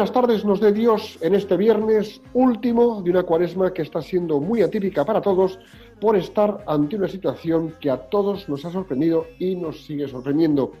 Buenas 0.00 0.14
tardes 0.14 0.46
nos 0.46 0.60
dé 0.60 0.72
Dios 0.72 1.18
en 1.20 1.34
este 1.34 1.58
viernes 1.58 2.22
último 2.32 3.02
de 3.02 3.10
una 3.10 3.22
cuaresma 3.22 3.70
que 3.70 3.82
está 3.82 4.00
siendo 4.00 4.40
muy 4.40 4.62
atípica 4.62 5.04
para 5.04 5.20
todos 5.20 5.58
por 6.00 6.16
estar 6.16 6.64
ante 6.66 6.96
una 6.96 7.06
situación 7.06 7.74
que 7.78 7.90
a 7.90 7.98
todos 8.08 8.48
nos 8.48 8.64
ha 8.64 8.70
sorprendido 8.70 9.26
y 9.38 9.56
nos 9.56 9.84
sigue 9.84 10.08
sorprendiendo. 10.08 10.72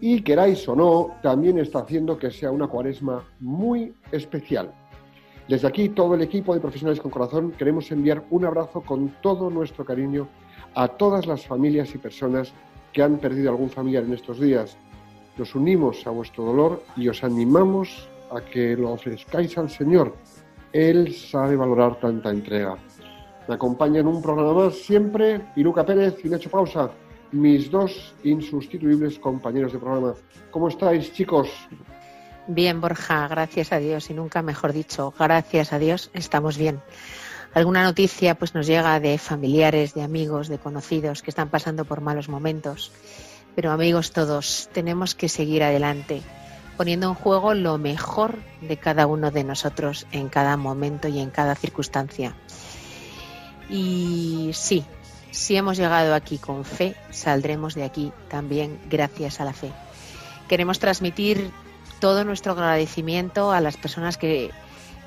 Y 0.00 0.22
queráis 0.22 0.66
o 0.66 0.74
no, 0.74 1.14
también 1.22 1.58
está 1.58 1.80
haciendo 1.80 2.16
que 2.16 2.30
sea 2.30 2.50
una 2.50 2.68
cuaresma 2.68 3.22
muy 3.38 3.92
especial. 4.12 4.72
Desde 5.46 5.68
aquí, 5.68 5.90
todo 5.90 6.14
el 6.14 6.22
equipo 6.22 6.54
de 6.54 6.60
Profesionales 6.60 7.02
con 7.02 7.10
Corazón 7.10 7.52
queremos 7.58 7.92
enviar 7.92 8.24
un 8.30 8.46
abrazo 8.46 8.80
con 8.80 9.14
todo 9.20 9.50
nuestro 9.50 9.84
cariño 9.84 10.26
a 10.74 10.88
todas 10.88 11.26
las 11.26 11.46
familias 11.46 11.94
y 11.94 11.98
personas 11.98 12.54
que 12.94 13.02
han 13.02 13.18
perdido 13.18 13.50
algún 13.50 13.68
familiar 13.68 14.04
en 14.04 14.14
estos 14.14 14.40
días. 14.40 14.78
Nos 15.36 15.54
unimos 15.54 16.06
a 16.06 16.10
vuestro 16.10 16.44
dolor 16.44 16.82
y 16.96 17.08
os 17.08 17.22
animamos 17.22 18.08
a 18.34 18.44
que 18.44 18.76
lo 18.76 18.92
ofrezcáis 18.92 19.56
al 19.58 19.70
Señor. 19.70 20.16
Él 20.72 21.14
sabe 21.14 21.56
valorar 21.56 22.00
tanta 22.00 22.30
entrega. 22.30 22.76
Me 23.48 23.54
acompaña 23.54 24.00
en 24.00 24.06
un 24.06 24.22
programa 24.22 24.54
más 24.54 24.74
siempre 24.74 25.40
Iluca 25.56 25.84
Pérez 25.84 26.16
y 26.24 26.28
Nacho 26.28 26.50
Pausa, 26.50 26.90
mis 27.32 27.70
dos 27.70 28.14
insustituibles 28.24 29.18
compañeros 29.18 29.72
de 29.72 29.78
programa. 29.78 30.14
¿Cómo 30.50 30.68
estáis, 30.68 31.12
chicos? 31.12 31.48
Bien, 32.46 32.80
Borja, 32.80 33.28
gracias 33.28 33.72
a 33.72 33.78
Dios 33.78 34.10
y 34.10 34.14
nunca 34.14 34.42
mejor 34.42 34.72
dicho, 34.72 35.12
gracias 35.18 35.72
a 35.72 35.78
Dios 35.78 36.10
estamos 36.12 36.56
bien. 36.56 36.80
Alguna 37.54 37.84
noticia 37.84 38.34
pues 38.34 38.54
nos 38.54 38.66
llega 38.66 38.98
de 38.98 39.18
familiares, 39.18 39.94
de 39.94 40.02
amigos, 40.02 40.48
de 40.48 40.58
conocidos 40.58 41.22
que 41.22 41.30
están 41.30 41.50
pasando 41.50 41.84
por 41.84 42.00
malos 42.00 42.28
momentos. 42.28 42.92
Pero 43.54 43.70
amigos 43.70 44.12
todos, 44.12 44.70
tenemos 44.72 45.14
que 45.14 45.28
seguir 45.28 45.62
adelante, 45.62 46.22
poniendo 46.76 47.08
en 47.08 47.14
juego 47.14 47.54
lo 47.54 47.78
mejor 47.78 48.38
de 48.60 48.76
cada 48.76 49.06
uno 49.06 49.30
de 49.30 49.44
nosotros 49.44 50.06
en 50.12 50.28
cada 50.28 50.56
momento 50.56 51.08
y 51.08 51.20
en 51.20 51.30
cada 51.30 51.54
circunstancia. 51.54 52.34
Y 53.68 54.50
sí, 54.54 54.84
si 55.30 55.56
hemos 55.56 55.76
llegado 55.76 56.14
aquí 56.14 56.38
con 56.38 56.64
fe, 56.64 56.94
saldremos 57.10 57.74
de 57.74 57.84
aquí 57.84 58.12
también 58.28 58.78
gracias 58.90 59.40
a 59.40 59.44
la 59.44 59.52
fe. 59.52 59.72
Queremos 60.48 60.78
transmitir 60.78 61.50
todo 62.00 62.24
nuestro 62.24 62.52
agradecimiento 62.52 63.52
a 63.52 63.60
las 63.60 63.76
personas 63.76 64.18
que 64.18 64.50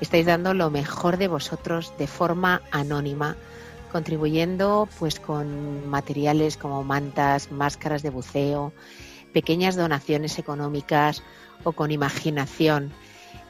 estáis 0.00 0.26
dando 0.26 0.54
lo 0.54 0.70
mejor 0.70 1.16
de 1.16 1.28
vosotros 1.28 1.92
de 1.98 2.06
forma 2.06 2.62
anónima, 2.70 3.36
contribuyendo 3.92 4.88
pues 4.98 5.20
con 5.20 5.88
materiales 5.88 6.56
como 6.56 6.82
mantas, 6.82 7.52
máscaras 7.52 8.02
de 8.02 8.10
buceo, 8.10 8.72
pequeñas 9.36 9.76
donaciones 9.76 10.38
económicas 10.38 11.22
o 11.62 11.72
con 11.72 11.90
imaginación 11.90 12.90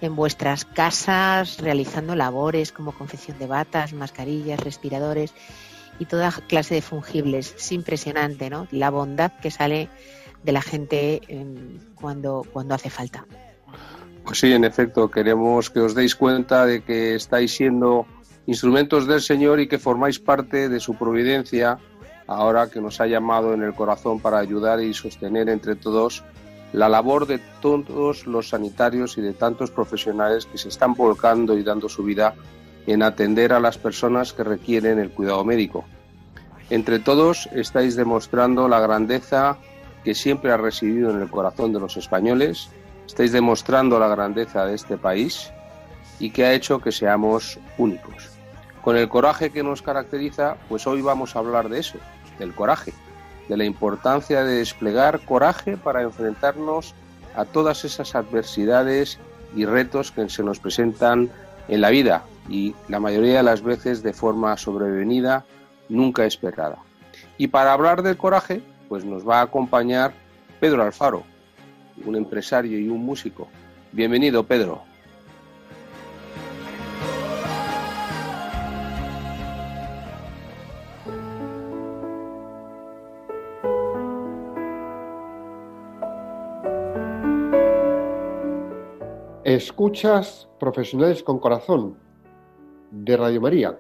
en 0.00 0.16
vuestras 0.16 0.65
casas 0.65 1.61
realizando 1.61 2.16
labores 2.16 2.72
como 2.72 2.91
confección 2.91 3.38
de 3.38 3.47
batas, 3.47 3.93
mascarillas, 3.93 4.59
respiradores 4.59 5.33
y 6.00 6.06
toda 6.06 6.33
clase 6.49 6.75
de 6.75 6.83
fungibles. 6.83 7.55
Es 7.56 7.71
impresionante, 7.71 8.50
¿no? 8.50 8.66
La 8.72 8.91
bondad 8.91 9.31
que 9.41 9.53
sale 9.53 9.88
de 10.43 10.50
la 10.50 10.61
gente 10.61 11.21
eh, 11.28 11.47
cuando, 11.94 12.44
cuando 12.53 12.75
hace 12.75 12.91
falta. 12.91 13.25
Pues 14.25 14.41
sí, 14.41 14.53
en 14.53 14.65
efecto, 14.65 15.09
queremos 15.09 15.71
que 15.71 15.78
os 15.78 15.94
deis 15.94 16.16
cuenta 16.16 16.66
de 16.66 16.82
que 16.82 17.15
estáis 17.15 17.53
siendo 17.53 18.09
instrumentos 18.47 19.06
del 19.06 19.21
Señor 19.21 19.61
y 19.61 19.69
que 19.69 19.78
formáis 19.78 20.19
parte 20.19 20.69
de 20.69 20.81
su 20.81 20.94
providencia, 20.97 21.78
ahora 22.26 22.69
que 22.69 22.81
nos 22.81 23.00
ha 23.00 23.06
llamado 23.06 23.54
en 23.54 23.62
el 23.62 23.75
corazón 23.75 24.20
para 24.20 24.38
ayudar 24.38 24.81
y 24.81 24.94
sostener 24.94 25.48
entre 25.48 25.76
todos 25.76 26.25
la 26.72 26.88
labor 26.88 27.26
de 27.26 27.38
todos 27.60 28.26
los 28.26 28.50
sanitarios 28.50 29.16
y 29.19 29.22
de 29.22 29.32
tantos 29.32 29.70
profesionales 29.70 30.47
que 30.47 30.59
se 30.59 30.69
están 30.69 30.94
volcando 30.94 31.56
y 31.56 31.62
dando 31.62 31.88
su 31.88 32.03
vida 32.03 32.34
en 32.87 33.03
atender 33.03 33.53
a 33.53 33.60
las 33.60 33.78
personas 33.78 34.32
que 34.32 34.44
requieren 34.44 34.98
el 34.98 35.10
cuidado 35.10 35.44
médico. 35.44 35.84
Entre 36.70 36.98
todos 36.98 37.48
estáis 37.53 37.97
demostrando 37.97 38.69
la 38.69 38.81
grandeza 38.81 39.56
que 40.04 40.14
siempre 40.14 40.53
ha 40.53 40.56
residido 40.56 41.10
en 41.10 41.20
el 41.20 41.31
corazón 41.31 41.72
de 41.72 41.81
los 41.81 41.97
españoles, 41.97 42.69
estáis 43.06 43.32
demostrando 43.32 43.98
la 43.98 44.08
grandeza 44.08 44.66
de 44.66 44.75
este 44.75 44.97
país 44.97 45.50
y 46.19 46.31
que 46.31 46.44
ha 46.44 46.53
hecho 46.53 46.81
que 46.81 46.93
seamos 46.93 47.58
únicos. 47.78 48.31
Con 48.82 48.97
el 48.97 49.08
coraje 49.08 49.50
que 49.50 49.62
nos 49.62 49.82
caracteriza, 49.82 50.56
pues 50.69 50.87
hoy 50.87 51.03
vamos 51.03 51.34
a 51.34 51.41
hablar 51.41 51.69
de 51.69 51.81
eso, 51.81 51.98
del 52.39 52.55
coraje, 52.55 52.93
de 53.49 53.57
la 53.57 53.65
importancia 53.65 54.45
de 54.45 54.59
desplegar 54.59 55.21
coraje 55.21 55.77
para 55.77 56.03
enfrentarnos 56.03 56.95
a 57.37 57.45
todas 57.45 57.85
esas 57.85 58.15
adversidades 58.15 59.19
y 59.55 59.65
retos 59.65 60.11
que 60.11 60.29
se 60.29 60.43
nos 60.43 60.59
presentan 60.59 61.31
en 61.69 61.81
la 61.81 61.91
vida 61.91 62.25
y 62.49 62.75
la 62.89 63.01
mayoría 63.01 63.39
de 63.39 63.43
las 63.43 63.63
veces 63.63 64.03
de 64.03 64.13
forma 64.13 64.57
sobrevenida, 64.57 65.45
nunca 65.89 66.25
esperada. 66.25 66.79
Y 67.39 67.49
para 67.49 67.73
hablar 67.73 68.03
del 68.03 68.17
coraje, 68.17 68.63
pues 68.89 69.05
nos 69.05 69.29
va 69.29 69.41
a 69.41 69.43
acompañar 69.43 70.13
Pedro 70.61 70.83
Alfaro, 70.83 71.25
un 72.05 72.17
empresario 72.17 72.79
y 72.79 72.89
un 72.89 73.05
músico. 73.05 73.49
Bienvenido, 73.93 74.45
Pedro. 74.45 74.83
Escuchas 89.56 90.49
Profesionales 90.61 91.22
con 91.22 91.39
Corazón 91.39 91.97
de 92.91 93.17
Radio 93.17 93.41
María. 93.41 93.78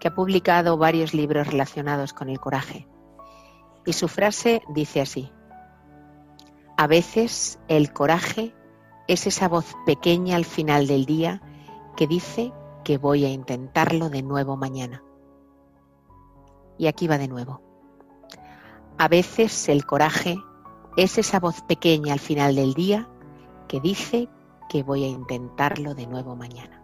que 0.00 0.08
ha 0.08 0.14
publicado 0.14 0.76
varios 0.76 1.14
libros 1.14 1.46
relacionados 1.46 2.12
con 2.12 2.28
el 2.28 2.40
coraje. 2.40 2.88
Y 3.84 3.92
su 3.92 4.08
frase 4.08 4.62
dice 4.68 5.00
así, 5.00 5.32
a 6.76 6.86
veces 6.86 7.58
el 7.68 7.92
coraje 7.92 8.54
es 9.08 9.26
esa 9.26 9.48
voz 9.48 9.74
pequeña 9.86 10.36
al 10.36 10.44
final 10.44 10.86
del 10.86 11.06
día 11.06 11.42
que 11.96 12.06
dice 12.06 12.52
que 12.84 12.98
voy 12.98 13.24
a 13.24 13.30
intentarlo 13.30 14.10
de 14.10 14.22
nuevo 14.22 14.56
mañana. 14.56 15.02
Y 16.78 16.86
aquí 16.86 17.08
va 17.08 17.18
de 17.18 17.26
nuevo. 17.26 17.60
A 18.96 19.08
veces 19.08 19.68
el 19.68 19.84
coraje 19.86 20.36
es 20.96 21.18
esa 21.18 21.40
voz 21.40 21.62
pequeña 21.62 22.12
al 22.12 22.20
final 22.20 22.54
del 22.54 22.74
día 22.74 23.08
que 23.66 23.80
dice 23.80 24.28
que 24.68 24.82
voy 24.82 25.04
a 25.04 25.08
intentarlo 25.08 25.94
de 25.94 26.06
nuevo 26.06 26.36
mañana. 26.36 26.77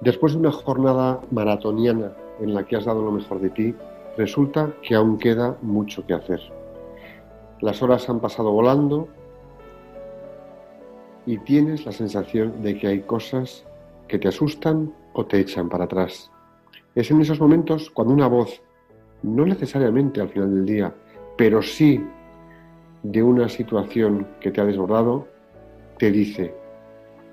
Después 0.00 0.32
de 0.32 0.38
una 0.38 0.52
jornada 0.52 1.20
maratoniana 1.30 2.12
en 2.40 2.54
la 2.54 2.64
que 2.64 2.76
has 2.76 2.86
dado 2.86 3.04
lo 3.04 3.12
mejor 3.12 3.40
de 3.40 3.50
ti, 3.50 3.74
resulta 4.16 4.72
que 4.82 4.94
aún 4.94 5.18
queda 5.18 5.58
mucho 5.60 6.06
que 6.06 6.14
hacer. 6.14 6.40
Las 7.60 7.82
horas 7.82 8.08
han 8.08 8.20
pasado 8.20 8.50
volando 8.50 9.08
y 11.26 11.36
tienes 11.38 11.84
la 11.84 11.92
sensación 11.92 12.62
de 12.62 12.78
que 12.78 12.86
hay 12.86 13.00
cosas 13.00 13.66
que 14.08 14.18
te 14.18 14.28
asustan 14.28 14.92
o 15.12 15.26
te 15.26 15.38
echan 15.38 15.68
para 15.68 15.84
atrás. 15.84 16.30
Es 16.94 17.10
en 17.10 17.20
esos 17.20 17.38
momentos 17.38 17.90
cuando 17.90 18.14
una 18.14 18.26
voz, 18.26 18.62
no 19.22 19.44
necesariamente 19.44 20.20
al 20.20 20.30
final 20.30 20.54
del 20.54 20.66
día, 20.66 20.94
pero 21.36 21.60
sí 21.60 22.02
de 23.02 23.22
una 23.22 23.48
situación 23.48 24.26
que 24.40 24.50
te 24.50 24.60
ha 24.60 24.64
desbordado, 24.64 25.28
te 25.98 26.10
dice, 26.10 26.54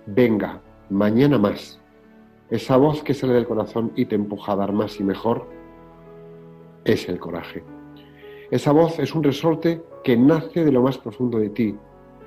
venga, 0.05 0.61
mañana 0.89 1.37
más. 1.37 1.79
Esa 2.49 2.77
voz 2.77 3.03
que 3.03 3.13
sale 3.13 3.33
del 3.33 3.47
corazón 3.47 3.91
y 3.95 4.05
te 4.05 4.15
empuja 4.15 4.53
a 4.53 4.55
dar 4.55 4.71
más 4.71 4.99
y 4.99 5.03
mejor 5.03 5.47
es 6.85 7.09
el 7.09 7.19
coraje. 7.19 7.63
Esa 8.51 8.71
voz 8.71 8.99
es 8.99 9.13
un 9.13 9.23
resorte 9.23 9.83
que 10.03 10.15
nace 10.15 10.63
de 10.63 10.71
lo 10.71 10.81
más 10.81 10.97
profundo 10.97 11.39
de 11.39 11.49
ti, 11.49 11.75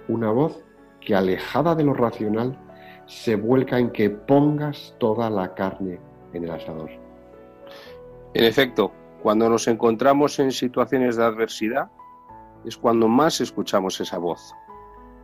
una 0.08 0.30
voz 0.30 0.62
que 1.00 1.14
alejada 1.14 1.74
de 1.74 1.84
lo 1.84 1.94
racional 1.94 2.58
se 3.06 3.36
vuelca 3.36 3.78
en 3.78 3.90
que 3.90 4.10
pongas 4.10 4.94
toda 4.98 5.30
la 5.30 5.54
carne 5.54 5.98
en 6.34 6.44
el 6.44 6.50
asador. 6.50 6.90
En 8.34 8.44
efecto, 8.44 8.92
cuando 9.22 9.48
nos 9.48 9.66
encontramos 9.68 10.38
en 10.38 10.52
situaciones 10.52 11.16
de 11.16 11.24
adversidad, 11.24 11.90
es 12.66 12.76
cuando 12.76 13.08
más 13.08 13.40
escuchamos 13.40 13.98
esa 14.00 14.18
voz. 14.18 14.54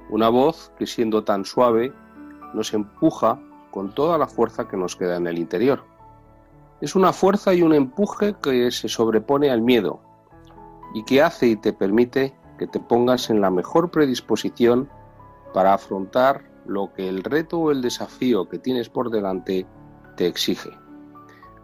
Una 0.09 0.31
voz 0.31 0.73
que 0.79 0.87
siendo 0.87 1.23
tan 1.23 1.45
suave 1.45 1.93
nos 2.55 2.73
empuja 2.73 3.39
con 3.77 3.95
toda 3.95 4.17
la 4.17 4.27
fuerza 4.27 4.67
que 4.67 4.79
nos 4.79 4.97
queda 4.97 5.17
en 5.17 5.27
el 5.27 5.37
interior. 5.37 5.85
Es 6.81 6.97
una 6.97 7.13
fuerza 7.13 7.53
y 7.53 7.61
un 7.61 7.75
empuje 7.75 8.35
que 8.43 8.71
se 8.71 8.89
sobrepone 8.89 9.51
al 9.51 9.61
miedo 9.61 10.01
y 10.95 11.05
que 11.05 11.21
hace 11.21 11.49
y 11.49 11.57
te 11.57 11.75
permite 11.75 12.35
que 12.59 12.67
te 12.67 12.81
pongas 12.81 13.29
en 13.29 13.43
la 13.43 13.51
mejor 13.51 13.91
predisposición 13.91 14.89
para 15.53 15.75
afrontar 15.75 16.51
lo 16.65 16.95
que 16.95 17.07
el 17.07 17.23
reto 17.23 17.59
o 17.59 17.71
el 17.71 17.83
desafío 17.83 18.49
que 18.49 18.59
tienes 18.59 18.89
por 18.89 19.11
delante 19.11 19.67
te 20.17 20.27
exige. 20.27 20.71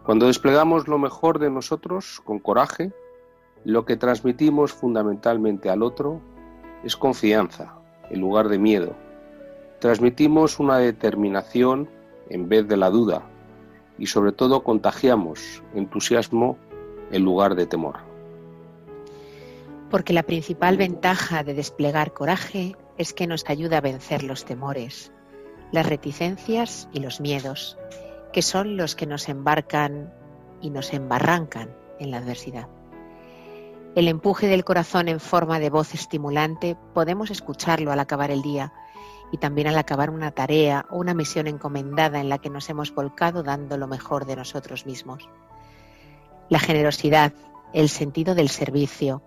Cuando 0.05 0.27
desplegamos 0.27 0.87
lo 0.87 0.99
mejor 0.99 1.39
de 1.39 1.49
nosotros 1.49 2.21
con 2.23 2.37
coraje, 2.37 2.93
lo 3.65 3.85
que 3.85 3.97
transmitimos 3.97 4.71
fundamentalmente 4.71 5.71
al 5.71 5.81
otro 5.81 6.21
es 6.83 6.95
confianza 6.95 7.73
en 8.11 8.21
lugar 8.21 8.49
de 8.49 8.59
miedo. 8.59 8.93
Transmitimos 9.79 10.59
una 10.59 10.77
determinación 10.77 11.89
en 12.33 12.49
vez 12.49 12.67
de 12.67 12.77
la 12.77 12.89
duda 12.89 13.21
y 13.97 14.07
sobre 14.07 14.31
todo 14.31 14.63
contagiamos 14.63 15.63
entusiasmo 15.75 16.57
en 17.11 17.23
lugar 17.23 17.55
de 17.55 17.67
temor. 17.67 17.97
Porque 19.91 20.13
la 20.13 20.23
principal 20.23 20.75
ventaja 20.75 21.43
de 21.43 21.53
desplegar 21.53 22.11
coraje 22.13 22.75
es 22.97 23.13
que 23.13 23.27
nos 23.27 23.47
ayuda 23.47 23.77
a 23.77 23.81
vencer 23.81 24.23
los 24.23 24.45
temores, 24.45 25.11
las 25.71 25.85
reticencias 25.85 26.89
y 26.91 26.99
los 27.01 27.21
miedos, 27.21 27.77
que 28.33 28.41
son 28.41 28.77
los 28.77 28.95
que 28.95 29.05
nos 29.05 29.29
embarcan 29.29 30.11
y 30.59 30.71
nos 30.71 30.91
embarrancan 30.91 31.69
en 31.99 32.09
la 32.09 32.17
adversidad. 32.17 32.67
El 33.93 34.07
empuje 34.07 34.47
del 34.47 34.65
corazón 34.65 35.07
en 35.07 35.19
forma 35.19 35.59
de 35.59 35.69
voz 35.69 35.93
estimulante 35.93 36.75
podemos 36.95 37.29
escucharlo 37.29 37.91
al 37.91 37.99
acabar 37.99 38.31
el 38.31 38.41
día 38.41 38.73
y 39.33 39.39
también 39.39 39.65
al 39.65 39.79
acabar 39.79 40.11
una 40.11 40.29
tarea 40.29 40.85
o 40.91 40.97
una 40.97 41.15
misión 41.15 41.47
encomendada 41.47 42.21
en 42.21 42.29
la 42.29 42.37
que 42.37 42.51
nos 42.51 42.69
hemos 42.69 42.93
volcado 42.93 43.41
dando 43.41 43.77
lo 43.77 43.87
mejor 43.87 44.27
de 44.27 44.35
nosotros 44.35 44.85
mismos. 44.85 45.27
La 46.49 46.59
generosidad, 46.59 47.33
el 47.73 47.89
sentido 47.89 48.35
del 48.35 48.49
servicio, 48.49 49.23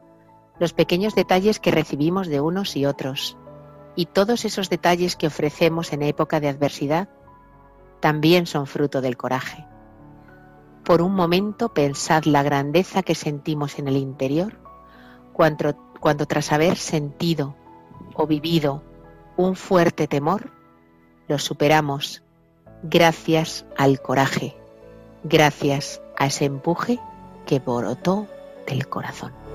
los 0.61 0.73
pequeños 0.73 1.17
detalles 1.17 1.59
que 1.59 1.73
recibimos 1.73 2.29
de 2.29 2.41
unos 2.41 2.77
y 2.77 2.87
otros 2.87 3.37
y 3.97 4.07
todos 4.07 4.45
esos 4.45 4.71
detalles 4.71 5.17
que 5.17 5.27
ofrecemos 5.27 5.93
en 5.93 6.03
época 6.03 6.39
de 6.39 6.51
adversidad 6.51 7.09
también 7.99 8.47
son 8.47 8.69
fruto 8.69 9.01
del 9.01 9.17
coraje. 9.17 9.67
Por 10.85 11.03
un 11.03 11.17
momento 11.17 11.75
pensad 11.75 12.27
la 12.27 12.45
grandeza 12.45 13.03
que 13.03 13.17
sentimos 13.17 13.81
en 13.81 13.89
el 13.89 13.97
interior 13.97 14.57
cuando, 15.33 15.77
cuando 15.99 16.27
tras 16.27 16.53
haber 16.53 16.77
sentido 16.77 17.57
o 18.15 18.29
vivido 18.29 18.85
un 19.37 19.57
fuerte 19.57 20.07
temor, 20.07 20.51
lo 21.29 21.39
superamos 21.39 22.23
gracias 22.83 23.65
al 23.77 24.01
coraje, 24.01 24.57
gracias 25.25 26.01
a 26.17 26.27
ese 26.27 26.47
empuje 26.47 26.99
que 27.47 27.59
brotó 27.59 28.27
del 28.67 28.89
corazón. 28.89 29.46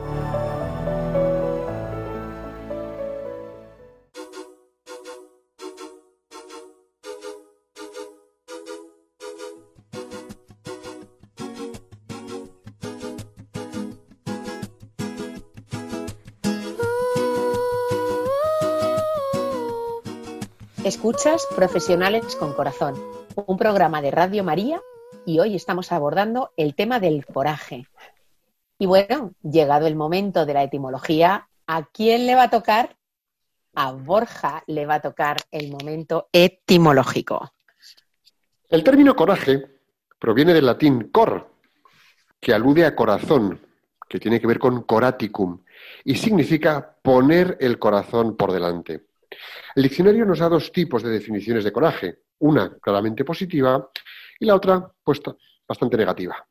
Escuchas 21.11 21.45
Profesionales 21.57 22.37
con 22.37 22.53
Corazón, 22.53 22.95
un 23.35 23.57
programa 23.57 24.01
de 24.01 24.11
Radio 24.11 24.45
María 24.45 24.81
y 25.25 25.39
hoy 25.39 25.57
estamos 25.57 25.91
abordando 25.91 26.53
el 26.55 26.73
tema 26.73 27.01
del 27.01 27.25
coraje. 27.25 27.85
Y 28.79 28.85
bueno, 28.85 29.33
llegado 29.43 29.87
el 29.87 29.97
momento 29.97 30.45
de 30.45 30.53
la 30.53 30.63
etimología, 30.63 31.49
¿a 31.67 31.83
quién 31.87 32.27
le 32.27 32.35
va 32.35 32.43
a 32.43 32.49
tocar? 32.49 32.95
A 33.75 33.91
Borja 33.91 34.63
le 34.67 34.85
va 34.85 34.95
a 34.95 35.01
tocar 35.01 35.35
el 35.51 35.69
momento 35.69 36.29
etimológico. 36.31 37.51
El 38.69 38.81
término 38.81 39.13
coraje 39.13 39.65
proviene 40.17 40.53
del 40.53 40.65
latín 40.65 41.09
cor, 41.11 41.51
que 42.39 42.53
alude 42.53 42.85
a 42.85 42.95
corazón, 42.95 43.59
que 44.07 44.17
tiene 44.17 44.39
que 44.39 44.47
ver 44.47 44.59
con 44.59 44.83
coraticum, 44.83 45.59
y 46.05 46.15
significa 46.15 46.95
poner 47.01 47.57
el 47.59 47.79
corazón 47.79 48.37
por 48.37 48.53
delante. 48.53 49.10
El 49.75 49.83
diccionario 49.83 50.25
nos 50.25 50.39
da 50.39 50.49
dos 50.49 50.71
tipos 50.71 51.03
de 51.03 51.09
definiciones 51.09 51.63
de 51.63 51.71
coraje, 51.71 52.19
una 52.39 52.77
claramente 52.77 53.23
positiva 53.23 53.89
y 54.39 54.45
la 54.45 54.55
otra 54.55 54.91
pues, 55.03 55.21
bastante 55.67 55.97
negativa. 55.97 56.47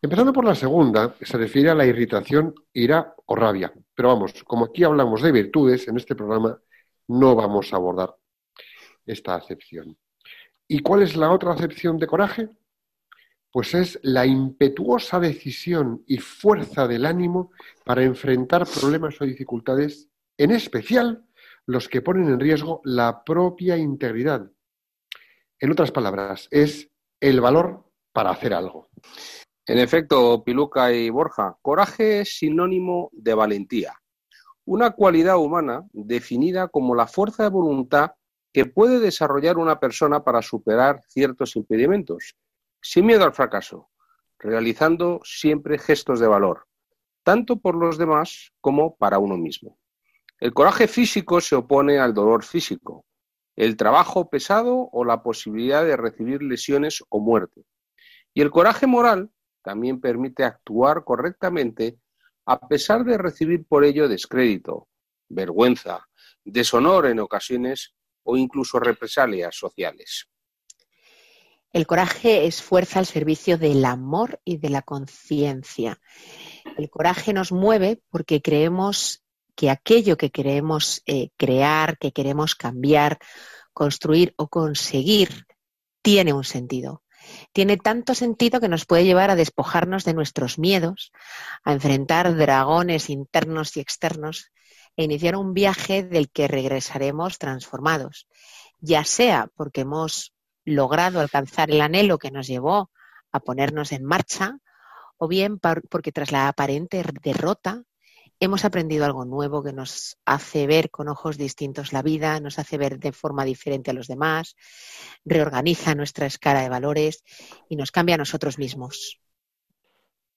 Empezando 0.00 0.32
por 0.32 0.44
la 0.44 0.54
segunda, 0.54 1.16
se 1.20 1.36
refiere 1.36 1.70
a 1.70 1.74
la 1.74 1.86
irritación, 1.86 2.54
ira 2.72 3.14
o 3.26 3.34
rabia. 3.34 3.72
Pero 3.94 4.10
vamos, 4.10 4.44
como 4.44 4.66
aquí 4.66 4.84
hablamos 4.84 5.22
de 5.22 5.32
virtudes, 5.32 5.88
en 5.88 5.96
este 5.96 6.14
programa 6.14 6.60
no 7.08 7.34
vamos 7.34 7.72
a 7.72 7.76
abordar 7.76 8.14
esta 9.04 9.34
acepción. 9.34 9.96
¿Y 10.68 10.80
cuál 10.80 11.02
es 11.02 11.16
la 11.16 11.32
otra 11.32 11.52
acepción 11.52 11.98
de 11.98 12.06
coraje? 12.06 12.48
Pues 13.50 13.74
es 13.74 13.98
la 14.02 14.26
impetuosa 14.26 15.18
decisión 15.18 16.04
y 16.06 16.18
fuerza 16.18 16.86
del 16.86 17.06
ánimo 17.06 17.52
para 17.84 18.02
enfrentar 18.02 18.66
problemas 18.66 19.20
o 19.20 19.24
dificultades, 19.24 20.08
en 20.36 20.50
especial 20.50 21.25
los 21.66 21.88
que 21.88 22.00
ponen 22.00 22.28
en 22.28 22.40
riesgo 22.40 22.80
la 22.84 23.24
propia 23.24 23.76
integridad. 23.76 24.50
En 25.58 25.70
otras 25.70 25.90
palabras, 25.90 26.48
es 26.50 26.90
el 27.20 27.40
valor 27.40 27.84
para 28.12 28.30
hacer 28.30 28.54
algo. 28.54 28.88
En 29.66 29.78
efecto, 29.78 30.44
Piluca 30.44 30.92
y 30.92 31.10
Borja, 31.10 31.56
coraje 31.60 32.20
es 32.20 32.38
sinónimo 32.38 33.10
de 33.12 33.34
valentía, 33.34 33.94
una 34.64 34.92
cualidad 34.92 35.38
humana 35.38 35.84
definida 35.92 36.68
como 36.68 36.94
la 36.94 37.08
fuerza 37.08 37.42
de 37.42 37.50
voluntad 37.50 38.12
que 38.52 38.66
puede 38.66 39.00
desarrollar 39.00 39.58
una 39.58 39.80
persona 39.80 40.22
para 40.22 40.40
superar 40.40 41.00
ciertos 41.08 41.56
impedimentos, 41.56 42.36
sin 42.80 43.06
miedo 43.06 43.24
al 43.24 43.34
fracaso, 43.34 43.90
realizando 44.38 45.20
siempre 45.24 45.78
gestos 45.78 46.20
de 46.20 46.28
valor, 46.28 46.66
tanto 47.24 47.56
por 47.56 47.74
los 47.74 47.98
demás 47.98 48.52
como 48.60 48.96
para 48.96 49.18
uno 49.18 49.36
mismo. 49.36 49.78
El 50.38 50.52
coraje 50.52 50.86
físico 50.86 51.40
se 51.40 51.56
opone 51.56 51.98
al 51.98 52.12
dolor 52.12 52.44
físico, 52.44 53.06
el 53.56 53.76
trabajo 53.76 54.28
pesado 54.28 54.90
o 54.92 55.04
la 55.04 55.22
posibilidad 55.22 55.84
de 55.84 55.96
recibir 55.96 56.42
lesiones 56.42 57.02
o 57.08 57.20
muerte. 57.20 57.64
Y 58.34 58.42
el 58.42 58.50
coraje 58.50 58.86
moral 58.86 59.30
también 59.62 59.98
permite 60.00 60.44
actuar 60.44 61.04
correctamente 61.04 61.98
a 62.44 62.60
pesar 62.68 63.04
de 63.04 63.16
recibir 63.16 63.64
por 63.66 63.84
ello 63.84 64.08
descrédito, 64.08 64.88
vergüenza, 65.28 66.06
deshonor 66.44 67.06
en 67.06 67.18
ocasiones 67.18 67.94
o 68.22 68.36
incluso 68.36 68.78
represalias 68.78 69.56
sociales. 69.56 70.28
El 71.72 71.86
coraje 71.86 72.46
es 72.46 72.62
fuerza 72.62 73.00
al 73.00 73.06
servicio 73.06 73.58
del 73.58 73.84
amor 73.84 74.40
y 74.44 74.58
de 74.58 74.70
la 74.70 74.82
conciencia. 74.82 76.00
El 76.76 76.88
coraje 76.90 77.32
nos 77.32 77.52
mueve 77.52 78.02
porque 78.10 78.40
creemos 78.40 79.25
que 79.56 79.70
aquello 79.70 80.16
que 80.16 80.30
queremos 80.30 81.02
eh, 81.06 81.30
crear, 81.36 81.98
que 81.98 82.12
queremos 82.12 82.54
cambiar, 82.54 83.18
construir 83.72 84.34
o 84.36 84.48
conseguir, 84.48 85.46
tiene 86.02 86.32
un 86.32 86.44
sentido. 86.44 87.02
Tiene 87.52 87.76
tanto 87.76 88.14
sentido 88.14 88.60
que 88.60 88.68
nos 88.68 88.86
puede 88.86 89.04
llevar 89.04 89.30
a 89.30 89.34
despojarnos 89.34 90.04
de 90.04 90.14
nuestros 90.14 90.58
miedos, 90.58 91.10
a 91.64 91.72
enfrentar 91.72 92.36
dragones 92.36 93.10
internos 93.10 93.76
y 93.76 93.80
externos 93.80 94.52
e 94.96 95.04
iniciar 95.04 95.36
un 95.36 95.52
viaje 95.52 96.02
del 96.04 96.30
que 96.30 96.48
regresaremos 96.48 97.38
transformados, 97.38 98.28
ya 98.78 99.04
sea 99.04 99.48
porque 99.56 99.80
hemos 99.82 100.32
logrado 100.64 101.20
alcanzar 101.20 101.70
el 101.70 101.80
anhelo 101.80 102.18
que 102.18 102.30
nos 102.30 102.46
llevó 102.46 102.90
a 103.32 103.40
ponernos 103.40 103.92
en 103.92 104.04
marcha, 104.04 104.58
o 105.18 105.28
bien 105.28 105.58
porque 105.58 106.12
tras 106.12 106.30
la 106.30 106.48
aparente 106.48 107.02
derrota 107.22 107.82
hemos 108.40 108.64
aprendido 108.64 109.04
algo 109.04 109.24
nuevo 109.24 109.62
que 109.62 109.72
nos 109.72 110.18
hace 110.24 110.66
ver 110.66 110.90
con 110.90 111.08
ojos 111.08 111.38
distintos 111.38 111.92
la 111.92 112.02
vida, 112.02 112.38
nos 112.40 112.58
hace 112.58 112.78
ver 112.78 112.98
de 112.98 113.12
forma 113.12 113.44
diferente 113.44 113.90
a 113.90 113.94
los 113.94 114.08
demás, 114.08 114.56
reorganiza 115.24 115.94
nuestra 115.94 116.26
escala 116.26 116.62
de 116.62 116.68
valores 116.68 117.24
y 117.68 117.76
nos 117.76 117.90
cambia 117.90 118.16
a 118.16 118.18
nosotros 118.18 118.58
mismos. 118.58 119.20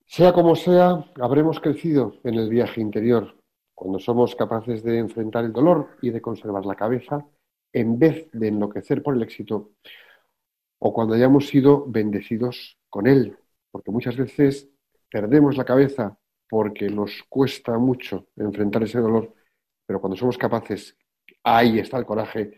Sea 0.05 0.33
como 0.33 0.55
sea, 0.55 1.05
habremos 1.21 1.59
crecido 1.59 2.15
en 2.23 2.35
el 2.35 2.49
viaje 2.49 2.81
interior 2.81 3.35
cuando 3.75 3.99
somos 3.99 4.35
capaces 4.35 4.83
de 4.83 4.97
enfrentar 4.97 5.45
el 5.45 5.53
dolor 5.53 5.97
y 6.01 6.09
de 6.09 6.21
conservar 6.21 6.65
la 6.65 6.75
cabeza 6.75 7.25
en 7.71 7.99
vez 7.99 8.29
de 8.33 8.47
enloquecer 8.47 9.03
por 9.03 9.15
el 9.15 9.21
éxito 9.21 9.71
o 10.79 10.93
cuando 10.93 11.13
hayamos 11.13 11.47
sido 11.47 11.85
bendecidos 11.85 12.77
con 12.89 13.05
él, 13.05 13.37
porque 13.69 13.91
muchas 13.91 14.17
veces 14.17 14.69
perdemos 15.11 15.57
la 15.57 15.65
cabeza 15.65 16.17
porque 16.49 16.89
nos 16.89 17.23
cuesta 17.29 17.77
mucho 17.77 18.27
enfrentar 18.35 18.83
ese 18.83 18.99
dolor, 18.99 19.33
pero 19.85 20.01
cuando 20.01 20.17
somos 20.17 20.37
capaces, 20.37 20.97
ahí 21.43 21.79
está 21.79 21.97
el 21.97 22.05
coraje, 22.05 22.57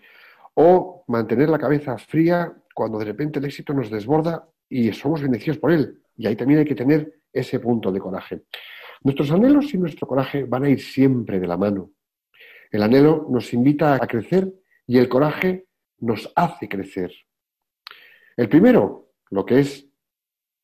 o 0.53 1.03
mantener 1.07 1.50
la 1.50 1.60
cabeza 1.60 1.98
fría 1.98 2.53
cuando 2.74 2.98
de 2.98 3.05
repente 3.05 3.39
el 3.39 3.45
éxito 3.45 3.74
nos 3.74 3.91
desborda 3.91 4.48
y 4.69 4.91
somos 4.93 5.21
bendecidos 5.21 5.57
por 5.57 5.71
él. 5.71 6.01
Y 6.15 6.25
ahí 6.25 6.36
también 6.36 6.62
hay 6.62 6.65
que 6.65 6.75
tener 6.75 7.21
ese 7.33 7.60
punto 7.60 7.91
de 7.91 8.00
coraje. 8.00 8.43
Nuestros 9.03 9.31
anhelos 9.31 9.74
y 9.74 9.77
nuestro 9.77 10.07
coraje 10.07 10.43
van 10.43 10.63
a 10.63 10.69
ir 10.69 10.81
siempre 10.81 11.39
de 11.39 11.48
la 11.48 11.57
mano. 11.57 11.91
El 12.71 12.83
anhelo 12.83 13.27
nos 13.29 13.53
invita 13.53 13.95
a 13.95 14.07
crecer 14.07 14.53
y 14.88 14.98
el 14.98 15.10
coraje 15.10 15.65
nos 16.00 16.31
hace 16.36 16.69
crecer. 16.69 17.12
El 18.38 18.48
primero, 18.48 19.10
lo 19.29 19.45
que 19.45 19.60
es 19.60 19.88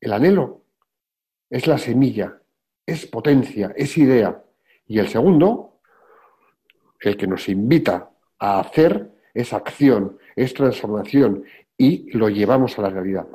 el 0.00 0.12
anhelo, 0.12 0.64
es 1.50 1.66
la 1.66 1.78
semilla 1.78 2.40
es 2.88 3.04
potencia, 3.04 3.74
es 3.76 3.98
idea. 3.98 4.42
Y 4.86 4.98
el 4.98 5.08
segundo, 5.08 5.80
el 7.00 7.18
que 7.18 7.26
nos 7.26 7.46
invita 7.50 8.10
a 8.38 8.60
hacer, 8.60 9.10
es 9.34 9.52
acción, 9.52 10.16
es 10.34 10.54
transformación 10.54 11.44
y 11.76 12.10
lo 12.16 12.30
llevamos 12.30 12.78
a 12.78 12.82
la 12.82 12.90
realidad. 12.90 13.26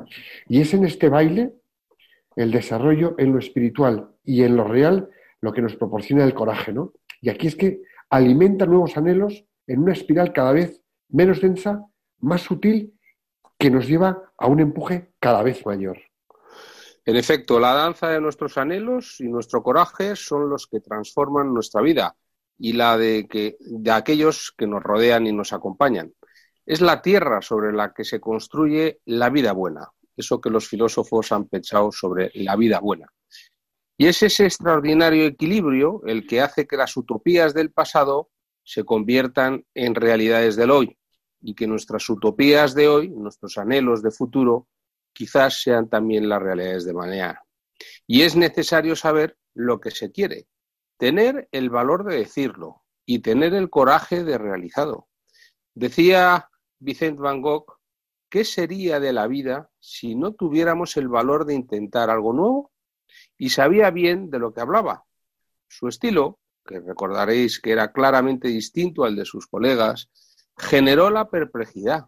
Y 0.48 0.60
es 0.60 0.74
en 0.74 0.84
este 0.84 1.08
baile 1.08 1.52
el 2.34 2.50
desarrollo 2.50 3.14
en 3.16 3.32
lo 3.32 3.38
espiritual 3.38 4.10
y 4.24 4.42
en 4.42 4.56
lo 4.56 4.64
real 4.64 5.08
lo 5.40 5.52
que 5.52 5.62
nos 5.62 5.76
proporciona 5.76 6.24
el 6.24 6.34
coraje, 6.34 6.72
¿no? 6.72 6.92
Y 7.20 7.30
aquí 7.30 7.46
es 7.46 7.54
que 7.54 7.82
alimenta 8.10 8.66
nuevos 8.66 8.96
anhelos 8.96 9.44
en 9.68 9.78
una 9.78 9.92
espiral 9.92 10.32
cada 10.32 10.52
vez 10.52 10.82
menos 11.08 11.40
densa, 11.40 11.86
más 12.18 12.42
sutil, 12.42 12.92
que 13.56 13.70
nos 13.70 13.86
lleva 13.86 14.32
a 14.36 14.48
un 14.48 14.58
empuje 14.58 15.12
cada 15.20 15.44
vez 15.44 15.64
mayor. 15.64 15.98
En 17.06 17.16
efecto, 17.16 17.60
la 17.60 17.74
danza 17.74 18.08
de 18.08 18.20
nuestros 18.20 18.56
anhelos 18.56 19.20
y 19.20 19.24
nuestro 19.24 19.62
coraje 19.62 20.16
son 20.16 20.48
los 20.48 20.66
que 20.66 20.80
transforman 20.80 21.52
nuestra 21.52 21.82
vida 21.82 22.16
y 22.58 22.72
la 22.72 22.96
de, 22.96 23.28
que, 23.28 23.56
aquellos 23.92 24.54
que 24.56 24.66
nos 24.66 24.82
rodean 24.82 25.26
y 25.26 25.32
nos 25.32 25.52
acompañan. 25.52 26.14
Es 26.64 26.80
la 26.80 27.02
tierra 27.02 27.42
sobre 27.42 27.72
la 27.72 27.92
que 27.92 28.04
se 28.04 28.20
construye 28.20 29.00
la 29.04 29.28
vida 29.28 29.52
buena, 29.52 29.90
eso 30.16 30.40
que 30.40 30.48
los 30.48 30.66
filósofos 30.66 31.30
han 31.32 31.46
pensado 31.46 31.92
sobre 31.92 32.30
la 32.34 32.56
vida 32.56 32.80
buena. 32.80 33.12
Y 33.98 34.06
es 34.06 34.22
ese 34.22 34.46
extraordinario 34.46 35.26
equilibrio 35.26 36.00
el 36.06 36.26
que 36.26 36.40
hace 36.40 36.66
que 36.66 36.78
las 36.78 36.96
utopías 36.96 37.52
del 37.52 37.70
pasado 37.70 38.30
se 38.62 38.84
conviertan 38.84 39.66
en 39.74 39.94
realidades 39.94 40.56
del 40.56 40.70
hoy 40.70 40.96
y 41.42 41.54
que 41.54 41.66
nuestras 41.66 42.08
utopías 42.08 42.74
de 42.74 42.88
hoy, 42.88 43.10
nuestros 43.10 43.58
anhelos 43.58 44.02
de 44.02 44.10
futuro, 44.10 44.68
quizás 45.14 45.62
sean 45.62 45.88
también 45.88 46.28
las 46.28 46.42
realidades 46.42 46.84
de 46.84 46.92
mañana. 46.92 47.42
Y 48.06 48.22
es 48.22 48.36
necesario 48.36 48.96
saber 48.96 49.38
lo 49.54 49.80
que 49.80 49.90
se 49.90 50.12
quiere, 50.12 50.48
tener 50.98 51.48
el 51.52 51.70
valor 51.70 52.04
de 52.04 52.16
decirlo 52.16 52.82
y 53.06 53.20
tener 53.20 53.54
el 53.54 53.70
coraje 53.70 54.24
de 54.24 54.36
realizarlo. 54.36 55.08
Decía 55.74 56.50
Vicente 56.78 57.22
Van 57.22 57.40
Gogh, 57.40 57.78
¿qué 58.28 58.44
sería 58.44 59.00
de 59.00 59.12
la 59.12 59.26
vida 59.26 59.70
si 59.78 60.14
no 60.14 60.34
tuviéramos 60.34 60.96
el 60.96 61.08
valor 61.08 61.46
de 61.46 61.54
intentar 61.54 62.10
algo 62.10 62.32
nuevo? 62.32 62.72
Y 63.38 63.50
sabía 63.50 63.90
bien 63.90 64.30
de 64.30 64.38
lo 64.38 64.52
que 64.52 64.60
hablaba. 64.60 65.04
Su 65.68 65.88
estilo, 65.88 66.40
que 66.66 66.80
recordaréis 66.80 67.60
que 67.60 67.72
era 67.72 67.92
claramente 67.92 68.48
distinto 68.48 69.04
al 69.04 69.16
de 69.16 69.24
sus 69.24 69.46
colegas, 69.46 70.10
generó 70.56 71.10
la 71.10 71.28
perplejidad, 71.30 72.06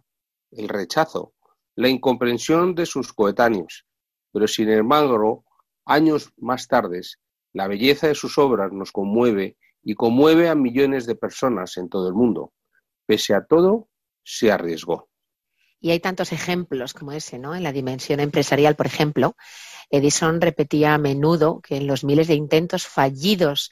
el 0.51 0.69
rechazo, 0.69 1.35
la 1.77 1.89
incomprensión 1.89 2.75
de 2.75 2.87
sus 2.87 3.13
coetáneos, 3.13 3.87
pero 4.33 4.49
sin 4.49 4.69
embargo, 4.71 5.45
años 5.85 6.33
más 6.39 6.67
tarde, 6.67 7.03
la 7.53 7.69
belleza 7.69 8.09
de 8.09 8.15
sus 8.15 8.39
obras 8.39 8.73
nos 8.73 8.93
conmueve 8.93 9.57
y 9.83 9.95
conmueve 9.95 10.49
a 10.49 10.55
millones 10.55 11.07
de 11.07 11.15
personas 11.15 11.77
en 11.77 11.89
todo 11.89 12.09
el 12.09 12.15
mundo. 12.15 12.53
Pese 13.07 13.35
a 13.35 13.45
todo, 13.45 13.89
se 14.25 14.51
arriesgó. 14.51 15.09
Y 15.81 15.91
hay 15.91 16.01
tantos 16.01 16.33
ejemplos 16.33 16.93
como 16.93 17.13
ese, 17.13 17.39
¿no? 17.39 17.55
En 17.55 17.63
la 17.63 17.73
dimensión 17.73 18.19
empresarial, 18.21 18.75
por 18.75 18.87
ejemplo, 18.87 19.37
Edison 19.91 20.41
repetía 20.41 20.95
a 20.95 20.99
menudo 20.99 21.61
que 21.61 21.77
en 21.77 21.87
los 21.87 22.03
miles 22.03 22.27
de 22.27 22.35
intentos 22.35 22.87
fallidos 22.87 23.71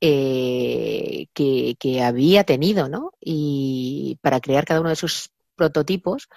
eh, 0.00 1.28
que, 1.32 1.76
que, 1.78 2.02
había 2.02 2.42
tenido, 2.42 2.88
¿no? 2.88 3.12
Y 3.20 4.18
para 4.20 4.40
crear 4.40 4.64
cada 4.64 4.80
uno 4.80 4.88
de 4.88 4.96
sus 4.96 5.30
prototipos, 5.54 6.28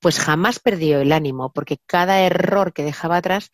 pues 0.00 0.18
jamás 0.18 0.58
perdió 0.60 1.00
el 1.00 1.12
ánimo, 1.12 1.52
porque 1.52 1.78
cada 1.86 2.20
error 2.20 2.72
que 2.72 2.84
dejaba 2.84 3.18
atrás 3.18 3.50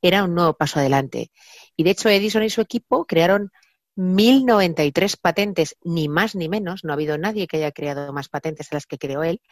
era 0.00 0.24
un 0.24 0.34
nuevo 0.34 0.54
paso 0.54 0.80
adelante. 0.80 1.30
Y 1.76 1.84
de 1.84 1.90
hecho 1.90 2.08
Edison 2.08 2.42
y 2.42 2.50
su 2.50 2.60
equipo 2.60 3.04
crearon 3.06 3.50
1093 3.94 5.16
patentes, 5.18 5.76
ni 5.84 6.08
más 6.08 6.34
ni 6.34 6.48
menos, 6.48 6.82
no 6.82 6.92
ha 6.92 6.94
habido 6.94 7.18
nadie 7.18 7.46
que 7.46 7.58
haya 7.58 7.72
creado 7.72 8.12
más 8.12 8.28
patentes 8.28 8.72
a 8.72 8.76
las 8.76 8.86
que 8.86 8.96
creó 8.96 9.22
él, 9.22 9.42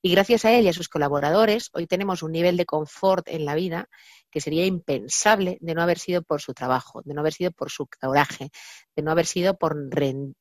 y 0.00 0.12
gracias 0.12 0.46
a 0.46 0.52
él 0.52 0.64
y 0.64 0.68
a 0.68 0.72
sus 0.72 0.88
colaboradores, 0.88 1.68
hoy 1.74 1.86
tenemos 1.86 2.22
un 2.22 2.32
nivel 2.32 2.56
de 2.56 2.64
confort 2.64 3.28
en 3.28 3.44
la 3.44 3.54
vida 3.54 3.88
que 4.30 4.40
sería 4.40 4.64
impensable 4.64 5.58
de 5.60 5.74
no 5.74 5.82
haber 5.82 5.98
sido 5.98 6.22
por 6.22 6.40
su 6.40 6.54
trabajo, 6.54 7.02
de 7.04 7.12
no 7.12 7.20
haber 7.20 7.34
sido 7.34 7.50
por 7.50 7.70
su 7.70 7.86
coraje, 8.00 8.50
de 8.96 9.02
no 9.02 9.10
haber 9.10 9.26
sido 9.26 9.58
por, 9.58 9.76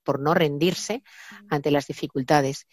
por 0.03 0.19
no 0.21 0.33
rendirse 0.33 1.03
ante 1.49 1.71
las 1.71 1.87
dificultades. 1.87 2.65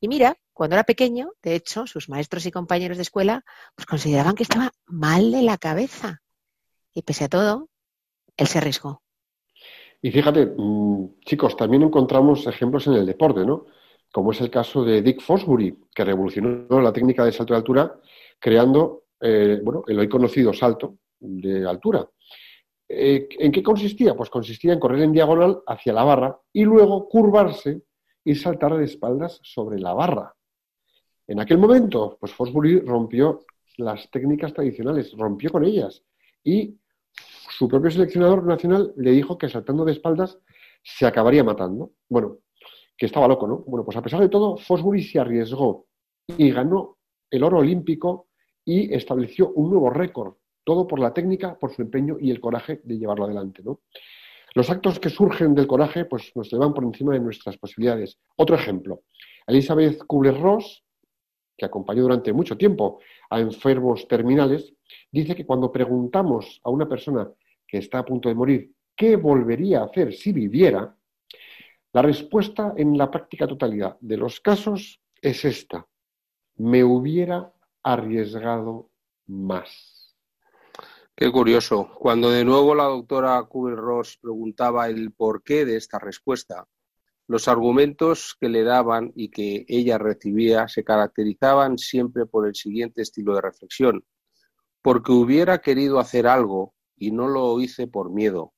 Y 0.00 0.08
mira, 0.08 0.36
cuando 0.56 0.74
era 0.74 0.84
pequeño, 0.84 1.32
de 1.42 1.54
hecho, 1.54 1.86
sus 1.86 2.08
maestros 2.08 2.46
y 2.46 2.50
compañeros 2.50 2.96
de 2.96 3.02
escuela 3.02 3.44
pues 3.74 3.84
consideraban 3.84 4.34
que 4.34 4.42
estaba 4.42 4.72
mal 4.86 5.30
de 5.30 5.42
la 5.42 5.58
cabeza. 5.58 6.22
Y 6.94 7.02
pese 7.02 7.24
a 7.24 7.28
todo, 7.28 7.68
él 8.38 8.46
se 8.46 8.56
arriesgó. 8.56 9.02
Y 10.00 10.10
fíjate, 10.10 10.46
mm, 10.56 11.20
chicos, 11.26 11.58
también 11.58 11.82
encontramos 11.82 12.46
ejemplos 12.46 12.86
en 12.86 12.94
el 12.94 13.04
deporte, 13.04 13.44
¿no? 13.44 13.66
Como 14.10 14.32
es 14.32 14.40
el 14.40 14.48
caso 14.48 14.82
de 14.82 15.02
Dick 15.02 15.20
Fosbury, 15.20 15.78
que 15.94 16.04
revolucionó 16.06 16.80
la 16.80 16.90
técnica 16.90 17.22
de 17.22 17.32
salto 17.32 17.52
de 17.52 17.58
altura 17.58 18.00
creando, 18.38 19.02
eh, 19.20 19.60
bueno, 19.62 19.84
el 19.86 19.98
hoy 19.98 20.08
conocido 20.08 20.54
salto 20.54 20.96
de 21.20 21.68
altura. 21.68 22.08
Eh, 22.88 23.28
¿En 23.40 23.52
qué 23.52 23.62
consistía? 23.62 24.14
Pues 24.14 24.30
consistía 24.30 24.72
en 24.72 24.80
correr 24.80 25.02
en 25.02 25.12
diagonal 25.12 25.60
hacia 25.66 25.92
la 25.92 26.04
barra 26.04 26.40
y 26.50 26.64
luego 26.64 27.10
curvarse 27.10 27.82
y 28.24 28.34
saltar 28.36 28.74
de 28.74 28.84
espaldas 28.84 29.38
sobre 29.42 29.78
la 29.78 29.92
barra. 29.92 30.32
En 31.28 31.40
aquel 31.40 31.58
momento, 31.58 32.16
pues 32.20 32.32
Fosbury 32.32 32.80
rompió 32.80 33.40
las 33.78 34.10
técnicas 34.10 34.52
tradicionales, 34.52 35.12
rompió 35.16 35.50
con 35.50 35.64
ellas 35.64 36.02
y 36.44 36.76
su 37.12 37.68
propio 37.68 37.90
seleccionador 37.90 38.44
nacional 38.44 38.92
le 38.96 39.12
dijo 39.12 39.36
que 39.36 39.48
saltando 39.48 39.84
de 39.84 39.92
espaldas 39.92 40.38
se 40.82 41.06
acabaría 41.06 41.42
matando. 41.42 41.92
Bueno, 42.08 42.38
que 42.96 43.06
estaba 43.06 43.28
loco, 43.28 43.46
¿no? 43.46 43.58
Bueno, 43.66 43.84
pues 43.84 43.96
a 43.96 44.02
pesar 44.02 44.20
de 44.20 44.28
todo, 44.28 44.56
Fosbury 44.56 45.02
se 45.02 45.18
arriesgó 45.18 45.86
y 46.28 46.50
ganó 46.50 46.98
el 47.30 47.42
oro 47.42 47.58
olímpico 47.58 48.28
y 48.64 48.92
estableció 48.94 49.50
un 49.52 49.70
nuevo 49.70 49.90
récord, 49.90 50.34
todo 50.64 50.86
por 50.86 50.98
la 50.98 51.12
técnica, 51.12 51.58
por 51.58 51.74
su 51.74 51.82
empeño 51.82 52.16
y 52.20 52.30
el 52.30 52.40
coraje 52.40 52.80
de 52.84 52.98
llevarlo 52.98 53.24
adelante, 53.24 53.62
¿no? 53.64 53.80
Los 54.54 54.70
actos 54.70 54.98
que 54.98 55.10
surgen 55.10 55.54
del 55.54 55.66
coraje 55.66 56.06
pues, 56.06 56.32
nos 56.34 56.50
llevan 56.50 56.72
por 56.72 56.84
encima 56.84 57.12
de 57.12 57.20
nuestras 57.20 57.58
posibilidades. 57.58 58.18
Otro 58.36 58.56
ejemplo, 58.56 59.02
Elizabeth 59.46 60.04
Kubler-Ross, 60.06 60.82
que 61.56 61.64
acompañó 61.64 62.02
durante 62.02 62.32
mucho 62.32 62.56
tiempo 62.56 63.00
a 63.30 63.40
enfermos 63.40 64.06
terminales, 64.06 64.74
dice 65.10 65.34
que 65.34 65.46
cuando 65.46 65.72
preguntamos 65.72 66.60
a 66.64 66.70
una 66.70 66.88
persona 66.88 67.30
que 67.66 67.78
está 67.78 68.00
a 68.00 68.04
punto 68.04 68.28
de 68.28 68.34
morir 68.34 68.72
qué 68.94 69.16
volvería 69.16 69.80
a 69.80 69.84
hacer 69.84 70.12
si 70.12 70.32
viviera, 70.32 70.96
la 71.92 72.02
respuesta 72.02 72.74
en 72.76 72.96
la 72.98 73.10
práctica 73.10 73.46
totalidad 73.46 73.96
de 74.00 74.16
los 74.16 74.40
casos 74.40 75.00
es 75.20 75.44
esta. 75.44 75.86
Me 76.56 76.84
hubiera 76.84 77.52
arriesgado 77.82 78.90
más. 79.26 80.14
Qué 81.14 81.32
curioso. 81.32 81.88
Cuando 81.98 82.30
de 82.30 82.44
nuevo 82.44 82.74
la 82.74 82.84
doctora 82.84 83.42
Kubler-Ross 83.42 84.18
preguntaba 84.20 84.88
el 84.88 85.12
porqué 85.12 85.64
de 85.64 85.76
esta 85.76 85.98
respuesta, 85.98 86.66
Los 87.28 87.48
argumentos 87.48 88.36
que 88.40 88.48
le 88.48 88.62
daban 88.62 89.12
y 89.16 89.30
que 89.30 89.64
ella 89.68 89.98
recibía 89.98 90.68
se 90.68 90.84
caracterizaban 90.84 91.76
siempre 91.76 92.24
por 92.24 92.46
el 92.46 92.54
siguiente 92.54 93.02
estilo 93.02 93.34
de 93.34 93.40
reflexión. 93.40 94.04
Porque 94.80 95.10
hubiera 95.10 95.58
querido 95.58 95.98
hacer 95.98 96.28
algo 96.28 96.74
y 96.96 97.10
no 97.10 97.26
lo 97.26 97.58
hice 97.60 97.88
por 97.88 98.10
miedo. 98.10 98.54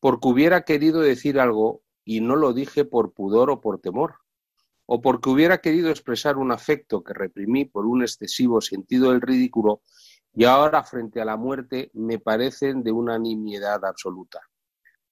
Porque 0.00 0.28
hubiera 0.28 0.62
querido 0.62 1.00
decir 1.00 1.38
algo 1.38 1.82
y 2.04 2.20
no 2.20 2.36
lo 2.36 2.54
dije 2.54 2.86
por 2.86 3.12
pudor 3.12 3.50
o 3.50 3.60
por 3.60 3.80
temor. 3.80 4.16
O 4.86 5.02
porque 5.02 5.28
hubiera 5.28 5.58
querido 5.58 5.90
expresar 5.90 6.38
un 6.38 6.52
afecto 6.52 7.02
que 7.02 7.12
reprimí 7.12 7.66
por 7.66 7.84
un 7.84 8.02
excesivo 8.02 8.60
sentido 8.62 9.10
del 9.10 9.20
ridículo 9.20 9.82
y 10.32 10.44
ahora 10.44 10.84
frente 10.84 11.20
a 11.20 11.24
la 11.24 11.36
muerte 11.36 11.90
me 11.94 12.18
parecen 12.18 12.82
de 12.82 12.92
una 12.92 13.18
nimiedad 13.18 13.84
absoluta. 13.84 14.40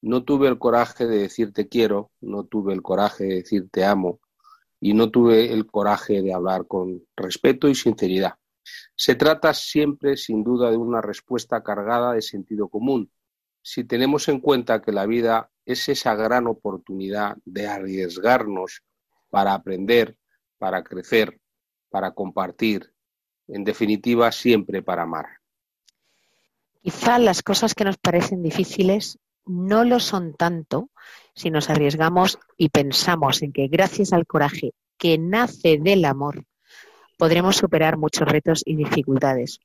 No 0.04 0.23
tuve 0.23 0.49
el 0.49 0.58
coraje 0.58 1.06
de 1.06 1.16
decir 1.16 1.54
te 1.54 1.66
quiero, 1.66 2.11
no 2.20 2.44
tuve 2.44 2.75
el 2.75 2.82
coraje 2.82 3.25
de 3.25 3.34
decir 3.37 3.70
te 3.70 3.87
amo 3.87 4.20
y 4.78 4.92
no 4.92 5.11
tuve 5.11 5.50
el 5.50 5.66
coraje 5.66 6.20
de 6.20 6.34
hablar 6.34 6.66
con 6.66 7.06
respeto 7.16 7.70
y 7.70 7.75
sinceridad. 7.75 8.34
Se 8.94 9.14
trata 9.14 9.54
siempre, 9.54 10.18
sin 10.18 10.44
duda, 10.44 10.70
de 10.70 10.76
una 10.76 11.00
respuesta 11.00 11.62
cargada 11.62 12.12
de 12.12 12.20
sentido 12.20 12.68
común, 12.68 13.11
si 13.62 13.84
tenemos 13.84 14.28
en 14.28 14.40
cuenta 14.40 14.82
que 14.82 14.92
la 14.92 15.06
vida 15.06 15.50
es 15.64 15.88
esa 15.88 16.14
gran 16.14 16.49
oportunidad 16.49 17.38
de 17.46 17.66
arriesgarnos 17.66 18.82
para 19.30 19.54
aprender, 19.54 20.18
para 20.58 20.84
crecer, 20.84 21.40
para 21.88 22.11
compartir, 22.11 22.92
en 23.49 23.64
definitiva, 23.64 24.30
siempre 24.32 24.82
para 24.82 25.04
amar. 25.04 25.26
Quizá 26.82 27.18
las 27.18 27.42
cosas 27.42 27.75
que 27.75 27.84
nos 27.84 27.96
parecen 27.96 28.42
difíciles 28.42 29.18
no 29.46 29.84
lo 29.84 30.00
son 30.00 30.34
tanto 30.34 30.90
si 31.34 31.50
nos 31.50 31.70
arriesgamos 31.70 32.38
y 32.56 32.68
pensamos 32.68 33.42
en 33.42 33.52
que 33.52 33.68
gracias 33.68 34.12
al 34.12 34.26
coraje 34.26 34.72
que 34.98 35.18
nace 35.18 35.78
del 35.78 36.04
amor 36.04 36.44
podremos 37.18 37.56
superar 37.56 37.96
muchos 37.96 38.28
retos 38.28 38.62
y 38.64 38.76
dificultades. 38.76 39.60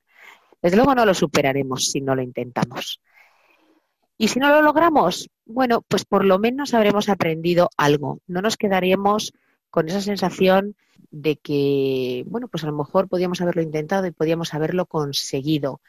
Desde 0.62 0.78
luego 0.78 0.96
no 0.96 1.06
lo 1.06 1.14
superaremos 1.14 1.86
si 1.86 2.02
no 2.02 2.16
lo 2.16 2.22
intentamos. 2.22 3.02
Y 4.18 4.28
si 4.28 4.40
no 4.40 4.50
lo 4.50 4.62
logramos, 4.62 5.30
bueno, 5.46 5.82
pues 5.88 6.04
por 6.04 6.26
lo 6.26 6.40
menos 6.40 6.74
habremos 6.74 7.08
aprendido 7.08 7.70
algo. 7.78 8.20
No 8.28 8.42
nos 8.42 8.58
quedaremos 8.58 9.32
con 9.70 9.88
esa 9.88 10.02
sensación 10.02 10.76
de 11.12 11.38
que, 11.38 12.26
bueno, 12.28 12.50
pues 12.50 12.64
a 12.64 12.68
lo 12.68 12.74
mejor 12.74 13.08
podíamos 13.08 13.40
haberlo 13.40 13.62
intentado 13.62 14.06
y 14.08 14.12
podíamos 14.12 14.54
haberlo 14.54 14.86
conseguido. 14.86 15.82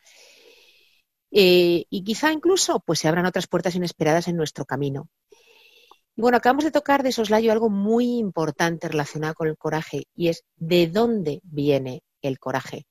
Eh, 1.31 1.85
y 1.89 2.05
quizá 2.05 2.33
incluso 2.33 2.81
pues 2.81 2.99
se 2.99 3.09
abran 3.09 3.27
otras 3.27 3.47
puertas 3.47 3.75
inesperadas 3.75 4.29
en 4.29 4.37
nuestro 4.37 4.65
camino. 4.65 5.09
Y 6.17 6.23
bueno, 6.23 6.37
acabamos 6.37 6.65
de 6.65 6.73
tocar 6.73 7.03
de 7.03 7.13
soslayo 7.13 7.53
algo 7.53 7.71
muy 7.71 8.19
importante 8.19 8.89
relacionado 8.89 9.35
con 9.35 9.49
el 9.49 9.57
coraje 9.57 10.05
y 10.15 10.29
es 10.29 10.45
de 10.57 10.89
dónde 10.89 11.41
viene 11.45 12.03
el 12.21 12.39
coraje. 12.39 12.87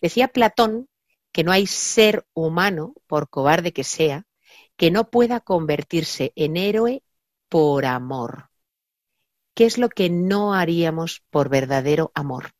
Decía 0.00 0.28
Platón 0.28 0.88
que 1.32 1.42
no 1.42 1.50
hay 1.50 1.66
ser 1.66 2.26
humano, 2.32 2.94
por 3.06 3.28
cobarde 3.28 3.72
que 3.72 3.82
sea, 3.82 4.24
que 4.76 4.90
no 4.90 5.10
pueda 5.10 5.40
convertirse 5.40 6.32
en 6.36 6.56
héroe 6.56 7.02
por 7.48 7.86
amor. 7.86 8.50
¿Qué 9.54 9.64
es 9.64 9.78
lo 9.78 9.88
que 9.88 10.10
no 10.10 10.54
haríamos 10.54 11.22
por 11.30 11.48
verdadero 11.48 12.12
amor? 12.14 12.52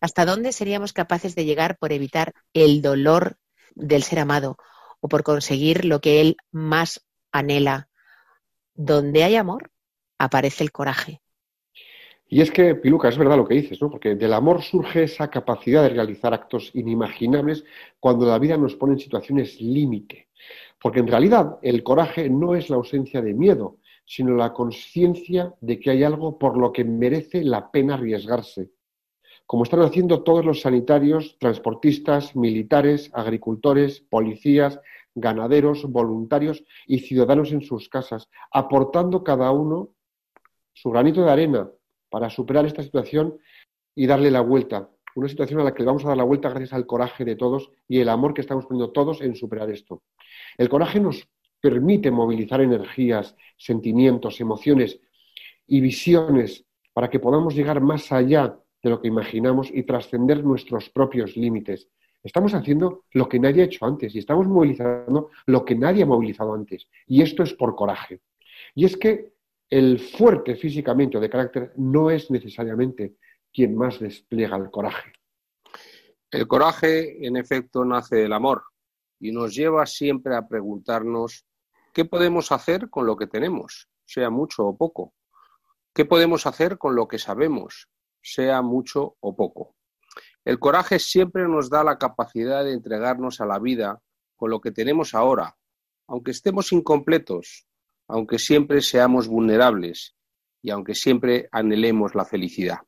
¿Hasta 0.00 0.26
dónde 0.26 0.52
seríamos 0.52 0.92
capaces 0.92 1.34
de 1.34 1.44
llegar 1.44 1.78
por 1.78 1.92
evitar 1.92 2.34
el 2.52 2.82
dolor 2.82 3.38
del 3.74 4.02
ser 4.02 4.20
amado 4.20 4.56
o 5.00 5.08
por 5.08 5.22
conseguir 5.22 5.84
lo 5.84 6.00
que 6.00 6.20
él 6.20 6.36
más 6.50 7.04
anhela? 7.32 7.88
Donde 8.74 9.24
hay 9.24 9.36
amor, 9.36 9.70
aparece 10.18 10.64
el 10.64 10.72
coraje. 10.72 11.20
Y 12.26 12.40
es 12.40 12.50
que, 12.50 12.74
Piluca, 12.74 13.08
es 13.08 13.18
verdad 13.18 13.36
lo 13.36 13.46
que 13.46 13.54
dices, 13.54 13.80
¿no? 13.80 13.90
Porque 13.90 14.14
del 14.14 14.32
amor 14.32 14.62
surge 14.62 15.04
esa 15.04 15.28
capacidad 15.28 15.82
de 15.82 15.90
realizar 15.90 16.32
actos 16.34 16.70
inimaginables 16.74 17.64
cuando 18.00 18.26
la 18.26 18.38
vida 18.38 18.56
nos 18.56 18.74
pone 18.74 18.94
en 18.94 18.98
situaciones 18.98 19.60
límite. 19.60 20.28
Porque 20.80 21.00
en 21.00 21.06
realidad 21.06 21.58
el 21.62 21.82
coraje 21.82 22.28
no 22.28 22.54
es 22.54 22.70
la 22.70 22.76
ausencia 22.76 23.20
de 23.22 23.34
miedo, 23.34 23.78
sino 24.04 24.34
la 24.34 24.52
conciencia 24.52 25.54
de 25.60 25.78
que 25.78 25.90
hay 25.90 26.02
algo 26.02 26.38
por 26.38 26.58
lo 26.58 26.72
que 26.72 26.84
merece 26.84 27.42
la 27.42 27.70
pena 27.70 27.94
arriesgarse, 27.94 28.70
como 29.46 29.64
están 29.64 29.82
haciendo 29.82 30.22
todos 30.22 30.44
los 30.44 30.62
sanitarios, 30.62 31.36
transportistas, 31.38 32.34
militares, 32.34 33.10
agricultores, 33.12 34.00
policías, 34.00 34.80
ganaderos, 35.14 35.84
voluntarios 35.84 36.64
y 36.86 37.00
ciudadanos 37.00 37.52
en 37.52 37.62
sus 37.62 37.88
casas, 37.88 38.28
aportando 38.50 39.22
cada 39.22 39.50
uno 39.52 39.90
su 40.72 40.90
granito 40.90 41.24
de 41.24 41.30
arena 41.30 41.70
para 42.08 42.30
superar 42.30 42.66
esta 42.66 42.82
situación 42.82 43.38
y 43.94 44.06
darle 44.06 44.30
la 44.30 44.40
vuelta. 44.40 44.90
Una 45.14 45.28
situación 45.28 45.60
a 45.60 45.64
la 45.64 45.74
que 45.74 45.84
vamos 45.84 46.04
a 46.04 46.08
dar 46.08 46.16
la 46.16 46.24
vuelta 46.24 46.48
gracias 46.48 46.72
al 46.72 46.86
coraje 46.86 47.24
de 47.24 47.36
todos 47.36 47.70
y 47.86 48.00
el 48.00 48.08
amor 48.08 48.34
que 48.34 48.40
estamos 48.40 48.66
poniendo 48.66 48.92
todos 48.92 49.20
en 49.20 49.36
superar 49.36 49.70
esto. 49.70 50.02
El 50.58 50.68
coraje 50.68 50.98
nos 50.98 51.28
permite 51.60 52.10
movilizar 52.10 52.60
energías, 52.60 53.36
sentimientos, 53.56 54.40
emociones 54.40 55.00
y 55.66 55.80
visiones 55.80 56.64
para 56.92 57.08
que 57.08 57.20
podamos 57.20 57.54
llegar 57.54 57.80
más 57.80 58.10
allá 58.10 58.58
de 58.84 58.90
lo 58.90 59.00
que 59.00 59.08
imaginamos 59.08 59.70
y 59.72 59.82
trascender 59.82 60.44
nuestros 60.44 60.90
propios 60.90 61.36
límites. 61.36 61.88
Estamos 62.22 62.54
haciendo 62.54 63.04
lo 63.12 63.28
que 63.28 63.40
nadie 63.40 63.62
ha 63.62 63.64
hecho 63.64 63.84
antes 63.84 64.14
y 64.14 64.18
estamos 64.18 64.46
movilizando 64.46 65.30
lo 65.46 65.64
que 65.64 65.74
nadie 65.74 66.04
ha 66.04 66.06
movilizado 66.06 66.54
antes. 66.54 66.86
Y 67.06 67.22
esto 67.22 67.42
es 67.42 67.54
por 67.54 67.74
coraje. 67.74 68.20
Y 68.74 68.84
es 68.84 68.96
que 68.96 69.32
el 69.68 69.98
fuerte 69.98 70.54
físicamente 70.54 71.16
o 71.16 71.20
de 71.20 71.30
carácter 71.30 71.72
no 71.76 72.10
es 72.10 72.30
necesariamente 72.30 73.16
quien 73.52 73.74
más 73.74 73.98
despliega 73.98 74.56
el 74.56 74.70
coraje. 74.70 75.12
El 76.30 76.46
coraje, 76.46 77.26
en 77.26 77.36
efecto, 77.36 77.84
nace 77.84 78.16
del 78.16 78.32
amor 78.32 78.62
y 79.18 79.32
nos 79.32 79.54
lleva 79.54 79.86
siempre 79.86 80.36
a 80.36 80.46
preguntarnos 80.46 81.46
¿Qué 81.94 82.04
podemos 82.04 82.50
hacer 82.50 82.90
con 82.90 83.06
lo 83.06 83.16
que 83.16 83.28
tenemos, 83.28 83.88
sea 84.04 84.28
mucho 84.28 84.66
o 84.66 84.76
poco? 84.76 85.14
¿Qué 85.94 86.04
podemos 86.04 86.44
hacer 86.44 86.76
con 86.76 86.96
lo 86.96 87.06
que 87.06 87.20
sabemos, 87.20 87.88
sea 88.24 88.62
mucho 88.62 89.16
o 89.20 89.36
poco? 89.36 89.76
El 90.44 90.58
coraje 90.58 90.98
siempre 90.98 91.46
nos 91.46 91.70
da 91.70 91.84
la 91.84 91.98
capacidad 91.98 92.64
de 92.64 92.72
entregarnos 92.72 93.40
a 93.40 93.46
la 93.46 93.58
vida 93.58 94.00
con 94.36 94.50
lo 94.50 94.60
que 94.60 94.72
tenemos 94.72 95.14
ahora, 95.14 95.56
aunque 96.08 96.32
estemos 96.32 96.72
incompletos, 96.72 97.66
aunque 98.08 98.38
siempre 98.38 98.82
seamos 98.82 99.28
vulnerables 99.28 100.16
y 100.62 100.70
aunque 100.70 100.94
siempre 100.94 101.48
anhelemos 101.52 102.14
la 102.14 102.24
felicidad. 102.24 102.78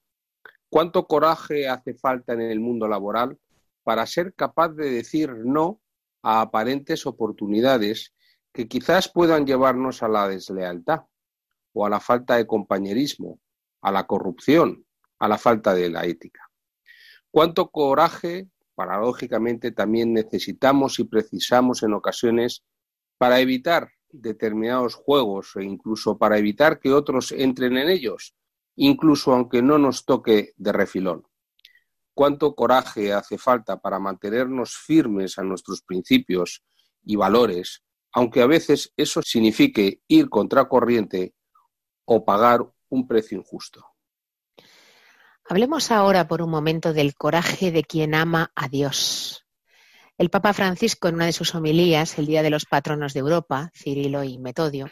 ¿Cuánto 0.68 1.06
coraje 1.06 1.68
hace 1.68 1.94
falta 1.94 2.32
en 2.32 2.40
el 2.40 2.60
mundo 2.60 2.88
laboral 2.88 3.38
para 3.82 4.06
ser 4.06 4.34
capaz 4.34 4.70
de 4.70 4.90
decir 4.90 5.32
no 5.44 5.80
a 6.22 6.40
aparentes 6.40 7.06
oportunidades 7.06 8.14
que 8.52 8.66
quizás 8.66 9.08
puedan 9.08 9.46
llevarnos 9.46 10.02
a 10.02 10.08
la 10.08 10.26
deslealtad 10.26 11.02
o 11.72 11.84
a 11.86 11.90
la 11.90 12.00
falta 12.00 12.36
de 12.36 12.46
compañerismo, 12.46 13.38
a 13.82 13.92
la 13.92 14.06
corrupción, 14.06 14.85
a 15.18 15.28
la 15.28 15.38
falta 15.38 15.74
de 15.74 15.90
la 15.90 16.04
ética. 16.04 16.50
¿Cuánto 17.30 17.70
coraje, 17.70 18.48
paradójicamente, 18.74 19.72
también 19.72 20.12
necesitamos 20.12 20.98
y 20.98 21.04
precisamos 21.04 21.82
en 21.82 21.94
ocasiones 21.94 22.64
para 23.18 23.40
evitar 23.40 23.90
determinados 24.10 24.94
juegos 24.94 25.56
e 25.56 25.64
incluso 25.64 26.18
para 26.18 26.38
evitar 26.38 26.78
que 26.78 26.92
otros 26.92 27.32
entren 27.32 27.76
en 27.76 27.88
ellos, 27.88 28.34
incluso 28.76 29.32
aunque 29.32 29.62
no 29.62 29.78
nos 29.78 30.04
toque 30.04 30.52
de 30.56 30.72
refilón? 30.72 31.26
¿Cuánto 32.14 32.54
coraje 32.54 33.12
hace 33.12 33.36
falta 33.36 33.80
para 33.80 33.98
mantenernos 33.98 34.76
firmes 34.76 35.38
a 35.38 35.42
nuestros 35.42 35.82
principios 35.82 36.62
y 37.04 37.16
valores 37.16 37.82
aunque 38.16 38.40
a 38.40 38.46
veces 38.46 38.94
eso 38.96 39.20
signifique 39.20 40.00
ir 40.08 40.30
contracorriente 40.30 41.34
o 42.06 42.24
pagar 42.24 42.66
un 42.88 43.06
precio 43.06 43.36
injusto. 43.36 43.84
Hablemos 45.48 45.92
ahora 45.92 46.26
por 46.26 46.42
un 46.42 46.50
momento 46.50 46.92
del 46.92 47.14
coraje 47.14 47.70
de 47.70 47.84
quien 47.84 48.16
ama 48.16 48.50
a 48.56 48.68
Dios. 48.68 49.46
El 50.18 50.28
Papa 50.28 50.52
Francisco, 50.52 51.06
en 51.06 51.14
una 51.14 51.26
de 51.26 51.32
sus 51.32 51.54
homilías, 51.54 52.18
el 52.18 52.26
Día 52.26 52.42
de 52.42 52.50
los 52.50 52.64
Patronos 52.64 53.14
de 53.14 53.20
Europa, 53.20 53.70
Cirilo 53.72 54.24
y 54.24 54.38
Metodio, 54.38 54.90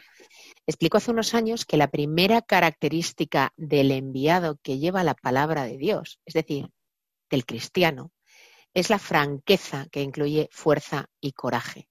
explicó 0.65 0.95
hace 0.95 1.11
unos 1.11 1.33
años 1.33 1.65
que 1.65 1.75
la 1.75 1.89
primera 1.89 2.41
característica 2.41 3.51
del 3.57 3.91
enviado 3.91 4.57
que 4.63 4.77
lleva 4.77 5.03
la 5.03 5.13
palabra 5.13 5.65
de 5.65 5.77
Dios, 5.77 6.21
es 6.25 6.35
decir, 6.35 6.69
del 7.29 7.45
cristiano, 7.45 8.13
es 8.73 8.89
la 8.89 8.99
franqueza 8.99 9.87
que 9.91 10.03
incluye 10.03 10.47
fuerza 10.53 11.09
y 11.19 11.33
coraje. 11.33 11.89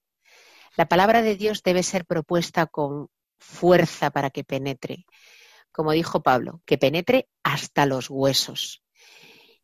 La 0.75 0.87
palabra 0.87 1.21
de 1.21 1.35
Dios 1.35 1.61
debe 1.61 1.83
ser 1.83 2.05
propuesta 2.05 2.65
con 2.65 3.09
fuerza 3.37 4.09
para 4.09 4.31
que 4.31 4.43
penetre. 4.43 5.05
Como 5.75 5.91
dijo 5.91 6.23
Pablo, 6.23 6.61
que 6.65 6.77
penetre 6.77 7.27
hasta 7.43 7.85
los 7.85 8.09
huesos. 8.09 8.81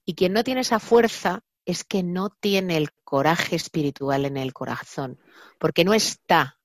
Y 0.04 0.14
quien 0.16 0.34
no 0.34 0.44
tiene 0.44 0.60
esa 0.60 0.82
fuerza 0.82 1.46
es 1.64 1.86
que 1.86 2.04
no 2.04 2.32
tiene 2.32 2.76
el 2.76 2.90
coraje 3.06 3.56
espiritual 3.56 4.26
en 4.26 4.36
el 4.36 4.52
corazón, 4.52 5.22
porque 5.58 5.86
no 5.86 5.94
está 5.94 6.60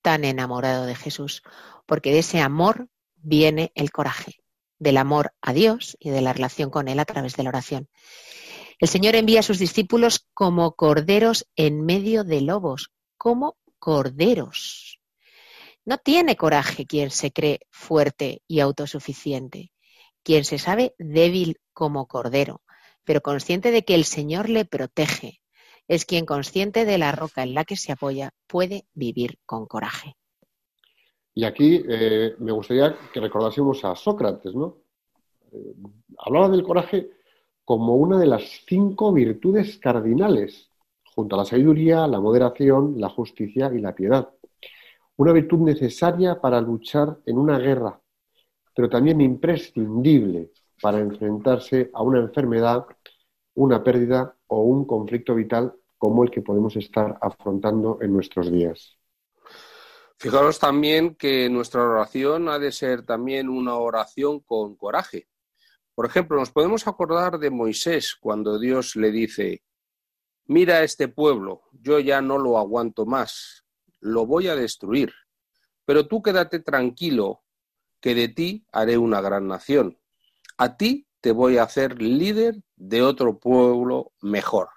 tan 0.00 0.24
enamorado 0.24 0.86
de 0.86 0.94
Jesús, 0.94 1.42
porque 1.84 2.10
de 2.10 2.20
ese 2.20 2.40
amor 2.40 2.88
viene 3.16 3.70
el 3.74 3.92
coraje, 3.92 4.36
del 4.78 4.96
amor 4.96 5.34
a 5.42 5.52
Dios 5.52 5.98
y 6.00 6.08
de 6.08 6.22
la 6.22 6.32
relación 6.32 6.70
con 6.70 6.88
Él 6.88 6.98
a 6.98 7.04
través 7.04 7.36
de 7.36 7.42
la 7.42 7.50
oración. 7.50 7.90
El 8.78 8.88
Señor 8.88 9.14
envía 9.14 9.40
a 9.40 9.42
sus 9.42 9.58
discípulos 9.58 10.26
como 10.32 10.72
corderos 10.72 11.46
en 11.54 11.84
medio 11.84 12.24
de 12.24 12.40
lobos, 12.40 12.92
como 13.18 13.58
corderos. 13.78 14.95
No 15.86 15.98
tiene 15.98 16.34
coraje 16.36 16.84
quien 16.84 17.10
se 17.12 17.30
cree 17.30 17.60
fuerte 17.70 18.42
y 18.48 18.58
autosuficiente, 18.58 19.70
quien 20.24 20.44
se 20.44 20.58
sabe 20.58 20.96
débil 20.98 21.60
como 21.72 22.08
cordero, 22.08 22.62
pero 23.04 23.20
consciente 23.20 23.70
de 23.70 23.84
que 23.84 23.94
el 23.94 24.04
Señor 24.04 24.48
le 24.48 24.64
protege. 24.64 25.40
Es 25.86 26.04
quien 26.04 26.26
consciente 26.26 26.84
de 26.84 26.98
la 26.98 27.12
roca 27.12 27.44
en 27.44 27.54
la 27.54 27.64
que 27.64 27.76
se 27.76 27.92
apoya 27.92 28.32
puede 28.48 28.86
vivir 28.94 29.38
con 29.46 29.66
coraje. 29.66 30.16
Y 31.32 31.44
aquí 31.44 31.84
eh, 31.88 32.34
me 32.40 32.50
gustaría 32.50 32.96
que 33.12 33.20
recordásemos 33.20 33.84
a 33.84 33.94
Sócrates, 33.94 34.56
¿no? 34.56 34.78
Eh, 35.52 35.74
hablaba 36.18 36.48
del 36.48 36.64
coraje 36.64 37.10
como 37.64 37.94
una 37.94 38.18
de 38.18 38.26
las 38.26 38.42
cinco 38.66 39.12
virtudes 39.12 39.78
cardinales, 39.78 40.68
junto 41.14 41.36
a 41.36 41.38
la 41.38 41.44
sabiduría, 41.44 42.08
la 42.08 42.20
moderación, 42.20 42.94
la 42.98 43.08
justicia 43.08 43.70
y 43.72 43.80
la 43.80 43.94
piedad. 43.94 44.30
Una 45.18 45.32
virtud 45.32 45.60
necesaria 45.60 46.40
para 46.40 46.60
luchar 46.60 47.18
en 47.24 47.38
una 47.38 47.58
guerra, 47.58 48.00
pero 48.74 48.88
también 48.88 49.20
imprescindible 49.20 50.52
para 50.80 50.98
enfrentarse 50.98 51.90
a 51.94 52.02
una 52.02 52.20
enfermedad, 52.20 52.84
una 53.54 53.82
pérdida 53.82 54.36
o 54.46 54.62
un 54.62 54.84
conflicto 54.84 55.34
vital 55.34 55.74
como 55.96 56.22
el 56.22 56.30
que 56.30 56.42
podemos 56.42 56.76
estar 56.76 57.18
afrontando 57.22 57.98
en 58.02 58.12
nuestros 58.12 58.52
días. 58.52 58.98
Fijaros 60.18 60.58
también 60.58 61.14
que 61.14 61.48
nuestra 61.50 61.82
oración 61.82 62.48
ha 62.48 62.58
de 62.58 62.72
ser 62.72 63.04
también 63.04 63.48
una 63.48 63.76
oración 63.76 64.40
con 64.40 64.76
coraje. 64.76 65.28
Por 65.94 66.06
ejemplo, 66.06 66.38
nos 66.38 66.50
podemos 66.50 66.86
acordar 66.86 67.38
de 67.38 67.50
Moisés 67.50 68.16
cuando 68.18 68.58
Dios 68.58 68.96
le 68.96 69.10
dice, 69.10 69.62
mira 70.46 70.82
este 70.82 71.08
pueblo, 71.08 71.62
yo 71.72 71.98
ya 71.98 72.20
no 72.20 72.38
lo 72.38 72.58
aguanto 72.58 73.06
más, 73.06 73.65
lo 74.00 74.26
voy 74.26 74.48
a 74.48 74.56
destruir, 74.56 75.12
pero 75.84 76.06
tú 76.06 76.22
quédate 76.22 76.60
tranquilo, 76.60 77.42
que 78.00 78.14
de 78.14 78.28
ti 78.28 78.66
haré 78.72 78.98
una 78.98 79.20
gran 79.20 79.48
nación. 79.48 79.98
A 80.58 80.76
ti 80.76 81.06
te 81.20 81.32
voy 81.32 81.58
a 81.58 81.64
hacer 81.64 82.00
líder 82.00 82.62
de 82.76 83.02
otro 83.02 83.38
pueblo 83.38 84.12
mejor. 84.20 84.68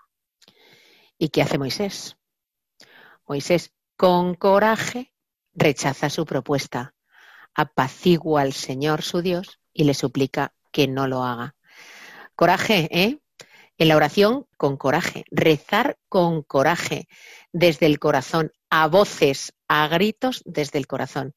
¿Y 1.17 1.29
qué 1.29 1.41
hace 1.41 1.57
Moisés? 1.57 2.17
Moisés, 3.27 3.73
con 3.95 4.33
coraje, 4.33 5.13
rechaza 5.53 6.09
su 6.09 6.25
propuesta, 6.25 6.95
apacigua 7.53 8.41
al 8.41 8.53
Señor 8.53 9.01
su 9.01 9.21
Dios 9.21 9.59
y 9.73 9.83
le 9.83 9.93
suplica 9.93 10.53
que 10.71 10.87
no 10.87 11.07
lo 11.07 11.23
haga. 11.23 11.55
Coraje, 12.35 12.87
¿eh? 12.91 13.19
En 13.77 13.87
la 13.87 13.95
oración, 13.95 14.47
con 14.57 14.77
coraje. 14.77 15.25
Rezar 15.29 15.97
con 16.09 16.41
coraje, 16.41 17.07
desde 17.51 17.85
el 17.85 17.99
corazón, 17.99 18.51
a 18.69 18.87
voces, 18.87 19.53
a 19.67 19.87
gritos 19.87 20.41
desde 20.45 20.77
el 20.79 20.87
corazón. 20.87 21.35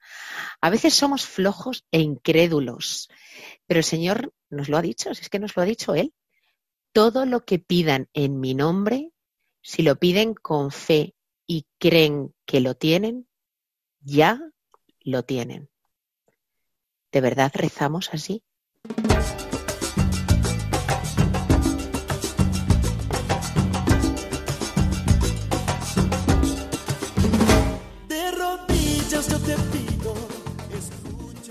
A 0.61 0.71
veces 0.71 0.95
somos 0.95 1.27
flojos 1.27 1.85
e 1.90 2.01
incrédulos, 2.01 3.09
pero 3.66 3.79
el 3.79 3.85
Señor 3.85 4.35
nos 4.51 4.68
lo 4.68 4.77
ha 4.77 4.83
dicho, 4.83 5.11
es 5.11 5.29
que 5.29 5.38
nos 5.38 5.57
lo 5.57 5.62
ha 5.62 5.66
dicho 5.66 5.95
Él. 5.95 6.14
Todo 6.92 7.25
lo 7.25 7.45
que 7.45 7.59
pidan 7.59 8.09
en 8.12 8.38
mi 8.38 8.55
nombre, 8.55 9.12
si 9.62 9.83
lo 9.83 9.97
piden 9.97 10.35
con 10.35 10.71
fe 10.71 11.14
y 11.47 11.66
creen 11.79 12.35
que 12.45 12.61
lo 12.61 12.75
tienen, 12.75 13.29
ya 14.01 14.40
lo 15.01 15.25
tienen. 15.25 15.71
¿De 17.11 17.21
verdad 17.21 17.53
rezamos 17.55 18.11
así? 18.12 18.42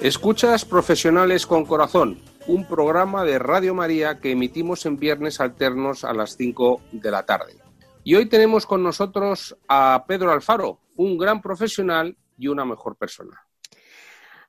Escuchas 0.02 0.66
Profesionales 0.66 1.46
con 1.46 1.64
Corazón, 1.64 2.20
un 2.48 2.66
programa 2.66 3.24
de 3.24 3.38
Radio 3.38 3.76
María 3.76 4.20
que 4.20 4.32
emitimos 4.32 4.88
en 4.88 4.98
viernes 4.98 5.40
alternos 5.40 6.04
a 6.04 6.12
las 6.12 6.36
5 6.38 6.82
de 6.92 7.12
la 7.12 7.24
tarde. 7.24 7.54
Y 8.04 8.16
hoy 8.16 8.26
tenemos 8.26 8.66
con 8.66 8.82
nosotros 8.82 9.56
a 9.68 10.06
Pedro 10.08 10.32
Alfaro, 10.32 10.80
un 10.96 11.20
gran 11.20 11.40
profesional 11.40 12.18
y 12.36 12.48
una 12.48 12.66
mejor 12.66 12.96
persona. 12.96 13.46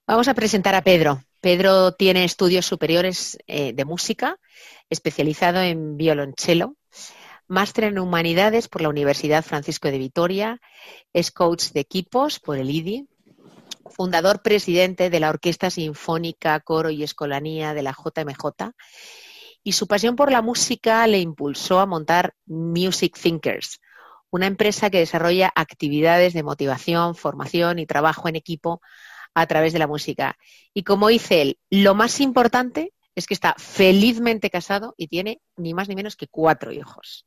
Vamos 0.07 0.27
a 0.27 0.33
presentar 0.33 0.75
a 0.75 0.85
Pedro. 0.85 1.23
Pedro 1.43 1.93
tiene 1.93 2.25
estudios 2.25 2.65
superiores 2.65 3.37
eh, 3.47 3.75
de 3.75 3.85
música, 3.85 4.38
especializado 4.88 5.61
en 5.61 5.99
violonchelo, 5.99 6.77
máster 7.47 7.85
en 7.85 7.99
humanidades 7.99 8.69
por 8.69 8.81
la 8.81 8.88
Universidad 8.88 9.45
Francisco 9.45 9.91
de 9.91 9.99
Vitoria, 9.99 10.62
es 11.12 11.31
coach 11.31 11.73
de 11.73 11.81
equipos 11.81 12.41
por 12.41 12.57
el 12.57 12.71
IDI, 12.71 13.07
fundador 13.90 14.42
presidente 14.42 15.11
de 15.11 15.21
la 15.21 15.31
Orquesta 15.31 15.71
Sinfónica, 15.71 16.59
Coro 16.61 16.90
y 16.90 17.03
Escolanía 17.03 17.75
de 17.75 17.83
la 17.83 17.92
JMJ, 17.92 18.73
y 19.64 19.73
su 19.73 19.87
pasión 19.87 20.16
por 20.16 20.33
la 20.33 20.42
música 20.42 21.07
le 21.07 21.21
impulsó 21.21 21.81
a 21.81 21.87
montar 21.87 22.35
Music 22.47 23.16
Thinkers, 23.21 23.81
una 24.31 24.47
empresa 24.47 24.90
que 24.90 24.99
desarrolla 24.99 25.53
actividades 25.55 26.33
de 26.33 26.42
motivación, 26.42 27.14
formación 27.14 27.79
y 27.79 27.87
trabajo 27.87 28.29
en 28.29 28.37
equipo 28.37 28.81
a 29.35 29.47
través 29.47 29.73
de 29.73 29.79
la 29.79 29.87
música. 29.87 30.37
Y 30.75 30.83
como 30.85 31.09
dice 31.09 31.42
él, 31.42 31.59
lo 31.71 31.95
más 31.95 32.21
importante 32.21 32.92
es 33.14 33.27
que 33.27 33.35
está 33.35 33.55
felizmente 33.59 34.51
casado 34.51 34.95
y 34.97 35.09
tiene 35.09 35.40
ni 35.57 35.75
más 35.75 35.88
ni 35.88 35.95
menos 35.95 36.16
que 36.16 36.29
cuatro 36.29 36.73
hijos. 36.73 37.27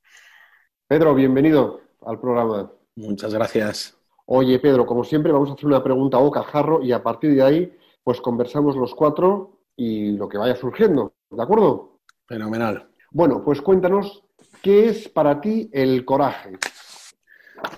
Pedro, 0.87 1.15
bienvenido 1.15 1.81
al 2.05 2.19
programa. 2.19 2.71
Muchas 2.95 3.33
gracias. 3.33 3.97
Oye, 4.27 4.59
Pedro, 4.59 4.85
como 4.85 5.03
siempre, 5.03 5.31
vamos 5.31 5.51
a 5.51 5.53
hacer 5.53 5.67
una 5.67 5.83
pregunta 5.83 6.17
a 6.17 6.21
boca 6.21 6.43
jarro 6.43 6.81
y 6.81 6.91
a 6.91 7.03
partir 7.03 7.35
de 7.35 7.43
ahí, 7.43 7.77
pues 8.03 8.19
conversamos 8.21 8.75
los 8.75 8.95
cuatro 8.95 9.59
y 9.75 10.11
lo 10.13 10.27
que 10.27 10.39
vaya 10.39 10.55
surgiendo. 10.55 11.13
¿De 11.29 11.43
acuerdo? 11.43 11.99
Fenomenal. 12.27 12.89
Bueno, 13.11 13.43
pues 13.43 13.61
cuéntanos, 13.61 14.23
¿qué 14.63 14.89
es 14.89 15.07
para 15.07 15.39
ti 15.39 15.69
el 15.71 16.03
coraje? 16.05 16.53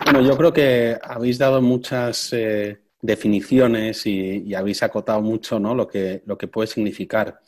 Bueno, 0.05 0.21
yo 0.21 0.38
creo 0.38 0.53
que 0.53 0.97
habéis 1.03 1.38
dado 1.38 1.62
muchas 1.62 2.31
eh, 2.31 2.81
definiciones 3.01 4.05
y, 4.05 4.55
habéis 4.55 4.83
acotado 4.83 5.21
mucho 5.21 5.60
¿no? 5.60 5.75
lo, 5.75 5.88
que, 5.88 6.23
lo 6.25 6.38
que 6.38 6.47
puede 6.47 6.67
significar. 6.67 7.39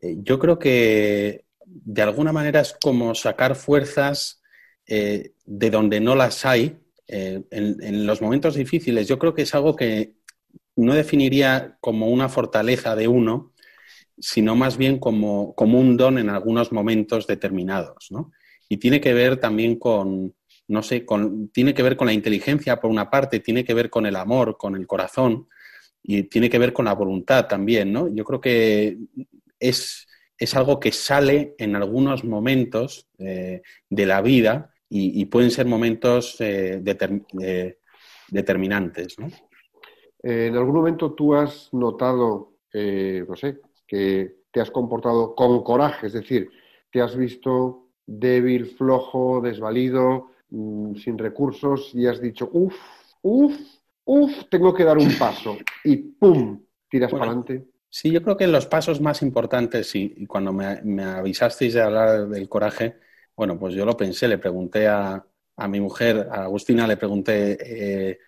Eh, 0.00 0.16
yo 0.18 0.38
creo 0.38 0.60
que 0.60 1.44
de 1.66 2.02
alguna 2.02 2.32
manera 2.32 2.60
es 2.60 2.76
como 2.80 3.16
sacar 3.16 3.56
fuerzas 3.56 4.40
eh, 4.86 5.32
de 5.44 5.70
donde 5.70 6.00
no 6.00 6.14
las 6.14 6.46
hay 6.46 6.81
eh, 7.14 7.42
en, 7.50 8.06
los 8.06 8.22
momentos 8.22 8.54
difíciles, 8.54 9.06
yo 9.06 9.18
creo 9.18 9.34
que 9.34 9.42
es 9.42 9.54
algo 9.54 9.76
que 9.76 10.14
no 10.76 10.94
definiría 10.94 11.76
como 11.82 12.08
una 12.08 12.30
fortaleza 12.30 12.96
de 12.96 13.06
uno, 13.06 13.52
sino 14.18 14.56
más 14.56 14.78
bien 14.78 14.98
como, 14.98 15.54
como 15.54 15.78
un 15.78 15.98
don 15.98 16.16
en 16.16 16.30
algunos 16.30 16.72
momentos 16.72 17.26
determinados. 17.26 18.10
¿no? 18.10 18.32
Y 18.66 18.78
tiene 18.78 19.02
que 19.02 19.12
ver 19.12 19.36
también 19.36 19.78
con, 19.78 20.34
no 20.68 20.82
sé, 20.82 21.04
con, 21.04 21.50
tiene 21.50 21.74
que 21.74 21.82
ver 21.82 21.98
con 21.98 22.06
la 22.06 22.14
inteligencia 22.14 22.80
por 22.80 22.90
una 22.90 23.10
parte, 23.10 23.40
tiene 23.40 23.62
que 23.62 23.74
ver 23.74 23.90
con 23.90 24.06
el 24.06 24.16
amor, 24.16 24.56
con 24.56 24.74
el 24.74 24.86
corazón 24.86 25.48
y 26.02 26.22
tiene 26.22 26.48
que 26.48 26.58
ver 26.58 26.72
con 26.72 26.86
la 26.86 26.94
voluntad 26.94 27.46
también. 27.46 27.92
¿no? 27.92 28.08
Yo 28.08 28.24
creo 28.24 28.40
que 28.40 28.96
es, 29.60 30.06
es 30.38 30.54
algo 30.56 30.80
que 30.80 30.92
sale 30.92 31.54
en 31.58 31.76
algunos 31.76 32.24
momentos 32.24 33.06
eh, 33.18 33.60
de 33.90 34.06
la 34.06 34.22
vida 34.22 34.71
y, 34.94 35.24
pueden 35.26 35.50
ser 35.50 35.66
momentos 35.66 36.36
eh, 36.40 36.82
eh, 37.40 37.78
determinantes. 38.28 39.18
¿no? 39.18 39.28
Eh, 40.22 40.48
¿En 40.48 40.56
algún 40.56 40.74
momento 40.74 41.14
tú 41.14 41.34
has 41.34 41.72
notado, 41.72 42.58
no 42.74 43.36
sé, 43.36 43.60
que 43.86 44.36
te 44.50 44.60
has 44.60 44.70
comportado 44.70 45.34
con 45.34 45.62
coraje? 45.62 46.08
Es 46.08 46.12
decir, 46.12 46.50
te 46.90 47.00
has 47.00 47.16
visto 47.16 47.88
débil, 48.04 48.66
flojo, 48.66 49.40
desvalido, 49.40 50.32
mm, 50.50 50.96
sin 50.96 51.16
recursos 51.16 51.90
y 51.94 52.06
has 52.06 52.20
dicho, 52.20 52.50
uff, 52.52 52.76
uff, 53.22 53.58
uff, 54.04 54.44
tengo 54.50 54.74
que 54.74 54.84
dar 54.84 54.98
un 54.98 55.08
paso 55.18 55.56
y 55.84 55.96
¡pum! 55.96 56.60
tiras 56.90 57.10
para 57.10 57.24
adelante. 57.24 57.66
Sí, 57.88 58.10
yo 58.10 58.22
creo 58.22 58.36
que 58.36 58.46
los 58.46 58.66
pasos 58.66 59.00
más 59.00 59.22
importantes, 59.22 59.94
y, 59.94 60.26
cuando 60.26 60.52
me, 60.52 60.82
me, 60.82 61.04
avisasteis 61.04 61.74
de 61.74 61.82
hablar 61.82 62.28
del 62.28 62.48
coraje, 62.48 62.96
bueno, 63.42 63.58
pues 63.58 63.74
yo 63.74 63.84
lo 63.84 63.96
pensé, 63.96 64.28
le 64.28 64.38
pregunté 64.38 64.86
a, 64.86 65.20
mi 65.68 65.80
mujer, 65.80 66.28
a 66.30 66.44
Agustina, 66.44 66.86
le 66.86 66.96
pregunté, 66.96 67.58
eh, 67.60 68.20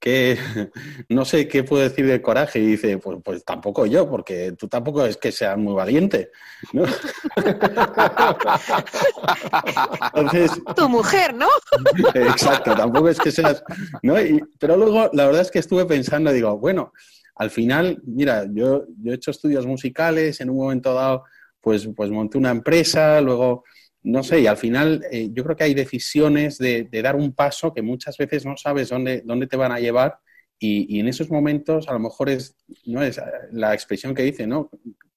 ¿qué, 0.00 0.38
no 1.10 1.26
sé 1.26 1.46
qué 1.46 1.62
puedo 1.62 1.82
decir 1.82 2.06
de 2.06 2.22
coraje. 2.22 2.58
Y 2.58 2.68
dice, 2.68 2.96
pues, 2.96 3.18
pues 3.22 3.44
tampoco 3.44 3.84
yo, 3.84 4.08
porque 4.08 4.52
tú 4.52 4.68
tampoco 4.68 5.04
es 5.04 5.18
que 5.18 5.30
seas 5.30 5.58
muy 5.58 5.74
valiente. 5.74 6.30
tu 10.74 10.88
mujer, 10.88 11.34
¿no? 11.34 11.48
Exacto, 12.14 12.74
tampoco 12.74 13.10
es 13.10 13.18
que 13.18 13.30
seas. 13.30 13.62
pero 14.58 14.78
luego, 14.78 15.10
la 15.12 15.26
verdad 15.26 15.42
es 15.42 15.50
que 15.50 15.58
estuve 15.58 15.84
pensando, 15.84 16.32
digo, 16.32 16.56
bueno, 16.56 16.94
al 17.34 17.50
final, 17.50 18.00
mira, 18.06 18.46
yo, 18.50 18.86
yo 19.02 19.12
he 19.12 19.16
hecho 19.16 19.32
estudios 19.32 19.66
musicales, 19.66 20.40
en 20.40 20.48
un 20.48 20.56
momento 20.56 20.94
dado, 20.94 21.24
pues, 21.60 21.86
pues 21.94 22.10
monté 22.10 22.38
una 22.38 22.50
empresa, 22.50 23.20
luego, 23.20 23.64
no 24.02 24.22
sé, 24.22 24.40
y 24.40 24.46
al 24.46 24.56
final 24.56 25.04
eh, 25.10 25.30
yo 25.32 25.44
creo 25.44 25.56
que 25.56 25.64
hay 25.64 25.74
decisiones 25.74 26.58
de, 26.58 26.88
dar 27.02 27.16
un 27.16 27.32
paso 27.32 27.72
que 27.72 27.82
muchas 27.82 28.16
veces 28.16 28.44
no 28.44 28.56
sabes 28.56 28.88
dónde, 28.88 29.22
dónde 29.24 29.46
te 29.46 29.56
van 29.56 29.72
a 29.72 29.80
llevar 29.80 30.18
y, 30.58 31.00
en 31.00 31.08
esos 31.08 31.30
momentos 31.30 31.88
a 31.88 31.92
lo 31.92 31.98
mejor 31.98 32.30
es, 32.30 32.56
¿no? 32.86 33.02
es 33.02 33.20
la 33.50 33.74
expresión 33.74 34.14
que 34.14 34.22
dice, 34.22 34.46
¿no? 34.46 34.70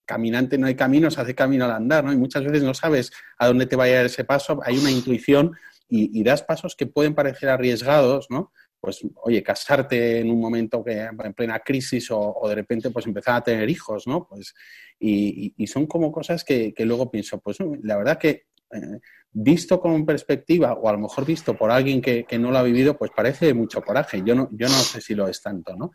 Caminante 0.05 0.57
no 0.57 0.67
hay 0.67 0.75
camino, 0.75 1.09
se 1.09 1.21
hace 1.21 1.35
camino 1.35 1.65
al 1.65 1.71
andar, 1.71 2.03
¿no? 2.03 2.13
Y 2.13 2.17
muchas 2.17 2.43
veces 2.43 2.63
no 2.63 2.73
sabes 2.73 3.11
a 3.37 3.47
dónde 3.47 3.65
te 3.65 3.75
va 3.75 3.85
a 3.85 4.01
ese 4.03 4.23
paso, 4.23 4.59
hay 4.63 4.77
una 4.77 4.91
intuición 4.91 5.51
y, 5.87 6.19
y 6.19 6.23
das 6.23 6.43
pasos 6.43 6.75
que 6.75 6.87
pueden 6.87 7.15
parecer 7.15 7.49
arriesgados, 7.49 8.27
¿no? 8.29 8.51
pues, 8.85 9.01
oye, 9.23 9.41
casarte 9.41 10.19
en 10.19 10.29
un 10.29 10.39
momento 10.39 10.83
que 10.83 10.93
en 11.01 11.33
plena 11.33 11.59
crisis 11.59 12.07
o, 12.11 12.39
de 12.47 12.53
repente 12.53 12.91
pues 12.91 13.07
empezar 13.07 13.37
a 13.37 13.43
tener 13.43 13.67
hijos, 13.67 14.05
¿no? 14.05 14.27
Pues, 14.27 14.53
y, 14.99 15.55
son 15.65 15.87
como 15.87 16.11
cosas 16.11 16.43
que, 16.43 16.71
luego 16.77 17.09
pienso, 17.09 17.39
pues 17.39 17.57
la 17.81 17.97
verdad 17.97 18.19
que 18.19 18.43
eh, 18.71 18.99
visto 19.31 19.79
con 19.79 20.05
perspectiva 20.05 20.73
o 20.73 20.87
a 20.87 20.93
lo 20.93 20.99
mejor 20.99 21.25
visto 21.25 21.55
por 21.57 21.71
alguien 21.71 22.01
que, 22.01 22.25
no 22.39 22.51
lo 22.51 22.57
ha 22.57 22.63
vivido, 22.63 22.97
pues 22.97 23.11
parece 23.15 23.53
mucho 23.53 23.81
coraje. 23.81 24.21
Yo 24.25 24.35
no, 24.35 24.49
yo 24.51 24.67
no 24.67 24.75
sé 24.75 25.01
si 25.01 25.15
lo 25.15 25.27
es 25.27 25.41
tanto, 25.41 25.75
¿no? 25.75 25.91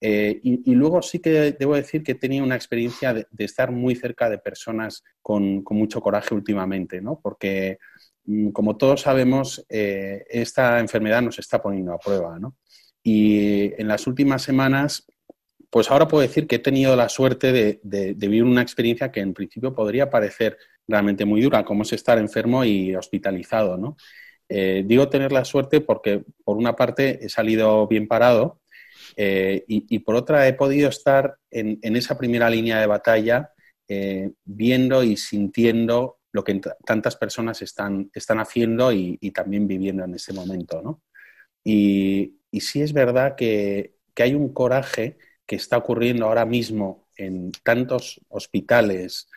Eh, 0.00 0.38
y, 0.42 0.74
luego 0.74 1.00
sí 1.00 1.18
que 1.18 1.56
debo 1.58 1.76
decir 1.76 2.02
que 2.02 2.12
he 2.12 2.16
tenido 2.16 2.44
una 2.44 2.56
experiencia 2.56 3.14
de, 3.14 3.26
estar 3.38 3.70
muy 3.70 3.94
cerca 3.94 4.28
de 4.28 4.38
personas 4.38 5.02
con, 5.22 5.62
con, 5.62 5.78
mucho 5.78 6.02
coraje 6.02 6.34
últimamente, 6.34 7.00
¿no? 7.00 7.20
Porque 7.22 7.78
Mm, 8.26 8.50
como 8.50 8.76
todos 8.76 9.02
sabemos, 9.02 9.64
eh, 9.68 10.24
esta 10.30 10.80
enfermedad 10.80 11.22
nos 11.22 11.38
está 11.38 11.62
poniendo 11.62 11.92
a 11.92 11.98
prueba, 11.98 12.38
¿no? 12.38 12.56
Y 13.02 13.72
en 13.80 13.88
las 13.88 14.06
últimas 14.06 14.42
semanas, 14.42 15.06
pues 15.70 15.90
ahora 15.90 16.08
puedo 16.08 16.22
decir 16.22 16.46
que 16.46 16.56
he 16.56 16.60
tenido 16.60 16.96
la 16.96 17.08
suerte 17.08 17.52
de, 17.52 18.14
vivir 18.16 18.44
una 18.44 18.62
experiencia 18.62 19.12
que 19.12 19.20
en 19.20 19.34
principio 19.34 19.74
podría 19.74 20.08
parecer 20.10 20.56
realmente 20.86 21.24
muy 21.24 21.40
dura, 21.40 21.64
como 21.64 21.82
es 21.82 21.92
estar 21.92 22.18
enfermo 22.18 22.64
y 22.64 22.94
hospitalizado, 22.94 23.76
¿no? 23.76 23.96
Eh, 24.48 24.84
digo 24.86 25.08
tener 25.08 25.32
la 25.32 25.44
suerte 25.44 25.80
porque, 25.80 26.22
por 26.44 26.56
una 26.56 26.76
parte, 26.76 27.24
he 27.24 27.28
salido 27.28 27.86
bien 27.86 28.06
parado 28.06 28.60
eh, 29.16 29.64
y, 29.66 29.98
por 30.00 30.16
otra, 30.16 30.46
he 30.46 30.52
podido 30.52 30.88
estar 30.88 31.38
en, 31.50 31.78
esa 31.96 32.18
primera 32.18 32.50
línea 32.50 32.80
de 32.80 32.86
batalla 32.86 33.50
viendo 34.44 35.02
y 35.02 35.16
sintiendo 35.16 36.18
lo 36.34 36.42
que 36.42 36.60
tantas 36.84 37.14
personas 37.14 37.62
están, 37.62 38.10
están 38.12 38.40
haciendo 38.40 38.92
y, 38.92 39.16
también 39.30 39.68
viviendo 39.68 40.04
en 40.04 40.14
ese 40.14 40.32
momento. 40.32 40.82
¿no? 40.82 41.00
Y, 41.62 42.40
sí 42.60 42.82
es 42.82 42.92
verdad 42.92 43.36
que, 43.36 43.94
hay 44.16 44.34
un 44.34 44.52
coraje 44.52 45.16
que 45.46 45.56
está 45.56 45.76
ocurriendo 45.76 46.26
ahora 46.26 46.44
mismo 46.44 47.08
en 47.16 47.52
tantos 47.62 48.20
hospitales, 48.28 49.28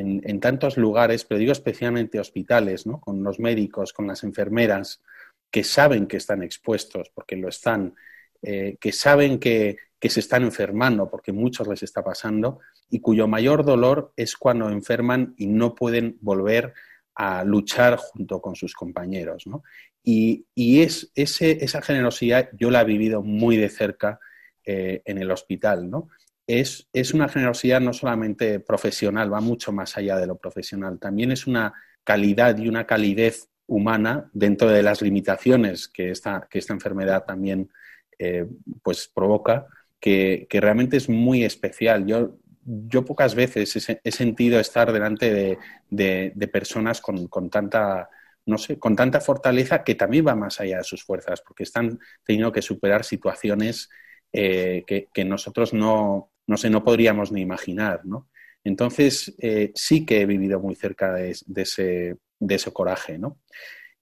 en, 0.00 0.40
tantos 0.40 0.76
lugares, 0.76 1.24
pero 1.24 1.38
digo 1.38 1.52
especialmente 1.52 2.20
hospitales, 2.20 2.86
¿no? 2.86 3.00
con 3.00 3.22
los 3.22 3.38
médicos, 3.40 3.92
con 3.92 4.06
las 4.06 4.24
enfermeras, 4.24 5.02
que 5.50 5.64
saben 5.64 6.06
que 6.06 6.16
están 6.16 6.42
expuestos, 6.42 7.10
porque 7.14 7.36
lo 7.36 7.48
están, 7.48 7.94
eh, 8.42 8.76
que 8.80 8.92
saben 8.92 9.38
que, 9.38 9.76
que 9.98 10.10
se 10.10 10.20
están 10.20 10.42
enfermando, 10.42 11.08
porque 11.08 11.32
muchos 11.32 11.66
les 11.68 11.82
está 11.82 12.04
pasando, 12.04 12.60
y 12.90 13.00
cuyo 13.00 13.26
mayor 13.26 13.64
dolor 13.64 14.12
es 14.16 14.36
cuando 14.36 14.68
enferman 14.70 15.34
y 15.36 15.46
no 15.46 15.74
pueden 15.74 16.18
volver 16.20 16.74
a 17.14 17.44
luchar 17.44 17.96
junto 17.96 18.40
con 18.40 18.54
sus 18.54 18.74
compañeros. 18.74 19.46
¿no? 19.46 19.62
Y, 20.02 20.46
es, 20.54 21.10
ese, 21.14 21.64
esa 21.64 21.82
generosidad 21.82 22.50
yo 22.52 22.70
la 22.70 22.82
he 22.82 22.84
vivido 22.84 23.22
muy 23.22 23.56
de 23.56 23.70
cerca 23.70 24.20
eh, 24.64 25.02
en 25.04 25.18
el 25.18 25.30
hospital. 25.30 25.90
¿no? 25.90 26.08
Es, 26.46 26.88
es, 26.92 27.12
una 27.12 27.28
generosidad 27.28 27.80
no 27.80 27.92
solamente 27.92 28.60
profesional, 28.60 29.32
va 29.32 29.40
mucho 29.40 29.72
más 29.72 29.96
allá 29.96 30.16
de 30.16 30.26
lo 30.26 30.38
profesional, 30.38 30.98
también 30.98 31.32
es 31.32 31.46
una 31.46 31.74
calidad 32.04 32.56
y 32.56 32.68
una 32.68 32.86
calidez 32.86 33.48
humana 33.66 34.30
dentro 34.32 34.68
de 34.68 34.82
las 34.82 35.02
limitaciones 35.02 35.88
que 35.88 36.10
esta, 36.10 36.46
que 36.48 36.60
esta 36.60 36.72
enfermedad 36.72 37.24
también 37.24 37.70
eh, 38.18 38.46
pues 38.82 39.08
provoca 39.12 39.66
que, 40.00 40.46
realmente 40.50 40.96
es 40.96 41.08
muy 41.08 41.44
especial. 41.44 42.06
Yo, 42.06 42.38
yo 42.64 43.04
pocas 43.04 43.34
veces 43.34 43.88
he, 44.02 44.10
sentido 44.12 44.60
estar 44.60 44.92
delante 44.92 45.58
de, 45.90 46.48
personas 46.48 47.00
con, 47.00 47.50
tanta, 47.50 48.08
no 48.46 48.58
sé, 48.58 48.78
con 48.78 48.96
tanta 48.96 49.20
fortaleza 49.20 49.84
que 49.84 49.94
también 49.94 50.26
va 50.26 50.34
más 50.34 50.60
allá 50.60 50.78
de 50.78 50.84
sus 50.84 51.04
fuerzas, 51.04 51.42
porque 51.42 51.64
están 51.64 51.98
teniendo 52.24 52.52
que 52.52 52.62
superar 52.62 53.04
situaciones 53.04 53.90
eh, 54.32 54.84
que, 54.86 55.24
nosotros 55.24 55.72
no, 55.72 56.30
no, 56.46 56.56
sé, 56.56 56.70
no 56.70 56.84
podríamos 56.84 57.32
ni 57.32 57.40
imaginar, 57.40 58.04
¿no? 58.04 58.28
Entonces, 58.64 59.34
eh, 59.38 59.72
sí 59.74 60.04
que 60.04 60.22
he 60.22 60.26
vivido 60.26 60.58
muy 60.58 60.74
cerca 60.74 61.12
de, 61.14 61.30
ese, 61.30 62.16
de 62.40 62.54
ese 62.54 62.72
coraje, 62.72 63.18
¿no? 63.18 63.38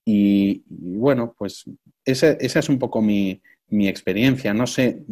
Y, 0.04 0.64
bueno, 0.68 1.34
pues 1.36 1.64
esa, 2.04 2.30
esa, 2.32 2.58
es 2.60 2.68
un 2.68 2.78
poco 2.78 3.02
mi, 3.02 3.42
mi 3.68 3.88
experiencia. 3.88 4.54
No 4.54 4.66
sé, 4.66 5.02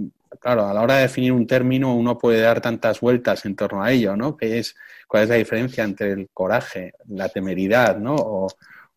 claro, 0.41 0.67
a 0.67 0.75
la 0.75 0.83
hora 0.83 0.97
de 0.97 1.03
definir 1.03 1.33
un 1.33 1.47
término 1.47 1.95
uno 1.95 2.19
puede 2.19 2.41
dar 2.41 2.61
tantas 2.61 3.01
vueltas 3.01 3.45
en 3.45 3.57
torno 3.57 3.83
a 3.83 3.93
ello, 3.93 4.17
¿no? 4.17 4.37
¿Qué 4.37 4.59
es, 4.59 4.75
¿Cuál 5.07 5.25
es 5.25 5.29
la 5.29 5.37
diferencia 5.37 5.85
entre 5.85 6.13
el 6.13 6.29
coraje, 6.33 6.95
la 7.09 7.29
temeridad, 7.29 7.99
¿no? 7.99 8.17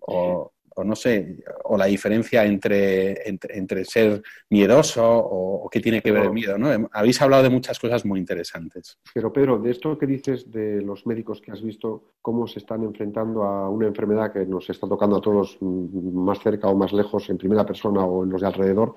O, 0.07 0.53
no 0.83 0.95
sé, 0.95 1.43
o 1.63 1.77
la 1.77 1.85
diferencia 1.85 2.45
entre, 2.45 3.27
entre, 3.27 3.85
ser 3.85 4.21
miedoso 4.49 5.03
o, 5.05 5.69
qué 5.69 5.79
tiene 5.79 6.01
que 6.01 6.11
ver 6.11 6.23
el 6.23 6.31
miedo, 6.31 6.57
¿no? 6.57 6.89
Habéis 6.91 7.21
hablado 7.21 7.43
de 7.43 7.49
muchas 7.49 7.79
cosas 7.79 8.05
muy 8.05 8.19
interesantes. 8.19 8.97
Pero 9.13 9.31
Pedro, 9.33 9.59
de 9.59 9.71
esto 9.71 9.97
que 9.97 10.05
dices 10.05 10.51
de 10.51 10.81
los 10.81 11.05
médicos 11.05 11.41
que 11.41 11.51
has 11.51 11.61
visto, 11.61 12.13
cómo 12.21 12.47
se 12.47 12.59
están 12.59 12.83
enfrentando 12.83 13.43
a 13.43 13.69
una 13.69 13.87
enfermedad 13.87 14.31
que 14.31 14.45
nos 14.45 14.69
está 14.69 14.87
tocando 14.87 15.17
a 15.17 15.21
todos 15.21 15.57
mm, 15.59 16.17
más 16.17 16.39
cerca 16.39 16.67
o 16.67 16.75
más 16.75 16.93
lejos 16.93 17.29
en 17.29 17.37
primera 17.37 17.65
persona 17.65 18.03
o 18.05 18.23
en 18.23 18.29
los 18.29 18.41
de 18.41 18.47
alrededor, 18.47 18.95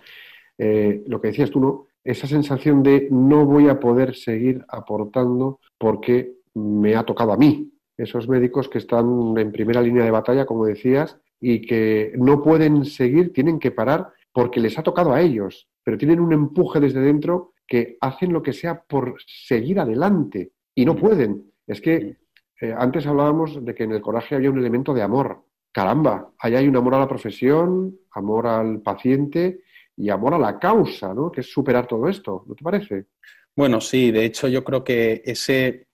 eh, 0.59 1.05
lo 1.07 1.21
que 1.21 1.29
decías 1.29 1.51
tú, 1.51 1.61
¿no? 1.61 1.89
esa 2.05 2.27
sensación 2.27 2.83
de 2.83 3.09
no 3.11 3.45
voy 3.45 3.69
a 3.69 3.79
poder 3.79 4.15
seguir 4.15 4.65
aportando 4.69 5.61
porque 5.77 6.37
me 6.55 6.97
ha 6.97 7.05
tocado 7.05 7.33
a 7.33 7.37
mí. 7.37 7.71
Esos 7.99 8.29
médicos 8.29 8.69
que 8.69 8.79
están 8.79 9.37
en 9.37 9.53
primera 9.53 9.83
línea 9.83 10.05
de 10.05 10.11
batalla, 10.11 10.47
como 10.47 10.65
decías, 10.65 11.19
y 11.41 11.61
que 11.61 12.13
no 12.17 12.43
pueden 12.43 12.85
seguir, 12.85 13.33
tienen 13.33 13.59
que 13.59 13.71
parar 13.71 14.13
porque 14.33 14.61
les 14.61 14.79
ha 14.79 14.83
tocado 14.83 15.13
a 15.13 15.21
ellos, 15.21 15.69
pero 15.83 15.99
tienen 15.99 16.21
un 16.21 16.33
empuje 16.33 16.81
desde 16.81 17.01
dentro 17.01 17.55
que 17.67 17.97
hacen 18.01 18.33
lo 18.33 18.43
que 18.43 18.53
sea 18.53 18.83
por 18.83 19.17
seguir 19.27 19.79
adelante 19.81 20.53
y 20.75 20.85
no 20.85 20.97
pueden. 20.97 21.53
Es 21.67 21.81
que 21.81 22.17
eh, 22.61 22.75
antes 22.77 23.07
hablábamos 23.07 23.65
de 23.65 23.75
que 23.75 23.85
en 23.85 23.93
el 23.93 24.01
coraje 24.01 24.35
había 24.35 24.51
un 24.51 24.59
elemento 24.59 24.95
de 24.95 25.03
amor. 25.03 25.45
Caramba, 25.71 26.33
ahí 26.39 26.55
hay 26.57 26.67
un 26.67 26.77
amor 26.77 26.95
a 26.95 27.01
la 27.01 27.09
profesión, 27.09 27.99
amor 28.13 28.47
al 28.47 28.81
paciente 28.81 29.61
y 29.97 30.09
amor 30.09 30.35
a 30.35 30.39
la 30.39 30.59
causa, 30.59 31.13
¿no? 31.13 31.31
Que 31.31 31.43
es 31.43 31.53
superar 31.53 31.87
todo 31.87 32.09
esto, 32.09 32.45
¿no 32.47 32.55
te 32.55 32.65
parece? 32.65 33.07
Bueno, 33.55 33.81
sí, 33.81 34.11
de 34.11 34.25
hecho 34.25 34.49
yo 34.49 34.65
creo 34.65 34.83
que 34.83 35.23
ese, 35.25 35.89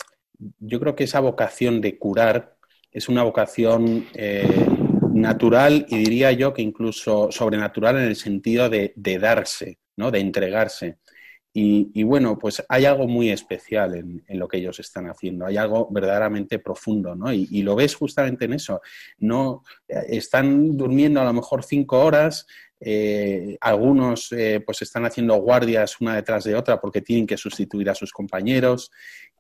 yo 0.59 0.79
creo 0.79 0.95
que 0.95 1.05
esa 1.05 1.21
vocación 1.21 1.81
de 1.81 1.99
curar 1.99 2.57
es 2.93 3.09
una 3.09 3.25
vocación 3.25 4.07
eh, 4.15 4.67
natural 5.15 5.87
y 5.89 5.99
diría 5.99 6.33
yo 6.33 6.53
que 6.53 6.63
incluso 6.63 7.31
sobrenatural 7.31 7.97
en 7.97 8.05
el 8.05 8.17
sentido 8.17 8.69
de, 8.69 8.93
darse, 8.97 9.79
¿no? 9.97 10.11
De 10.11 10.21
entregarse. 10.21 10.99
Y, 11.57 12.03
bueno, 12.03 12.37
pues 12.37 12.65
hay 12.69 12.85
algo 12.85 13.07
muy 13.07 13.31
especial 13.31 13.95
en, 13.95 14.25
lo 14.41 14.49
que 14.49 14.57
ellos 14.57 14.81
están 14.81 15.07
haciendo, 15.07 15.47
hay 15.47 15.57
algo 15.57 15.89
verdaderamente 15.89 16.59
profundo, 16.59 17.15
¿no? 17.15 17.33
Y, 17.33 17.47
y, 17.49 17.63
lo 17.63 17.77
ves 17.77 17.95
justamente 17.95 18.47
en 18.47 18.55
eso. 18.55 18.81
No 19.19 19.63
eh, 19.87 20.03
están 20.09 20.77
durmiendo 20.77 21.21
a 21.21 21.25
lo 21.25 21.33
mejor 21.33 21.63
cinco 21.63 22.01
horas, 22.01 22.47
eh, 22.87 23.57
algunos 23.63 24.31
eh, 24.33 24.63
pues 24.65 24.83
están 24.83 25.07
haciendo 25.07 25.37
guardias 25.37 25.99
una 26.03 26.17
detrás 26.17 26.45
de 26.45 26.55
otra 26.55 26.79
porque 26.83 27.01
tienen 27.01 27.27
que 27.27 27.39
sustituir 27.39 27.89
a 27.89 27.95
sus 27.95 28.13
compañeros 28.13 28.91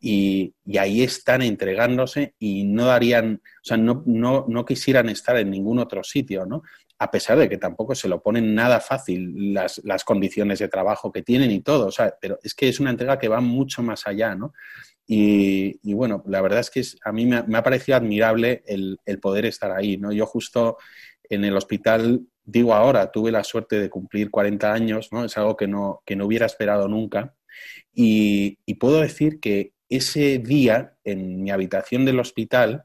y, 0.00 0.54
ahí 0.78 1.02
están 1.02 1.42
entregándose 1.42 2.34
y 2.38 2.64
no 2.64 2.86
darían, 2.86 3.42
o 3.44 3.64
sea, 3.64 3.76
no, 3.76 4.02
no, 4.06 4.46
no, 4.48 4.64
quisieran 4.64 5.10
estar 5.10 5.36
en 5.36 5.50
ningún 5.50 5.78
otro 5.78 6.02
sitio, 6.02 6.46
¿no? 6.46 6.62
A 6.98 7.10
pesar 7.10 7.36
de 7.36 7.50
que 7.50 7.58
tampoco 7.58 7.94
se 7.94 8.08
lo 8.08 8.22
ponen 8.22 8.54
nada 8.54 8.80
fácil 8.80 9.52
las, 9.52 9.78
las 9.84 10.04
condiciones 10.04 10.58
de 10.58 10.68
trabajo 10.68 11.12
que 11.12 11.22
tienen 11.22 11.50
y 11.50 11.60
todo, 11.60 11.88
o 11.88 11.92
sea, 11.92 12.14
pero 12.18 12.38
es 12.42 12.54
que 12.54 12.70
es 12.70 12.80
una 12.80 12.90
entrega 12.90 13.18
que 13.18 13.28
va 13.28 13.40
mucho 13.40 13.82
más 13.82 14.06
allá, 14.06 14.34
¿no? 14.34 14.54
Y, 15.06 15.92
bueno, 15.92 16.22
la 16.26 16.40
verdad 16.40 16.60
es 16.60 16.70
que 16.70 16.82
a 17.04 17.12
mí 17.12 17.26
me 17.26 17.36
ha, 17.36 17.62
parecido 17.62 17.98
admirable 17.98 18.62
el, 18.66 18.98
el, 19.04 19.20
poder 19.20 19.44
estar 19.44 19.70
ahí, 19.70 19.98
¿no? 19.98 20.12
Yo 20.12 20.24
justo 20.24 20.78
en 21.28 21.44
el 21.44 21.54
hospital 21.56 22.22
digo 22.44 22.74
ahora, 22.74 23.10
tuve 23.10 23.30
la 23.30 23.44
suerte 23.44 23.80
de 23.80 23.90
cumplir 23.90 24.30
40 24.30 24.72
años, 24.72 25.08
¿no? 25.12 25.24
Es 25.24 25.36
algo 25.38 25.56
que 25.56 25.66
no, 25.66 26.02
que 26.04 26.16
no 26.16 26.26
hubiera 26.26 26.46
esperado 26.46 26.88
nunca. 26.88 27.34
Y, 27.92 28.58
puedo 28.78 29.00
decir 29.00 29.40
que 29.40 29.72
ese 29.88 30.38
día, 30.38 30.94
en 31.04 31.42
mi 31.42 31.50
habitación 31.50 32.04
del 32.04 32.20
hospital, 32.20 32.84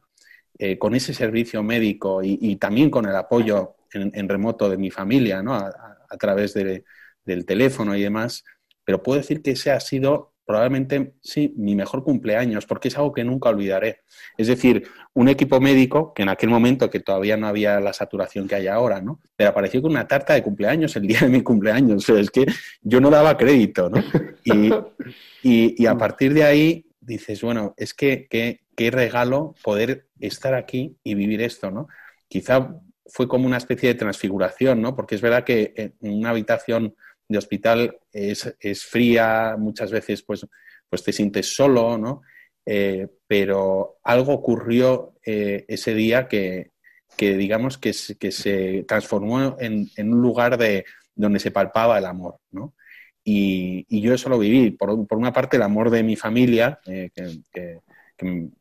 eh, 0.58 0.78
con 0.78 0.95
ese 0.95 1.13
servicio 1.13 1.63
médico 1.63 2.22
y, 2.24 2.56
también 2.58 2.89
con 2.89 3.06
el 3.06 3.15
apoyo 3.15 3.76
en, 3.93 4.30
remoto 4.30 4.69
de 4.69 4.78
mi 4.78 4.91
familia, 4.91 5.41
¿no? 5.41 5.56
A, 5.56 5.86
través 6.19 6.56
del 6.56 7.45
teléfono 7.45 7.95
y 7.95 8.02
demás, 8.02 8.43
pero 8.84 9.04
puedo 9.04 9.19
decir 9.19 9.43
que 9.43 9.52
ese 9.52 9.72
ha 9.72 9.80
sido 9.80 10.28
probablemente 10.49 11.13
sí, 11.21 11.53
mi 11.57 11.75
mejor 11.75 12.03
cumpleaños, 12.03 12.65
porque 12.65 12.88
es 12.88 12.97
algo 12.97 13.13
que 13.13 13.23
nunca 13.23 13.49
olvidaré. 13.49 13.99
Es 14.35 14.47
decir, 14.47 14.88
un 15.13 15.27
equipo 15.27 15.62
médico 15.62 16.12
que 16.12 16.23
en 16.23 16.29
aquel 16.29 16.49
momento, 16.49 16.89
que 16.89 17.01
todavía 17.01 17.38
no 17.38 17.45
había 17.45 17.79
la 17.79 17.93
saturación 17.93 18.47
que 18.47 18.55
hay 18.55 18.65
ahora, 18.65 18.99
¿no? 18.99 19.19
Pero 19.35 19.51
apareció 19.51 19.79
con 19.79 19.91
una 19.91 20.07
tarta 20.07 20.33
de 20.33 20.41
cumpleaños 20.41 20.95
el 20.95 21.05
día 21.05 21.19
de 21.19 21.29
mi 21.29 21.43
cumpleaños. 21.43 22.03
O 22.09 22.13
sea, 22.15 22.19
es 22.19 22.31
que 22.31 22.47
yo 22.81 22.99
no 22.99 23.12
daba 23.12 23.38
crédito, 23.38 23.91
¿no? 23.91 24.03
Y, 25.43 25.85
a 25.85 25.97
partir 25.99 26.33
de 26.33 26.43
ahí 26.43 26.88
dices, 26.99 27.43
bueno, 27.43 27.75
es 27.77 27.93
que 27.93 28.27
qué 28.27 28.89
regalo 28.89 29.53
poder 29.63 30.07
estar 30.19 30.55
aquí 30.55 30.97
y 31.03 31.13
vivir 31.13 31.43
esto, 31.43 31.69
¿no? 31.69 31.89
Quizá 32.27 32.75
fue 33.05 33.27
como 33.27 33.45
una 33.45 33.57
especie 33.57 33.89
de 33.89 33.99
transfiguración, 33.99 34.81
¿no? 34.81 34.95
Porque 34.95 35.13
es 35.13 35.21
verdad 35.21 35.43
que 35.43 35.73
en 35.75 35.93
una 36.01 36.31
habitación 36.31 36.95
de 37.29 37.37
hospital 37.37 37.97
es, 38.11 38.85
fría, 38.85 39.55
muchas 39.57 39.91
veces 39.91 40.23
pues, 40.23 40.45
pues 40.89 41.03
te 41.03 41.13
sientes 41.13 41.55
solo, 41.55 41.97
¿no? 41.97 42.21
Eh, 42.65 43.07
pero 43.25 43.99
algo 44.03 44.33
ocurrió 44.33 45.15
eh, 45.25 45.63
ese 45.67 45.93
día 45.93 46.27
que, 46.27 46.71
digamos 47.17 47.77
que, 47.77 47.93
que 48.19 48.31
se 48.31 48.83
transformó 48.87 49.55
en, 49.59 49.89
un 49.97 50.21
lugar 50.21 50.57
de 50.57 50.85
donde 51.15 51.39
se 51.39 51.51
palpaba 51.51 51.97
el 51.99 52.05
amor, 52.05 52.39
¿no? 52.51 52.73
Y, 53.23 54.01
yo 54.01 54.13
eso 54.13 54.29
lo 54.29 54.39
viví. 54.39 54.71
Por, 54.71 54.89
una 54.91 55.31
parte, 55.31 55.57
el 55.57 55.63
amor 55.63 55.91
de 55.91 56.01
mi 56.01 56.15
familia, 56.15 56.79
eh, 56.87 57.11
que, 57.13 57.81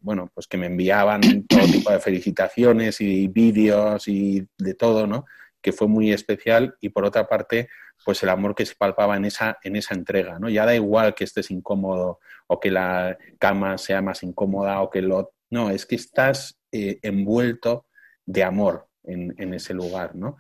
bueno, 0.01 0.31
pues 0.35 0.47
que 0.47 0.59
me 0.59 0.67
enviaban 0.67 1.21
todo 1.49 1.67
tipo 1.67 1.91
de 1.91 2.01
felicitaciones 2.01 3.01
y 3.01 3.29
vídeos 3.29 4.07
y 4.09 4.47
de 4.59 4.75
todo, 4.75 5.07
¿no? 5.07 5.25
Que 5.63 5.73
fue 5.73 5.89
muy 5.89 6.13
especial. 6.13 6.77
Y 6.81 6.91
por 6.91 7.05
otra 7.05 7.27
parte, 7.27 7.69
pues 8.05 8.23
el 8.23 8.29
amor 8.29 8.55
que 8.55 8.67
se 8.67 8.75
palpaba 8.75 9.17
en 9.17 9.25
esa, 9.25 9.59
en 9.63 9.77
esa 9.77 9.95
entrega, 9.95 10.39
¿no? 10.39 10.49
Ya 10.49 10.65
da 10.65 10.75
igual 10.75 11.15
que 11.15 11.25
estés 11.25 11.51
incómodo 11.51 12.21
o 12.47 12.61
que 12.61 12.71
la 12.71 13.19
cama 13.39 13.79
sea 13.79 14.03
más 14.03 14.23
incómoda 14.23 14.81
o 14.81 14.91
que 14.91 15.03
lo... 15.03 15.33
No, 15.51 15.71
es 15.71 15.87
que 15.87 15.97
estás 15.97 16.59
eh, 16.73 16.99
envuelto 17.03 17.87
de 18.25 18.45
amor 18.45 18.89
en, 19.05 19.55
ese 19.55 19.73
lugar, 19.73 20.15
¿no? 20.15 20.37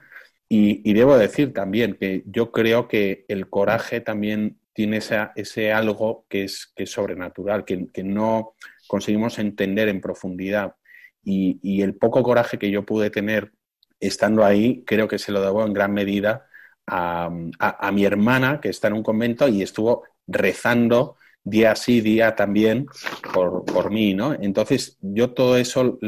Y, 0.48 0.92
debo 0.92 1.16
decir 1.16 1.52
también 1.52 1.94
que 1.94 2.22
yo 2.26 2.52
creo 2.52 2.88
que 2.88 3.24
el 3.28 3.48
coraje 3.48 4.00
también 4.00 4.60
tiene 4.74 5.00
ese 5.36 5.72
algo 5.72 6.26
que 6.28 6.44
es, 6.44 6.72
que 6.74 6.86
sobrenatural, 6.86 7.64
que, 7.64 8.02
no 8.04 8.54
conseguimos 8.86 9.38
entender 9.38 9.88
en 9.88 10.00
profundidad. 10.00 10.74
Y, 11.22 11.58
y 11.62 11.82
el 11.82 11.96
poco 11.96 12.22
coraje 12.22 12.58
que 12.58 12.70
yo 12.70 12.84
pude 12.84 13.10
tener 13.10 13.52
estando 14.00 14.44
ahí, 14.44 14.84
creo 14.86 15.08
que 15.08 15.18
se 15.18 15.32
lo 15.32 15.40
debo 15.42 15.64
en 15.66 15.72
gran 15.72 15.92
medida 15.92 16.47
a, 16.88 17.90
mi 17.92 18.04
hermana, 18.04 18.60
que 18.60 18.70
está 18.70 18.88
en 18.88 18.94
un 18.94 19.02
convento, 19.02 19.48
y 19.48 19.62
estuvo 19.62 20.04
rezando 20.26 21.16
día 21.44 21.74
sí, 21.74 22.00
día 22.00 22.34
también 22.34 22.86
por, 23.32 23.90
mí, 23.90 24.14
¿no? 24.14 24.34
Entonces, 24.34 24.98
yo 25.00 25.30
todo 25.32 25.56
eso, 25.56 25.98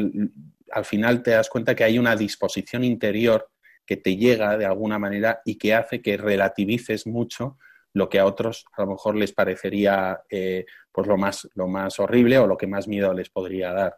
al 0.71 0.85
final 0.85 1.23
te 1.23 1.31
das 1.31 1.49
cuenta 1.49 1.75
que 1.75 1.83
hay 1.83 1.97
una 1.97 2.15
disposición 2.15 2.83
interior 2.83 3.49
que 3.85 3.97
te 3.97 4.15
llega 4.15 4.57
de 4.57 4.65
alguna 4.65 4.99
manera 4.99 5.41
y 5.45 5.57
que 5.57 5.73
hace 5.73 6.01
que 6.01 6.17
relativices 6.17 7.07
mucho 7.07 7.57
lo 7.93 8.07
que 8.07 8.19
a 8.19 8.25
otros 8.25 8.65
a 8.77 8.83
lo 8.83 8.91
mejor 8.91 9.17
les 9.17 9.33
parecería 9.33 10.21
eh, 10.29 10.65
pues 10.91 11.07
lo 11.07 11.17
más, 11.17 11.49
lo 11.55 11.67
más 11.67 11.99
horrible 11.99 12.37
o 12.37 12.47
lo 12.47 12.55
que 12.55 12.67
más 12.67 12.87
miedo 12.87 13.13
les 13.13 13.29
podría 13.29 13.73
dar. 13.73 13.97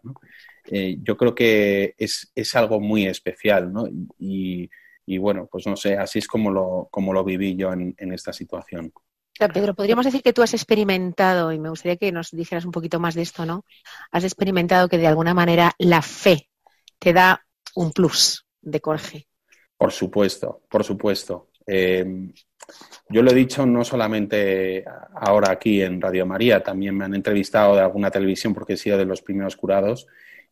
Eh, 0.65 0.97
yo 1.03 1.15
creo 1.15 1.35
que 1.35 1.93
es, 1.97 2.31
es, 2.33 2.55
algo 2.55 2.79
muy 2.79 3.05
especial 3.05 3.71
¿no? 3.71 3.87
Y 5.05 5.17
bueno, 5.17 5.47
pues 5.51 5.67
no 5.67 5.75
sé, 5.75 5.97
así 5.97 6.19
es 6.19 6.27
como 6.27 6.51
lo, 6.51 6.87
como 6.91 7.13
lo 7.13 7.23
viví 7.23 7.55
yo 7.55 7.73
en, 7.73 7.95
esta 8.13 8.31
situación. 8.31 8.91
Pedro, 9.37 9.73
podríamos 9.73 10.05
decir 10.05 10.21
que 10.21 10.33
tú 10.33 10.41
has 10.41 10.53
experimentado, 10.53 11.51
y 11.51 11.59
me 11.59 11.69
gustaría 11.69 11.97
que 11.97 12.11
nos 12.11 12.31
dijeras 12.31 12.65
un 12.65 12.71
poquito 12.71 12.99
más 12.99 13.15
de 13.15 13.23
esto, 13.23 13.45
¿no? 13.45 13.65
Has 14.11 14.23
experimentado 14.23 14.87
que 14.87 14.97
de 14.97 15.07
alguna 15.07 15.33
manera 15.33 15.73
la 15.79 16.01
fe 16.01 16.49
te 16.99 17.13
da 17.13 17.45
un 17.75 17.91
plus 17.91 18.45
de 18.61 18.79
coraje. 18.79 19.27
Por 19.77 19.91
supuesto, 19.91 20.61
por 20.69 20.83
supuesto. 20.83 21.49
Eh, 21.65 22.05
yo 23.09 23.21
lo 23.21 23.31
he 23.31 23.35
dicho 23.35 23.65
no 23.65 23.83
solamente 23.83 24.85
ahora 25.15 25.51
aquí 25.51 25.81
en 25.81 25.99
Radio 25.99 26.25
María, 26.25 26.63
también 26.63 26.95
me 26.95 27.05
han 27.05 27.15
entrevistado 27.15 27.75
de 27.75 27.81
alguna 27.81 28.11
televisión 28.11 28.53
porque 28.53 28.73
he 28.73 28.77
sido 28.77 28.97
de 28.97 29.05
los 29.05 29.21
primeros 29.21 29.55
curados 29.55 30.07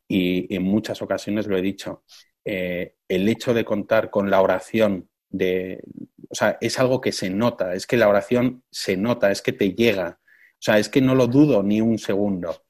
y 0.07 0.53
en 0.53 0.63
muchas 0.63 1.01
ocasiones 1.01 1.47
lo 1.47 1.57
he 1.57 1.61
dicho. 1.61 2.03
Eh, 2.45 2.95
el 3.07 3.29
hecho 3.29 3.53
de 3.53 3.65
contar 3.65 4.09
con 4.09 4.29
la 4.29 4.41
oración 4.41 5.09
de, 5.29 5.83
o 6.29 6.35
sea, 6.35 6.57
es 6.61 6.79
algo 6.79 7.01
que 7.01 7.11
se 7.11 7.29
nota, 7.29 7.75
es 7.75 7.85
que 7.85 7.97
la 7.97 8.09
oración 8.09 8.63
se 8.71 8.97
nota, 8.97 9.31
es 9.31 9.41
que 9.41 9.53
te 9.53 9.73
llega, 9.73 10.19
o 10.21 10.61
sea, 10.61 10.79
es 10.79 10.89
que 10.89 11.01
no 11.01 11.15
lo 11.15 11.27
dudo 11.27 11.63
ni 11.63 11.81
un 11.81 11.97
segundo. 11.97 12.63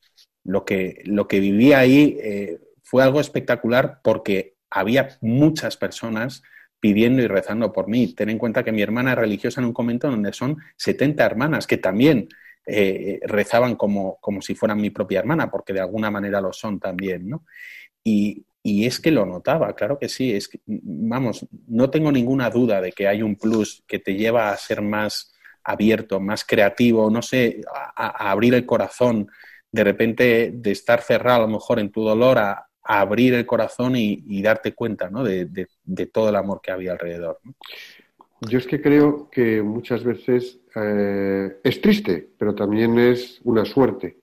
Lo 0.43 0.65
que, 0.65 1.01
lo 1.05 1.27
que 1.27 1.39
viví 1.39 1.73
ahí 1.73 2.17
eh, 2.21 2.59
fue 2.81 3.03
algo 3.03 3.19
espectacular 3.19 3.99
porque 4.03 4.55
había 4.69 5.17
muchas 5.21 5.77
personas 5.77 6.41
pidiendo 6.79 7.21
y 7.21 7.27
rezando 7.27 7.71
por 7.71 7.87
mí. 7.87 8.13
Ten 8.13 8.29
en 8.29 8.39
cuenta 8.39 8.63
que 8.63 8.71
mi 8.71 8.81
hermana 8.81 9.11
es 9.11 9.19
religiosa 9.19 9.61
en 9.61 9.67
un 9.67 9.73
convento 9.73 10.09
donde 10.09 10.33
son 10.33 10.57
70 10.77 11.23
hermanas 11.23 11.67
que 11.67 11.77
también 11.77 12.27
eh, 12.65 13.19
rezaban 13.23 13.75
como, 13.75 14.17
como 14.19 14.41
si 14.41 14.55
fueran 14.55 14.81
mi 14.81 14.89
propia 14.89 15.19
hermana, 15.19 15.51
porque 15.51 15.73
de 15.73 15.81
alguna 15.81 16.09
manera 16.09 16.41
lo 16.41 16.51
son 16.53 16.79
también, 16.79 17.29
¿no? 17.29 17.45
Y, 18.03 18.45
y 18.63 18.85
es 18.85 18.99
que 18.99 19.11
lo 19.11 19.25
notaba, 19.25 19.73
claro 19.75 19.97
que 19.97 20.07
sí. 20.07 20.33
Es 20.33 20.47
que, 20.47 20.59
vamos, 20.65 21.47
no 21.67 21.89
tengo 21.89 22.11
ninguna 22.11 22.49
duda 22.49 22.81
de 22.81 22.91
que 22.91 23.07
hay 23.07 23.23
un 23.23 23.35
plus 23.35 23.83
que 23.87 23.99
te 23.99 24.15
lleva 24.15 24.51
a 24.51 24.57
ser 24.57 24.81
más 24.81 25.33
abierto, 25.63 26.19
más 26.19 26.43
creativo, 26.43 27.09
no 27.09 27.21
sé, 27.21 27.61
a, 27.73 28.31
abrir 28.31 28.53
el 28.53 28.65
corazón, 28.65 29.27
de 29.71 29.83
repente 29.83 30.51
de 30.53 30.71
estar 30.71 31.01
cerrado 31.01 31.43
a 31.43 31.47
lo 31.47 31.53
mejor 31.53 31.79
en 31.79 31.91
tu 31.91 32.03
dolor, 32.03 32.37
a, 32.37 32.67
abrir 32.83 33.35
el 33.35 33.45
corazón 33.45 33.95
y, 33.95 34.41
darte 34.41 34.73
cuenta 34.73 35.09
¿no? 35.09 35.23
de, 35.23 35.67
todo 36.11 36.29
el 36.29 36.35
amor 36.35 36.61
que 36.61 36.71
había 36.71 36.91
alrededor. 36.91 37.39
Yo 38.41 38.57
es 38.57 38.65
que 38.65 38.81
creo 38.81 39.29
que 39.29 39.61
muchas 39.61 40.03
veces 40.03 40.59
eh, 40.75 41.59
es 41.63 41.79
triste, 41.79 42.31
pero 42.37 42.55
también 42.55 42.97
es 42.97 43.39
una 43.43 43.65
suerte. 43.65 44.17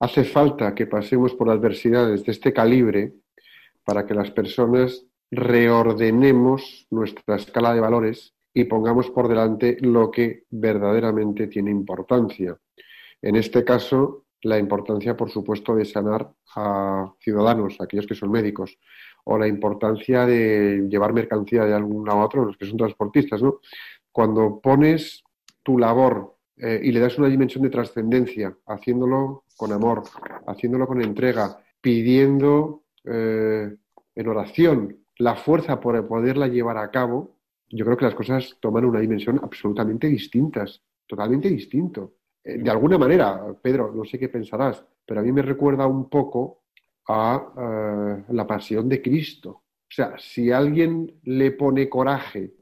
Hace 0.00 0.24
falta 0.24 0.74
que 0.74 0.86
pasemos 0.86 1.34
por 1.34 1.48
adversidades 1.48 2.24
de 2.24 2.32
este 2.32 2.52
calibre 2.52 3.14
para 3.84 4.06
que 4.06 4.14
las 4.14 4.30
personas 4.30 5.06
reordenemos 5.30 6.86
nuestra 6.90 7.36
escala 7.36 7.74
de 7.74 7.80
valores 7.80 8.34
y 8.52 8.64
pongamos 8.64 9.10
por 9.10 9.28
delante 9.28 9.76
lo 9.80 10.10
que 10.10 10.44
verdaderamente 10.50 11.48
tiene 11.48 11.70
importancia. 11.70 12.56
En 13.20 13.36
este 13.36 13.64
caso, 13.64 14.26
la 14.42 14.58
importancia, 14.58 15.16
por 15.16 15.30
supuesto, 15.30 15.74
de 15.74 15.84
sanar 15.84 16.30
a 16.54 17.12
ciudadanos, 17.18 17.80
aquellos 17.80 18.06
que 18.06 18.14
son 18.14 18.30
médicos, 18.30 18.78
o 19.24 19.38
la 19.38 19.48
importancia 19.48 20.26
de 20.26 20.86
llevar 20.88 21.12
mercancía 21.12 21.64
de 21.64 21.74
algún 21.74 22.06
lado 22.06 22.20
a 22.20 22.26
otro, 22.26 22.44
los 22.44 22.56
que 22.56 22.66
son 22.66 22.76
transportistas, 22.76 23.42
¿no? 23.42 23.60
Cuando 24.12 24.60
pones 24.60 25.24
tu 25.62 25.78
labor 25.78 26.36
eh, 26.58 26.80
y 26.82 26.92
le 26.92 27.00
das 27.00 27.18
una 27.18 27.28
dimensión 27.28 27.64
de 27.64 27.70
trascendencia, 27.70 28.56
haciéndolo 28.66 29.44
con 29.56 29.72
amor, 29.72 30.02
haciéndolo 30.46 30.86
con 30.86 31.02
entrega, 31.02 31.58
pidiendo 31.80 32.83
eh, 33.04 33.76
en 34.14 34.28
oración 34.28 35.04
la 35.18 35.36
fuerza 35.36 35.80
por 35.80 36.06
poderla 36.08 36.48
llevar 36.48 36.78
a 36.78 36.90
cabo, 36.90 37.36
yo 37.68 37.84
creo 37.84 37.96
que 37.96 38.04
las 38.04 38.14
cosas 38.14 38.56
toman 38.60 38.84
una 38.84 39.00
dimensión 39.00 39.40
absolutamente 39.42 40.06
distintas, 40.08 40.82
totalmente 41.06 41.48
distinto. 41.48 42.14
Eh, 42.42 42.58
de 42.58 42.70
alguna 42.70 42.98
manera, 42.98 43.54
Pedro, 43.60 43.92
no 43.94 44.04
sé 44.04 44.18
qué 44.18 44.28
pensarás, 44.28 44.84
pero 45.06 45.20
a 45.20 45.22
mí 45.22 45.32
me 45.32 45.42
recuerda 45.42 45.86
un 45.86 46.08
poco 46.08 46.62
a 47.08 47.52
eh, 47.56 48.24
la 48.30 48.46
pasión 48.46 48.88
de 48.88 49.02
Cristo. 49.02 49.50
O 49.50 49.94
sea, 49.94 50.14
si 50.18 50.50
alguien 50.50 51.20
le 51.24 51.52
pone 51.52 51.88
coraje 51.88 52.54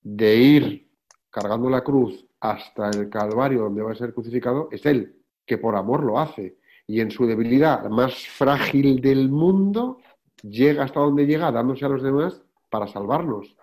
de 0.00 0.36
ir 0.36 0.90
cargando 1.28 1.68
la 1.68 1.82
cruz 1.82 2.26
hasta 2.40 2.90
el 2.90 3.10
Calvario 3.10 3.62
donde 3.62 3.82
va 3.82 3.92
a 3.92 3.96
ser 3.96 4.14
crucificado, 4.14 4.68
es 4.70 4.84
él, 4.86 5.22
que 5.44 5.58
por 5.58 5.76
amor 5.76 6.02
lo 6.04 6.18
hace 6.18 6.59
y 6.90 7.00
en 7.00 7.12
su 7.12 7.24
debilidad 7.24 7.88
más 7.88 8.26
frágil 8.26 9.00
del 9.00 9.28
mundo 9.28 9.98
llega 10.42 10.82
hasta 10.82 10.98
donde 10.98 11.24
llega 11.24 11.52
dándose 11.52 11.84
a 11.84 11.88
los 11.88 12.02
demás 12.02 12.42
para 12.68 12.88
salvarnos. 12.88 13.56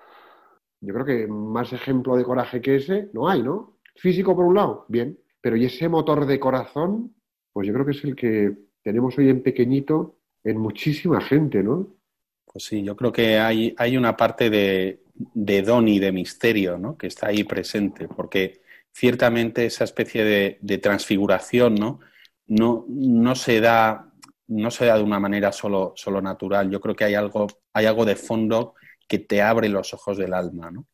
Yo 0.80 0.94
creo 0.94 1.06
que 1.06 1.28
más 1.28 1.74
ejemplo 1.74 2.16
de 2.16 2.24
coraje 2.24 2.62
que 2.62 2.78
ese 2.78 3.10
no 3.12 3.28
hay, 3.28 3.44
¿no? 3.44 3.80
Físico 3.98 4.34
por 4.34 4.46
un 4.46 4.56
lado, 4.56 4.86
bien, 4.88 5.20
pero 5.42 5.58
y 5.58 5.66
ese 5.66 5.90
motor 5.90 6.26
de 6.26 6.40
corazón, 6.40 7.16
pues 7.52 7.68
yo 7.68 7.74
creo 7.74 7.86
que 7.86 7.92
es 7.92 8.04
el 8.06 8.16
que 8.16 8.56
tenemos 8.82 9.18
hoy 9.18 9.30
en 9.30 9.44
pequeñito 9.44 10.20
en 10.46 10.58
muchísima 10.60 11.20
gente, 11.20 11.62
¿no? 11.62 11.98
Pues 12.46 12.64
sí, 12.64 12.82
yo 12.82 12.96
creo 12.96 13.12
que 13.12 13.40
hay, 13.40 13.76
hay 13.78 13.98
una 13.98 14.16
parte 14.16 14.50
de, 14.50 15.04
de 15.14 15.62
don 15.64 15.90
y 15.90 16.00
de 16.00 16.14
misterio, 16.14 16.78
¿no? 16.78 16.98
Que 16.98 17.08
está 17.08 17.28
ahí 17.28 17.44
presente, 17.44 18.08
porque 18.08 18.62
ciertamente 18.94 19.66
esa 19.66 19.84
especie 19.84 20.24
de, 20.24 20.58
de 20.62 20.78
transfiguración, 20.78 21.76
¿no? 21.76 22.00
No, 22.48 22.86
no 22.88 23.36
se 23.36 23.62
da 23.62 24.08
no 24.48 24.72
se 24.72 24.86
da 24.86 24.98
de 24.98 25.04
una 25.04 25.20
manera 25.20 25.52
solo, 25.52 25.94
solo 25.96 26.22
natural. 26.22 26.70
Yo 26.70 26.80
creo 26.80 26.96
que 26.96 27.04
hay 27.04 27.16
algo, 27.16 27.48
hay 27.74 27.86
algo 27.86 28.06
de 28.06 28.16
fondo 28.16 28.76
que 29.08 29.20
te 29.20 29.42
abre 29.42 29.70
los 29.70 29.94
ojos 29.94 30.18
del 30.18 30.34
alma, 30.34 30.72
¿no? 30.72 30.88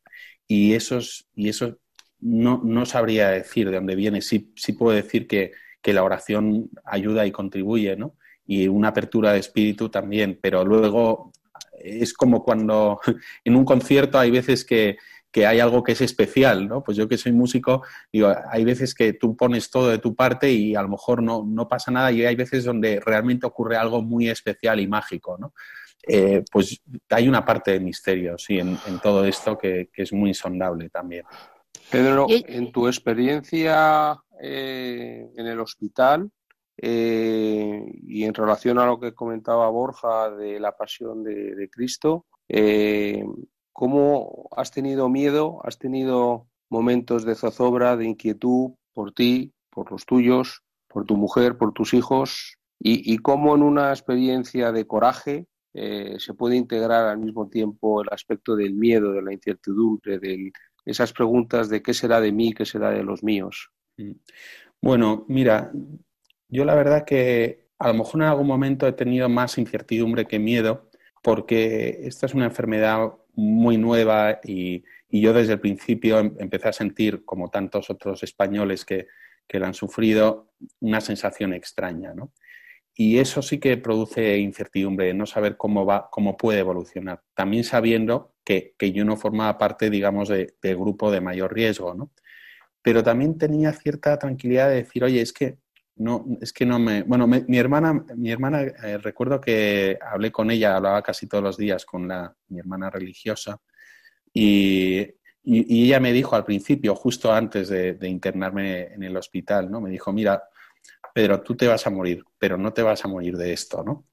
Y 0.47 0.73
eso, 0.73 0.99
y 1.35 1.49
eso 1.49 1.77
no, 2.19 2.61
no, 2.63 2.85
sabría 2.85 3.29
decir 3.29 3.69
de 3.69 3.75
dónde 3.75 3.95
viene. 3.95 4.21
Sí, 4.21 4.51
sí 4.55 4.73
puedo 4.73 4.95
decir 4.95 5.27
que, 5.27 5.51
que, 5.81 5.93
la 5.93 6.03
oración 6.03 6.69
ayuda 6.83 7.25
y 7.25 7.31
contribuye, 7.31 7.95
¿no? 7.95 8.15
Y 8.45 8.67
una 8.67 8.89
apertura 8.89 9.33
de 9.33 9.39
espíritu 9.39 9.89
también, 9.89 10.39
pero 10.41 10.65
luego 10.65 11.31
es 11.79 12.13
como 12.13 12.43
cuando 12.43 12.99
en 13.43 13.55
un 13.55 13.65
concierto 13.65 14.19
hay 14.19 14.31
veces 14.31 14.65
que, 14.65 14.97
que 15.33 15.47
hay 15.47 15.59
algo 15.59 15.83
que 15.83 15.93
es 15.93 16.01
especial, 16.01 16.67
¿no? 16.67 16.83
Pues 16.83 16.95
yo 16.95 17.07
que 17.07 17.17
soy 17.17 17.31
músico, 17.31 17.81
digo, 18.11 18.31
hay 18.51 18.63
veces 18.63 18.93
que 18.93 19.13
tú 19.13 19.35
pones 19.35 19.71
todo 19.71 19.89
de 19.89 19.97
tu 19.97 20.13
parte 20.15 20.51
y 20.51 20.75
a 20.75 20.83
lo 20.83 20.89
mejor 20.89 21.23
no, 21.23 21.43
no 21.43 21.67
pasa 21.67 21.89
nada 21.89 22.11
y 22.11 22.23
hay 22.23 22.35
veces 22.35 22.63
donde 22.63 22.99
realmente 22.99 23.47
ocurre 23.47 23.75
algo 23.75 24.03
muy 24.03 24.29
especial 24.29 24.79
y 24.79 24.87
mágico, 24.87 25.35
¿no? 25.39 25.53
Eh, 26.05 26.43
pues 26.51 26.79
hay 27.09 27.27
una 27.27 27.43
parte 27.43 27.71
de 27.71 27.79
misterio, 27.79 28.37
sí, 28.37 28.59
en, 28.59 28.77
todo 29.01 29.25
esto 29.25 29.57
que, 29.57 29.89
es 29.95 30.13
muy 30.13 30.29
insondable 30.29 30.89
también. 30.89 31.25
Pedro, 31.89 32.27
en 32.29 32.71
tu 32.71 32.87
experiencia 32.87 34.15
eh, 34.39 35.31
en 35.35 35.47
el 35.47 35.59
hospital 35.59 36.29
eh, 36.77 37.85
y 38.03 38.23
en 38.23 38.33
relación 38.35 38.77
a 38.77 38.85
lo 38.85 38.99
que 38.99 39.13
comentaba 39.13 39.67
Borja 39.69 40.29
de 40.29 40.59
la 40.59 40.73
pasión 40.73 41.23
de, 41.23 41.55
de 41.55 41.69
Cristo, 41.69 42.27
¿Cómo 43.73 44.47
has 44.55 44.71
tenido 44.71 45.09
miedo? 45.09 45.59
¿Has 45.63 45.79
tenido 45.79 46.47
momentos 46.69 47.25
de 47.25 47.35
zozobra, 47.35 47.97
de 47.97 48.05
inquietud 48.05 48.71
por 48.93 49.13
ti, 49.13 49.53
por 49.69 49.91
los 49.91 50.05
tuyos, 50.05 50.63
por 50.87 51.05
tu 51.05 51.17
mujer, 51.17 51.57
por 51.57 51.73
tus 51.73 51.93
hijos? 51.93 52.57
¿Y, 52.85 53.17
cómo 53.19 53.55
en 53.55 53.63
una 53.63 53.91
experiencia 53.91 54.73
de 54.73 54.85
coraje 54.85 55.47
eh, 55.73 56.15
se 56.19 56.33
puede 56.33 56.57
integrar 56.57 57.07
al 57.07 57.17
mismo 57.17 57.47
tiempo 57.47 58.01
el 58.01 58.09
aspecto 58.11 58.57
del 58.57 58.73
miedo, 58.73 59.13
de 59.13 59.21
la 59.21 59.31
incertidumbre, 59.31 60.19
de 60.19 60.51
esas 60.85 61.13
preguntas 61.13 61.69
de 61.69 61.81
qué 61.81 61.93
será 61.93 62.19
de 62.19 62.33
mí, 62.33 62.53
qué 62.53 62.65
será 62.65 62.91
de 62.91 63.03
los 63.03 63.23
míos? 63.23 63.71
Mm. 63.97 64.11
Bueno, 64.81 65.25
mira, 65.29 65.71
yo 66.49 66.65
la 66.65 66.75
verdad 66.75 67.05
que 67.05 67.69
a 67.79 67.87
lo 67.87 67.93
mejor 67.93 68.21
en 68.21 68.27
algún 68.27 68.47
momento 68.47 68.85
he 68.85 68.91
tenido 68.91 69.29
más 69.29 69.57
incertidumbre 69.57 70.25
que 70.25 70.39
miedo, 70.39 70.89
porque 71.21 72.01
esta 72.03 72.25
es 72.25 72.33
una 72.33 72.45
enfermedad 72.45 73.13
muy 73.33 73.77
nueva 73.77 74.39
y, 74.43 74.83
yo 75.09 75.31
desde 75.31 75.53
el 75.53 75.59
principio 75.59 76.17
em, 76.19 76.35
empecé 76.39 76.69
a 76.69 76.73
sentir, 76.73 77.23
como 77.23 77.49
tantos 77.49 77.91
otros 77.91 78.23
españoles 78.23 78.83
que, 78.83 79.07
que 79.47 79.59
la 79.59 79.67
han 79.67 79.75
sufrido, 79.75 80.53
una 80.79 81.01
sensación 81.01 81.53
extraña, 81.53 82.13
¿no? 82.15 82.33
Y 82.95 83.17
eso 83.19 83.41
sí 83.41 83.59
que 83.59 83.77
produce 83.77 84.37
incertidumbre, 84.37 85.13
no 85.13 85.25
saber 85.25 85.57
cómo 85.57 85.85
va, 85.85 86.09
cómo 86.11 86.37
puede 86.37 86.59
evolucionar. 86.59 87.23
También 87.33 87.63
sabiendo 87.63 88.35
que, 88.43 88.75
que 88.77 88.91
yo 88.91 89.03
no 89.05 89.17
formaba 89.17 89.57
parte, 89.57 89.89
digamos, 89.89 90.29
del 90.29 90.53
grupo 90.61 91.11
de 91.11 91.21
mayor 91.21 91.53
riesgo, 91.53 91.95
¿no? 91.95 92.11
Pero 92.83 93.03
también 93.03 93.37
tenía 93.37 93.73
cierta 93.73 94.17
tranquilidad 94.19 94.69
de 94.69 94.75
decir, 94.75 95.03
oye, 95.03 95.21
es 95.21 95.33
que 95.33 95.57
no, 95.95 96.25
es 96.41 96.51
que 96.53 96.65
no 96.65 96.79
me. 96.79 97.03
Bueno, 97.03 97.27
mi 97.27 97.57
hermana, 97.57 97.93
mi 98.15 98.31
hermana 98.31 98.61
eh, 98.61 98.97
recuerdo 98.97 99.39
que 99.39 99.97
hablé 100.01 100.31
con 100.31 100.49
ella, 100.49 100.75
hablaba 100.75 101.01
casi 101.01 101.27
todos 101.27 101.43
los 101.43 101.57
días 101.57 101.85
con 101.85 102.07
la, 102.07 102.35
mi 102.49 102.59
hermana 102.59 102.89
religiosa, 102.89 103.59
y, 104.33 105.07
ella 105.45 105.99
me 105.99 106.13
dijo 106.13 106.37
al 106.37 106.45
principio, 106.45 106.95
justo 106.95 107.33
antes 107.33 107.67
de, 107.67 107.95
de, 107.95 108.07
internarme 108.07 108.93
en 108.93 109.03
el 109.03 109.17
hospital, 109.17 109.69
¿no? 109.69 109.81
Me 109.81 109.89
dijo, 109.89 110.13
mira, 110.13 110.41
Pedro, 111.13 111.41
tú 111.41 111.55
te 111.55 111.67
vas 111.67 111.85
a 111.85 111.91
morir, 111.91 112.23
pero 112.39 112.57
no 112.57 112.73
te 112.73 112.81
vas 112.81 113.05
a 113.05 113.07
morir 113.07 113.37
de 113.37 113.53
esto, 113.53 113.83
¿no? 113.83 114.07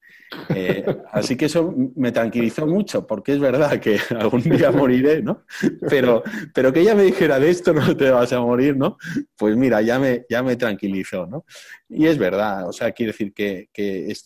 Eh, 0.55 0.85
así 1.11 1.35
que 1.35 1.45
eso 1.45 1.73
me 1.95 2.11
tranquilizó 2.11 2.65
mucho, 2.65 3.05
porque 3.05 3.33
es 3.33 3.39
verdad 3.39 3.79
que 3.79 3.99
algún 4.17 4.43
día 4.43 4.71
moriré, 4.71 5.21
¿no? 5.21 5.45
Pero, 5.89 6.23
pero 6.53 6.71
que 6.71 6.81
ella 6.81 6.95
me 6.95 7.03
dijera 7.03 7.39
de 7.39 7.49
esto 7.49 7.73
no 7.73 7.95
te 7.97 8.09
vas 8.09 8.31
a 8.33 8.39
morir, 8.39 8.77
¿no? 8.77 8.97
Pues 9.35 9.55
mira, 9.55 9.81
ya 9.81 9.99
me, 9.99 10.25
ya 10.29 10.43
me 10.43 10.55
tranquilizó, 10.55 11.25
¿no? 11.25 11.45
Y 11.89 12.07
es 12.07 12.17
verdad, 12.17 12.67
o 12.69 12.73
sea, 12.73 12.91
quiere 12.91 13.11
decir 13.11 13.33
que, 13.33 13.69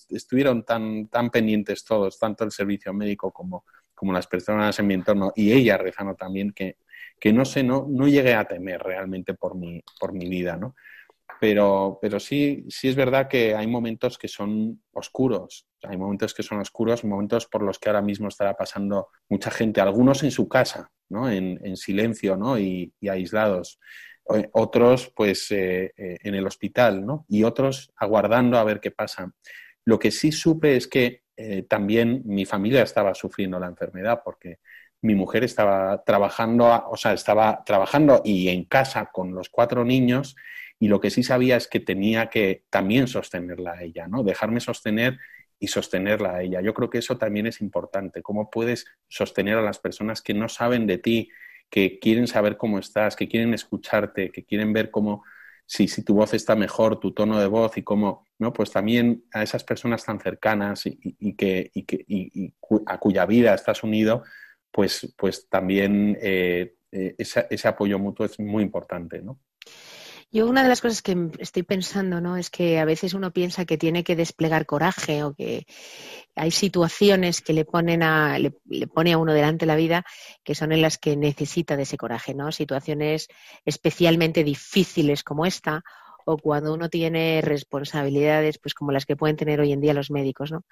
estuvieron 0.09 0.63
tan, 0.63 1.07
tan 1.07 1.29
pendientes 1.29 1.83
todos, 1.83 2.19
tanto 2.19 2.43
el 2.43 2.51
servicio 2.51 2.93
médico 2.93 3.31
como, 3.31 3.65
como 3.93 4.13
las 4.13 4.27
personas 4.27 4.77
en 4.79 4.87
mi 4.87 4.93
entorno, 4.93 5.31
y 5.35 5.53
ella 5.53 5.77
rezando 5.77 6.15
también, 6.15 6.51
que, 6.51 6.77
que 7.19 7.31
no 7.31 7.45
sé, 7.45 7.63
no, 7.63 7.87
no 7.89 8.07
llegué 8.07 8.33
a 8.35 8.45
temer 8.45 8.81
realmente 8.81 9.33
por 9.33 9.55
mi, 9.55 9.81
por 9.99 10.13
mi 10.13 10.27
vida, 10.27 10.57
¿no? 10.57 10.75
Pero, 11.39 11.99
pero 12.01 12.19
sí, 12.19 12.65
sí 12.69 12.87
es 12.87 12.95
verdad 12.95 13.27
que 13.27 13.55
hay 13.55 13.67
momentos 13.67 14.17
que 14.17 14.27
son 14.27 14.81
oscuros. 14.93 15.67
Hay 15.83 15.97
momentos 15.97 16.33
que 16.33 16.43
son 16.43 16.59
oscuros, 16.59 17.03
momentos 17.03 17.45
por 17.45 17.61
los 17.61 17.77
que 17.77 17.89
ahora 17.89 18.01
mismo 18.01 18.27
estará 18.27 18.55
pasando 18.55 19.09
mucha 19.29 19.51
gente, 19.51 19.81
algunos 19.81 20.23
en 20.23 20.31
su 20.31 20.47
casa, 20.47 20.91
¿no? 21.09 21.29
en, 21.29 21.59
en 21.63 21.77
silencio 21.77 22.37
¿no? 22.37 22.57
y, 22.57 22.93
aislados. 23.07 23.79
Otros, 24.53 25.11
pues, 25.15 25.51
eh, 25.51 25.93
eh, 25.95 26.17
en 26.23 26.33
el 26.33 26.47
hospital, 26.47 27.05
¿no? 27.05 27.25
Y 27.29 27.43
otros 27.43 27.91
aguardando 27.95 28.57
a 28.57 28.63
ver 28.63 28.79
qué 28.79 28.89
pasa. 28.89 29.31
Lo 29.85 29.99
que 29.99 30.09
sí 30.09 30.31
supe 30.31 30.75
es 30.75 30.87
que 30.87 31.21
eh, 31.37 31.63
también 31.69 32.23
mi 32.25 32.45
familia 32.45 32.81
estaba 32.81 33.13
sufriendo 33.13 33.59
la 33.59 33.67
enfermedad 33.67 34.21
porque 34.25 34.57
mi 35.01 35.13
mujer 35.13 35.43
estaba 35.43 36.03
trabajando, 36.03 36.65
o 36.89 36.97
sea, 36.97 37.13
estaba 37.13 37.63
trabajando 37.63 38.21
y 38.25 38.49
en 38.49 38.65
casa 38.65 39.11
con 39.13 39.35
los 39.35 39.49
cuatro 39.49 39.85
niños 39.85 40.35
y 40.79 40.87
lo 40.87 40.99
que 40.99 41.09
sí 41.09 41.23
sabía 41.23 41.55
es 41.57 41.67
que 41.67 41.79
tenía 41.79 42.29
que 42.29 42.65
también 42.69 43.07
sostenerla 43.07 43.73
a 43.73 43.83
ella, 43.83 44.07
¿no? 44.07 44.23
Dejarme 44.23 44.59
sostener 44.59 45.19
y 45.59 45.67
sostenerla 45.67 46.35
a 46.35 46.41
ella. 46.41 46.61
Yo 46.61 46.73
creo 46.73 46.89
que 46.89 46.97
eso 46.97 47.17
también 47.17 47.47
es 47.47 47.61
importante. 47.61 48.21
¿Cómo 48.21 48.49
puedes 48.49 48.85
sostener 49.07 49.57
a 49.57 49.61
las 49.61 49.79
personas 49.79 50.21
que 50.21 50.33
no 50.33 50.49
saben 50.49 50.85
de 50.85 50.97
ti, 50.97 51.29
que 51.69 51.99
quieren 51.99 52.27
saber 52.27 52.57
cómo 52.57 52.77
estás, 52.79 53.15
que 53.15 53.27
quieren 53.27 53.53
escucharte, 53.53 54.31
que 54.31 54.43
quieren 54.43 54.73
ver 54.73 54.91
cómo, 54.91 55.23
si, 55.65 55.87
si 55.87 56.03
tu 56.03 56.15
voz 56.15 56.33
está 56.33 56.55
mejor, 56.55 56.99
tu 56.99 57.13
tono 57.13 57.39
de 57.39 57.47
voz 57.47 57.77
y 57.77 57.83
cómo, 57.83 58.25
¿no? 58.37 58.51
Pues 58.51 58.71
también 58.71 59.23
a 59.31 59.43
esas 59.43 59.63
personas 59.63 60.03
tan 60.03 60.19
cercanas 60.19 60.85
y, 60.85 61.35
que, 61.35 61.71
y 61.73 61.83
que 61.83 62.53
a 62.85 62.97
cuya 62.99 63.25
vida 63.25 63.53
estás 63.53 63.83
unido, 63.83 64.23
pues, 64.71 65.13
pues 65.17 65.47
también 65.49 66.17
eh, 66.21 66.75
eh, 66.91 67.15
ese 67.17 67.67
apoyo 67.67 67.97
mutuo 67.97 68.25
es 68.25 68.39
muy 68.39 68.61
importante, 68.61 69.21
¿no? 69.21 69.39
Yo 70.31 70.47
una 70.47 70.63
de 70.63 70.69
las 70.69 70.81
cosas 70.81 71.01
que 71.01 71.29
estoy 71.39 71.63
pensando, 71.63 72.19
¿no? 72.19 72.35
Es 72.35 72.49
que 72.49 72.79
a 72.79 72.85
veces 72.85 73.13
uno 73.13 73.31
piensa 73.31 73.65
que 73.65 73.77
tiene 73.77 74.03
que 74.03 74.15
desplegar 74.15 74.65
coraje 74.65 75.23
o 75.23 75.33
que 75.33 75.65
hay 76.35 76.51
situaciones 76.51 77.41
que 77.41 77.53
le 77.53 77.63
ponen 77.63 78.03
a, 78.03 78.37
le, 78.37 78.51
pone 78.93 79.13
a 79.13 79.17
uno 79.17 79.33
delante 79.33 79.65
la 79.65 79.75
vida 79.75 80.03
que 80.43 80.55
son 80.55 80.71
en 80.73 80.81
las 80.81 80.97
que 80.97 81.15
necesita 81.15 81.77
de 81.77 81.83
ese 81.83 81.97
coraje, 81.97 82.33
¿no? 82.33 82.51
Situaciones 82.51 83.29
especialmente 83.63 84.43
difíciles 84.43 85.23
como 85.23 85.45
esta 85.45 85.83
o 86.25 86.37
cuando 86.37 86.73
uno 86.73 86.89
tiene 86.89 87.41
responsabilidades 87.41 88.57
pues 88.59 88.73
como 88.73 88.91
las 88.91 89.05
que 89.05 89.15
pueden 89.15 89.37
tener 89.37 89.59
hoy 89.61 89.71
en 89.71 89.81
día 89.81 89.93
los 89.93 90.11
médicos, 90.11 90.51
¿no? 90.51 90.65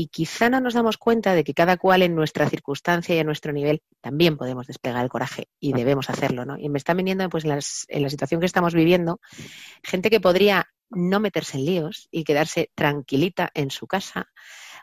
y 0.00 0.06
quizá 0.06 0.48
no 0.48 0.60
nos 0.60 0.74
damos 0.74 0.96
cuenta 0.96 1.34
de 1.34 1.42
que 1.42 1.54
cada 1.54 1.76
cual 1.76 2.02
en 2.02 2.14
nuestra 2.14 2.48
circunstancia 2.48 3.16
y 3.16 3.18
a 3.18 3.24
nuestro 3.24 3.52
nivel 3.52 3.82
también 4.00 4.36
podemos 4.36 4.68
desplegar 4.68 5.02
el 5.02 5.10
coraje 5.10 5.48
y 5.58 5.72
debemos 5.72 6.08
hacerlo, 6.08 6.44
¿no? 6.44 6.56
Y 6.56 6.68
me 6.68 6.78
está 6.78 6.94
viniendo 6.94 7.28
pues 7.28 7.44
en 7.44 8.02
la 8.02 8.08
situación 8.08 8.38
que 8.38 8.46
estamos 8.46 8.74
viviendo 8.74 9.18
gente 9.82 10.08
que 10.08 10.20
podría 10.20 10.68
no 10.88 11.18
meterse 11.18 11.58
en 11.58 11.64
líos 11.64 12.06
y 12.12 12.22
quedarse 12.22 12.70
tranquilita 12.76 13.50
en 13.54 13.72
su 13.72 13.88
casa, 13.88 14.28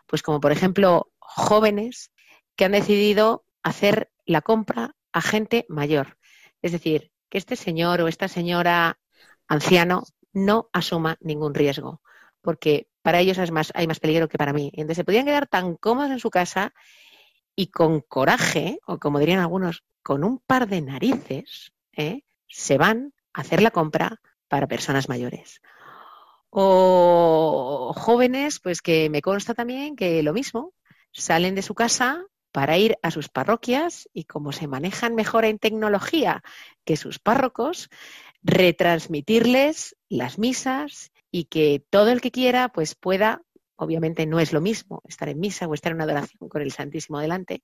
pues 0.05 0.21
como 0.21 0.41
por 0.41 0.51
ejemplo 0.51 1.09
jóvenes 1.17 2.11
que 2.57 2.65
han 2.65 2.73
decidido 2.73 3.45
hacer 3.63 4.11
la 4.25 4.41
compra 4.41 4.97
a 5.13 5.21
gente 5.21 5.65
mayor. 5.69 6.17
Es 6.61 6.73
decir, 6.73 7.13
que 7.29 7.37
este 7.37 7.55
señor 7.55 8.01
o 8.01 8.09
esta 8.09 8.27
señora 8.27 8.99
anciano 9.47 10.03
no 10.33 10.69
asuma 10.73 11.17
ningún 11.21 11.53
riesgo, 11.53 12.01
porque 12.41 12.87
para 13.01 13.19
ellos 13.19 13.37
hay 13.39 13.87
más 13.87 13.99
peligro 13.99 14.27
que 14.27 14.37
para 14.37 14.53
mí. 14.53 14.71
Entonces 14.73 14.97
se 14.97 15.03
podían 15.03 15.25
quedar 15.25 15.47
tan 15.47 15.75
cómodos 15.75 16.11
en 16.11 16.19
su 16.19 16.29
casa 16.29 16.73
y 17.55 17.67
con 17.67 18.01
coraje, 18.01 18.79
o 18.85 18.99
como 18.99 19.19
dirían 19.19 19.39
algunos, 19.39 19.83
con 20.03 20.23
un 20.23 20.39
par 20.39 20.67
de 20.67 20.81
narices, 20.81 21.71
¿eh? 21.93 22.23
se 22.47 22.77
van 22.77 23.13
a 23.33 23.41
hacer 23.41 23.61
la 23.61 23.71
compra 23.71 24.19
para 24.47 24.67
personas 24.67 25.09
mayores. 25.09 25.61
O 26.49 27.93
jóvenes, 27.95 28.59
pues 28.59 28.81
que 28.81 29.09
me 29.09 29.21
consta 29.21 29.53
también 29.53 29.95
que 29.95 30.21
lo 30.21 30.33
mismo, 30.33 30.73
salen 31.11 31.55
de 31.55 31.61
su 31.61 31.75
casa 31.75 32.23
para 32.51 32.77
ir 32.77 32.97
a 33.01 33.11
sus 33.11 33.29
parroquias 33.29 34.07
y 34.13 34.25
como 34.25 34.51
se 34.51 34.67
manejan 34.67 35.15
mejor 35.15 35.43
en 35.43 35.59
tecnología 35.59 36.43
que 36.85 36.97
sus 36.97 37.19
párrocos, 37.19 37.89
retransmitirles 38.45 39.95
las 40.07 40.37
misas 40.37 41.11
y 41.31 41.45
que 41.45 41.83
todo 41.89 42.11
el 42.11 42.21
que 42.21 42.31
quiera 42.31 42.69
pues 42.69 42.93
pueda, 42.93 43.41
obviamente 43.75 44.27
no 44.27 44.39
es 44.39 44.53
lo 44.53 44.61
mismo 44.61 45.01
estar 45.07 45.27
en 45.29 45.39
misa 45.39 45.67
o 45.67 45.73
estar 45.73 45.91
en 45.91 45.95
una 45.95 46.03
adoración 46.03 46.47
con 46.47 46.61
el 46.61 46.71
Santísimo 46.71 47.19
delante 47.19 47.63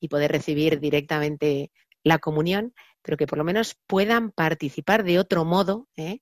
y 0.00 0.08
poder 0.08 0.32
recibir 0.32 0.80
directamente 0.80 1.70
la 2.02 2.18
comunión, 2.18 2.72
pero 3.02 3.18
que 3.18 3.26
por 3.26 3.36
lo 3.36 3.44
menos 3.44 3.76
puedan 3.86 4.30
participar 4.30 5.04
de 5.04 5.18
otro 5.18 5.44
modo 5.44 5.86
¿eh? 5.96 6.20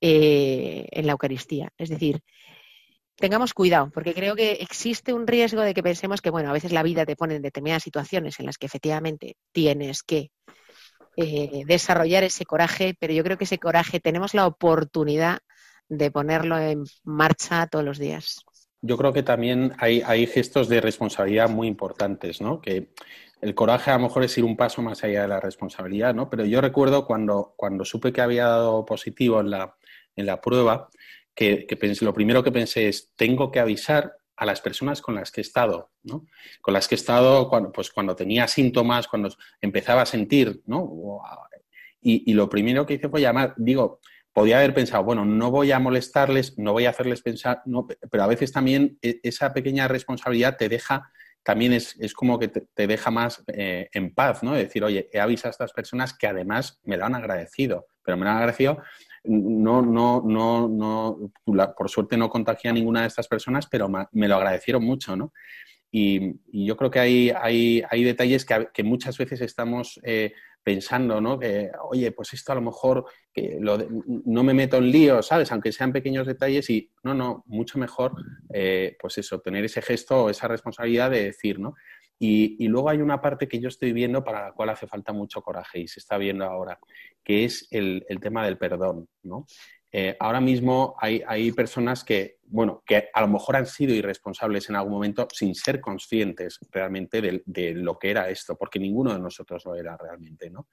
Eh, 0.00 0.86
en 0.90 1.06
la 1.06 1.12
Eucaristía. 1.12 1.70
Es 1.78 1.88
decir, 1.88 2.22
tengamos 3.14 3.54
cuidado, 3.54 3.90
porque 3.94 4.12
creo 4.12 4.34
que 4.34 4.52
existe 4.54 5.12
un 5.12 5.28
riesgo 5.28 5.60
de 5.60 5.72
que 5.72 5.84
pensemos 5.84 6.20
que, 6.20 6.30
bueno, 6.30 6.50
a 6.50 6.52
veces 6.52 6.72
la 6.72 6.82
vida 6.82 7.06
te 7.06 7.16
pone 7.16 7.36
en 7.36 7.42
determinadas 7.42 7.84
situaciones 7.84 8.40
en 8.40 8.46
las 8.46 8.58
que 8.58 8.66
efectivamente 8.66 9.36
tienes 9.52 10.02
que 10.02 10.30
eh, 11.20 11.64
desarrollar 11.66 12.24
ese 12.24 12.44
coraje, 12.44 12.94
pero 12.98 13.12
yo 13.12 13.22
creo 13.22 13.38
que 13.38 13.44
ese 13.44 13.58
coraje 13.58 14.00
tenemos 14.00 14.34
la 14.34 14.46
oportunidad 14.46 15.38
de 15.88 16.10
ponerlo 16.10 16.58
en 16.58 16.84
marcha 17.04 17.66
todos 17.66 17.84
los 17.84 17.98
días. 17.98 18.44
Yo 18.82 18.96
creo 18.96 19.12
que 19.12 19.22
también 19.22 19.74
hay, 19.78 20.02
hay 20.06 20.26
gestos 20.26 20.68
de 20.68 20.80
responsabilidad 20.80 21.50
muy 21.50 21.68
importantes, 21.68 22.40
¿no? 22.40 22.60
Que 22.60 22.92
el 23.40 23.54
coraje 23.54 23.90
a 23.90 23.98
lo 23.98 24.04
mejor 24.04 24.24
es 24.24 24.36
ir 24.38 24.44
un 24.44 24.56
paso 24.56 24.82
más 24.82 25.02
allá 25.04 25.22
de 25.22 25.28
la 25.28 25.40
responsabilidad, 25.40 26.14
¿no? 26.14 26.30
Pero 26.30 26.44
yo 26.44 26.60
recuerdo 26.60 27.06
cuando, 27.06 27.54
cuando 27.56 27.84
supe 27.84 28.12
que 28.12 28.20
había 28.20 28.46
dado 28.46 28.84
positivo 28.84 29.40
en 29.40 29.50
la, 29.50 29.76
en 30.16 30.26
la 30.26 30.40
prueba, 30.40 30.88
que, 31.34 31.66
pensé, 31.78 32.04
lo 32.04 32.12
primero 32.12 32.42
que 32.42 32.52
pensé 32.52 32.88
es, 32.88 33.12
tengo 33.16 33.50
que 33.50 33.60
avisar 33.60 34.16
a 34.40 34.46
las 34.46 34.62
personas 34.62 35.02
con 35.02 35.14
las 35.14 35.30
que 35.30 35.42
he 35.42 35.42
estado, 35.42 35.90
¿no? 36.02 36.26
Con 36.62 36.72
las 36.72 36.88
que 36.88 36.94
he 36.94 36.96
estado 36.96 37.46
cuando, 37.50 37.70
pues 37.70 37.90
cuando 37.90 38.16
tenía 38.16 38.48
síntomas, 38.48 39.06
cuando 39.06 39.28
empezaba 39.60 40.00
a 40.00 40.06
sentir, 40.06 40.62
¿no? 40.64 41.20
Y, 42.00 42.32
lo 42.32 42.48
primero 42.48 42.86
que 42.86 42.94
hice 42.94 43.10
fue 43.10 43.20
llamar, 43.20 43.52
digo, 43.58 44.00
podía 44.32 44.56
haber 44.56 44.72
pensado, 44.72 45.04
bueno, 45.04 45.26
no 45.26 45.50
voy 45.50 45.72
a 45.72 45.78
molestarles, 45.78 46.58
no 46.58 46.72
voy 46.72 46.86
a 46.86 46.90
hacerles 46.90 47.20
pensar, 47.20 47.60
no, 47.66 47.86
pero 48.10 48.22
a 48.22 48.26
veces 48.26 48.50
también 48.50 48.98
e, 49.02 49.20
esa 49.22 49.52
pequeña 49.52 49.86
responsabilidad 49.88 50.56
te 50.56 50.70
deja 50.70 51.12
también 51.42 51.74
es, 51.74 51.96
como 52.14 52.38
que 52.38 52.48
te, 52.48 52.86
deja 52.86 53.10
más 53.10 53.42
eh, 53.48 53.88
en 53.92 54.14
paz, 54.14 54.42
¿no? 54.42 54.54
Decir, 54.54 54.84
oye, 54.84 55.10
he 55.12 55.20
avisado 55.20 55.48
a 55.48 55.52
estas 55.52 55.72
personas 55.72 56.16
que 56.16 56.26
además 56.26 56.80
me 56.84 56.96
lo 56.96 57.04
han 57.04 57.14
agradecido, 57.14 57.86
pero 58.02 58.16
me 58.16 58.24
lo 58.24 58.30
han 58.30 58.36
agradecido, 58.38 58.82
no, 59.24 59.82
no, 59.82 60.22
no, 60.24 60.68
no, 60.68 61.32
por 61.76 61.90
suerte 61.90 62.16
no 62.16 62.30
contagié 62.30 62.70
a 62.70 62.74
ninguna 62.74 63.02
de 63.02 63.08
estas 63.08 63.28
personas, 63.28 63.66
pero 63.66 63.88
me 64.12 64.28
lo 64.28 64.36
agradecieron 64.36 64.84
mucho, 64.84 65.16
¿no? 65.16 65.32
Y, 65.92 66.34
yo 66.66 66.76
creo 66.76 66.90
que 66.90 67.00
hay, 67.00 67.30
hay, 67.30 67.82
hay 67.90 68.04
detalles 68.04 68.44
que, 68.46 68.84
muchas 68.84 69.18
veces 69.18 69.40
estamos 69.40 70.00
eh, 70.04 70.32
pensando, 70.62 71.20
¿no? 71.20 71.38
Que, 71.38 71.70
oye, 71.90 72.12
pues 72.12 72.32
esto 72.32 72.52
a 72.52 72.54
lo 72.54 72.60
mejor 72.60 73.04
que 73.32 73.58
no 73.60 74.44
me 74.44 74.54
meto 74.54 74.76
en 74.76 74.90
lío, 74.90 75.22
¿sabes? 75.22 75.50
Aunque 75.52 75.72
sean 75.72 75.92
pequeños 75.92 76.26
detalles 76.26 76.70
y 76.70 76.90
no, 77.02 77.14
no, 77.14 77.44
mucho 77.46 77.78
mejor, 77.78 78.14
eh, 78.52 78.96
pues 79.00 79.18
eso, 79.18 79.40
tener 79.40 79.64
ese 79.64 79.82
gesto 79.82 80.24
o 80.24 80.30
esa 80.30 80.48
responsabilidad 80.48 81.10
de 81.10 81.24
decir, 81.24 81.58
¿no? 81.58 81.74
Y, 82.22 82.68
luego 82.68 82.90
hay 82.90 82.98
una 82.98 83.22
parte 83.22 83.48
que 83.48 83.60
yo 83.60 83.68
estoy 83.68 83.94
viendo 83.94 84.22
para 84.22 84.44
la 84.44 84.52
cual 84.52 84.68
hace 84.68 84.86
falta 84.86 85.10
mucho 85.10 85.40
coraje 85.40 85.80
y 85.80 85.88
se 85.88 86.00
está 86.00 86.18
viendo 86.18 86.44
ahora, 86.44 86.78
que 87.24 87.46
es 87.46 87.66
el, 87.70 88.04
el 88.10 88.20
tema 88.20 88.44
del 88.44 88.58
perdón, 88.58 89.08
¿no? 89.22 89.46
Eh, 89.90 90.16
ahora 90.20 90.40
mismo 90.40 90.94
hay, 90.98 91.22
hay, 91.26 91.50
personas 91.50 92.04
que, 92.04 92.36
bueno, 92.44 92.82
que 92.86 93.08
a 93.12 93.20
lo 93.22 93.28
mejor 93.28 93.56
han 93.56 93.66
sido 93.66 93.94
irresponsables 93.94 94.68
en 94.68 94.76
algún 94.76 94.92
momento 94.92 95.26
sin 95.32 95.54
ser 95.54 95.80
conscientes 95.80 96.60
realmente 96.70 97.22
de, 97.22 97.42
de 97.46 97.72
lo 97.74 97.98
que 97.98 98.10
era 98.10 98.28
esto, 98.28 98.54
porque 98.54 98.78
ninguno 98.78 99.14
de 99.14 99.18
nosotros 99.18 99.64
lo 99.64 99.74
era 99.74 99.96
realmente, 99.96 100.50
¿no? 100.50 100.68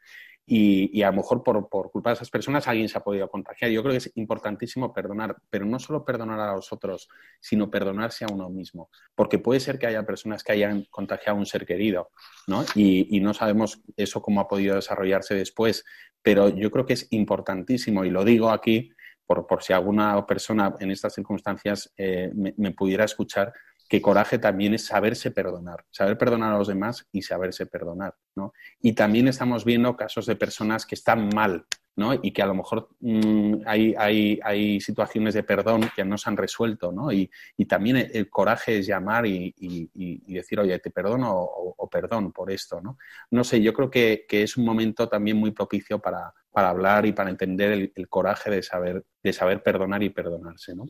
Y, 0.49 1.01
a 1.03 1.11
lo 1.11 1.17
mejor 1.17 1.43
por, 1.43 1.67
por, 1.67 1.91
culpa 1.91 2.11
de 2.11 2.13
esas 2.15 2.29
personas 2.29 2.69
alguien 2.69 2.87
se 2.87 2.97
ha 2.97 3.03
podido 3.03 3.27
contagiar. 3.29 3.69
Yo 3.69 3.81
creo 3.81 3.91
que 3.91 3.97
es 3.97 4.11
importantísimo 4.15 4.93
perdonar, 4.93 5.35
pero 5.49 5.65
no 5.65 5.77
solo 5.77 6.05
perdonar 6.05 6.39
a 6.39 6.55
los 6.55 6.71
otros, 6.71 7.09
sino 7.41 7.69
perdonarse 7.69 8.23
a 8.23 8.29
uno 8.31 8.49
mismo, 8.49 8.89
porque 9.13 9.39
puede 9.39 9.59
ser 9.59 9.77
que 9.77 9.87
haya 9.87 10.05
personas 10.05 10.45
que 10.45 10.53
hayan 10.53 10.85
contagiado 10.89 11.35
a 11.35 11.39
un 11.39 11.45
ser 11.45 11.65
querido, 11.65 12.11
¿no? 12.47 12.63
Y, 12.75 13.19
no 13.19 13.33
sabemos 13.33 13.81
eso 13.97 14.21
cómo 14.21 14.39
ha 14.39 14.47
podido 14.47 14.75
desarrollarse 14.75 15.35
después, 15.35 15.83
pero 16.21 16.47
yo 16.47 16.71
creo 16.71 16.85
que 16.85 16.93
es 16.93 17.07
importantísimo, 17.11 18.05
y 18.05 18.09
lo 18.09 18.23
digo 18.23 18.49
aquí, 18.49 18.91
por, 19.25 19.45
por 19.45 19.61
si 19.61 19.73
alguna 19.73 20.25
persona 20.25 20.73
en 20.79 20.91
estas 20.91 21.13
circunstancias 21.13 21.91
eh, 21.97 22.31
me, 22.33 22.71
pudiera 22.71 23.03
escuchar, 23.03 23.51
que 23.87 24.01
coraje 24.01 24.37
también 24.37 24.73
es 24.73 24.85
saberse 24.85 25.31
perdonar, 25.31 25.85
saber 25.91 26.17
perdonar 26.17 26.53
a 26.53 26.57
los 26.57 26.67
demás 26.67 27.07
y 27.11 27.21
saberse 27.21 27.65
perdonar, 27.65 28.15
¿no? 28.35 28.53
Y 28.81 28.93
también 28.93 29.27
estamos 29.27 29.65
viendo 29.65 29.95
casos 29.95 30.25
de 30.25 30.35
personas 30.35 30.85
que 30.85 30.95
están 30.95 31.29
mal, 31.33 31.65
¿no? 31.95 32.13
Y 32.13 32.31
que 32.31 32.41
a 32.41 32.45
lo 32.45 32.53
mejor 32.53 32.89
mm, 32.99 33.61
hay, 33.65 33.95
hay, 33.97 34.39
hay, 34.43 34.79
situaciones 34.79 35.33
de 35.33 35.43
perdón 35.43 35.89
que 35.95 36.05
no 36.05 36.17
se 36.17 36.29
han 36.29 36.37
resuelto, 36.37 36.91
¿no? 36.91 37.11
Y, 37.11 37.29
y 37.57 37.65
también 37.65 37.97
el, 38.13 38.29
coraje 38.29 38.79
es 38.79 38.87
llamar 38.87 39.25
y, 39.25 39.53
y, 39.57 40.33
decir, 40.33 40.59
oye, 40.59 40.77
te 40.79 40.91
perdono 40.91 41.33
o, 41.33 41.89
perdón 41.89 42.31
por 42.31 42.51
esto, 42.51 42.81
¿no? 42.81 42.97
No 43.31 43.43
sé, 43.43 43.61
yo 43.61 43.73
creo 43.73 43.89
que, 43.89 44.25
que 44.27 44.43
es 44.43 44.57
un 44.57 44.65
momento 44.65 45.09
también 45.09 45.37
muy 45.37 45.51
propicio 45.51 45.99
para, 45.99 46.33
para 46.51 46.69
hablar 46.69 47.05
y 47.05 47.13
para 47.13 47.29
entender 47.29 47.91
el, 47.93 48.09
coraje 48.09 48.49
de 48.49 48.63
saber, 48.63 49.05
de 49.23 49.33
saber 49.33 49.63
perdonar 49.63 50.03
y 50.03 50.09
perdonarse, 50.09 50.75
¿no? 50.75 50.85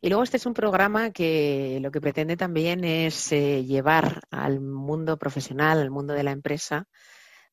Y 0.00 0.08
luego 0.08 0.22
este 0.22 0.36
es 0.36 0.46
un 0.46 0.54
programa 0.54 1.10
que 1.10 1.78
lo 1.82 1.90
que 1.90 2.00
pretende 2.00 2.36
también 2.36 2.84
es 2.84 3.32
eh, 3.32 3.64
llevar 3.64 4.22
al 4.30 4.60
mundo 4.60 5.18
profesional, 5.18 5.80
al 5.80 5.90
mundo 5.90 6.14
de 6.14 6.22
la 6.22 6.30
empresa, 6.30 6.86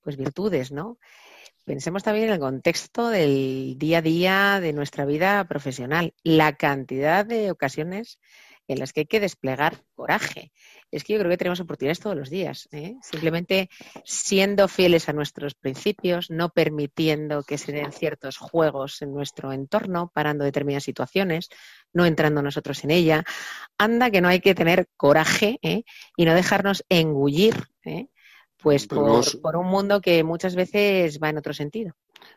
pues 0.02 0.16
virtudes, 0.16 0.72
¿no? 0.72 1.00
Pensemos 1.66 2.04
también 2.04 2.28
en 2.28 2.34
el 2.34 2.40
contexto 2.40 3.10
del 3.10 3.76
día 3.80 3.98
a 3.98 4.02
día 4.04 4.60
de 4.62 4.74
nuestra 4.74 5.06
vida 5.06 5.44
profesional, 5.46 6.14
la 6.22 6.56
cantidad 6.56 7.26
de 7.26 7.50
ocasiones 7.50 8.20
en 8.68 8.80
las 8.80 8.94
que 8.94 9.02
hay 9.02 9.06
que 9.06 9.20
desplegar 9.20 9.84
coraje. 9.94 10.52
Es 10.92 11.04
que 11.04 11.14
yo 11.14 11.20
creo 11.20 11.30
que 11.30 11.38
tenemos 11.38 11.60
oportunidades 11.60 12.00
todos 12.00 12.16
los 12.16 12.30
días. 12.30 12.68
¿eh? 12.72 12.96
Simplemente 13.02 13.70
siendo 14.04 14.68
fieles 14.68 15.10
a 15.10 15.14
nuestros 15.14 15.56
principios, 15.56 16.30
no 16.30 16.50
permitiendo 16.50 17.44
que 17.44 17.58
se 17.58 17.72
den 17.72 17.92
ciertos 17.92 18.38
juegos 18.38 19.02
en 19.02 19.14
nuestro 19.14 19.52
entorno, 19.52 20.12
parando 20.14 20.46
determinadas 20.46 20.84
situaciones, 20.84 21.50
no 21.94 22.06
entrando 22.06 22.42
nosotros 22.42 22.84
en 22.84 22.92
ella. 22.92 23.24
Anda 23.78 24.10
que 24.12 24.22
no 24.22 24.28
hay 24.28 24.40
que 24.40 24.56
tener 24.56 24.88
coraje 24.98 25.60
¿eh? 25.62 25.84
y 26.16 26.26
no 26.26 26.34
dejarnos 26.34 26.84
engullir 26.90 27.56
¿eh? 27.84 28.08
pues 28.58 28.88
por 28.88 29.56
un 29.58 29.68
mundo 29.68 30.02
que 30.02 30.24
muchas 30.24 30.56
veces 30.56 31.20
va 31.22 31.30
en 31.30 31.38
otro 31.38 31.54
sentido. 31.54 31.96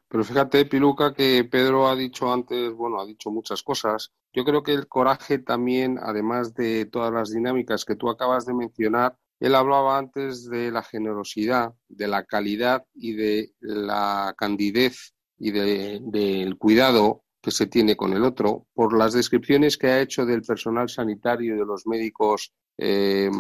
Pero 0.09 0.25
fíjate, 0.25 0.65
Piluca, 0.65 1.13
que 1.13 1.45
Pedro 1.45 1.89
ha 1.89 1.95
dicho 1.95 2.33
antes, 2.33 2.73
bueno, 2.73 3.01
ha 3.01 3.07
dicho 3.07 3.31
muchas 3.31 3.63
cosas. 3.63 4.13
Yo 4.33 4.45
creo 4.45 4.63
que 4.63 4.73
el 4.73 4.89
coraje 4.89 5.39
también, 5.39 5.99
además 6.03 6.55
de 6.55 6.87
todas 6.87 7.13
las 7.13 7.31
dinámicas 7.31 7.85
que 7.85 7.97
tú 7.97 8.09
acabas 8.09 8.47
de 8.47 8.55
mencionar, 8.55 9.17
él 9.41 9.55
hablaba 9.55 9.99
antes 9.99 10.49
de 10.49 10.71
la 10.71 10.83
generosidad, 10.83 11.75
de 11.89 12.09
la 12.09 12.25
calidad 12.25 12.85
y 12.95 13.13
de 13.13 13.53
la 13.61 14.35
candidez 14.37 15.15
y 15.39 15.53
del 15.53 16.57
cuidado 16.59 17.23
que 17.41 17.51
se 17.53 17.67
tiene 17.67 17.97
con 17.97 18.13
el 18.15 18.25
otro, 18.25 18.67
por 18.75 18.97
las 18.97 19.13
descripciones 19.13 19.79
que 19.79 19.87
ha 19.87 20.01
hecho 20.01 20.27
del 20.27 20.43
personal 20.43 20.89
sanitario 20.89 21.55
y 21.55 21.59
de 21.59 21.65
los 21.65 21.87
médicos 21.87 22.53
eh, 22.77 23.31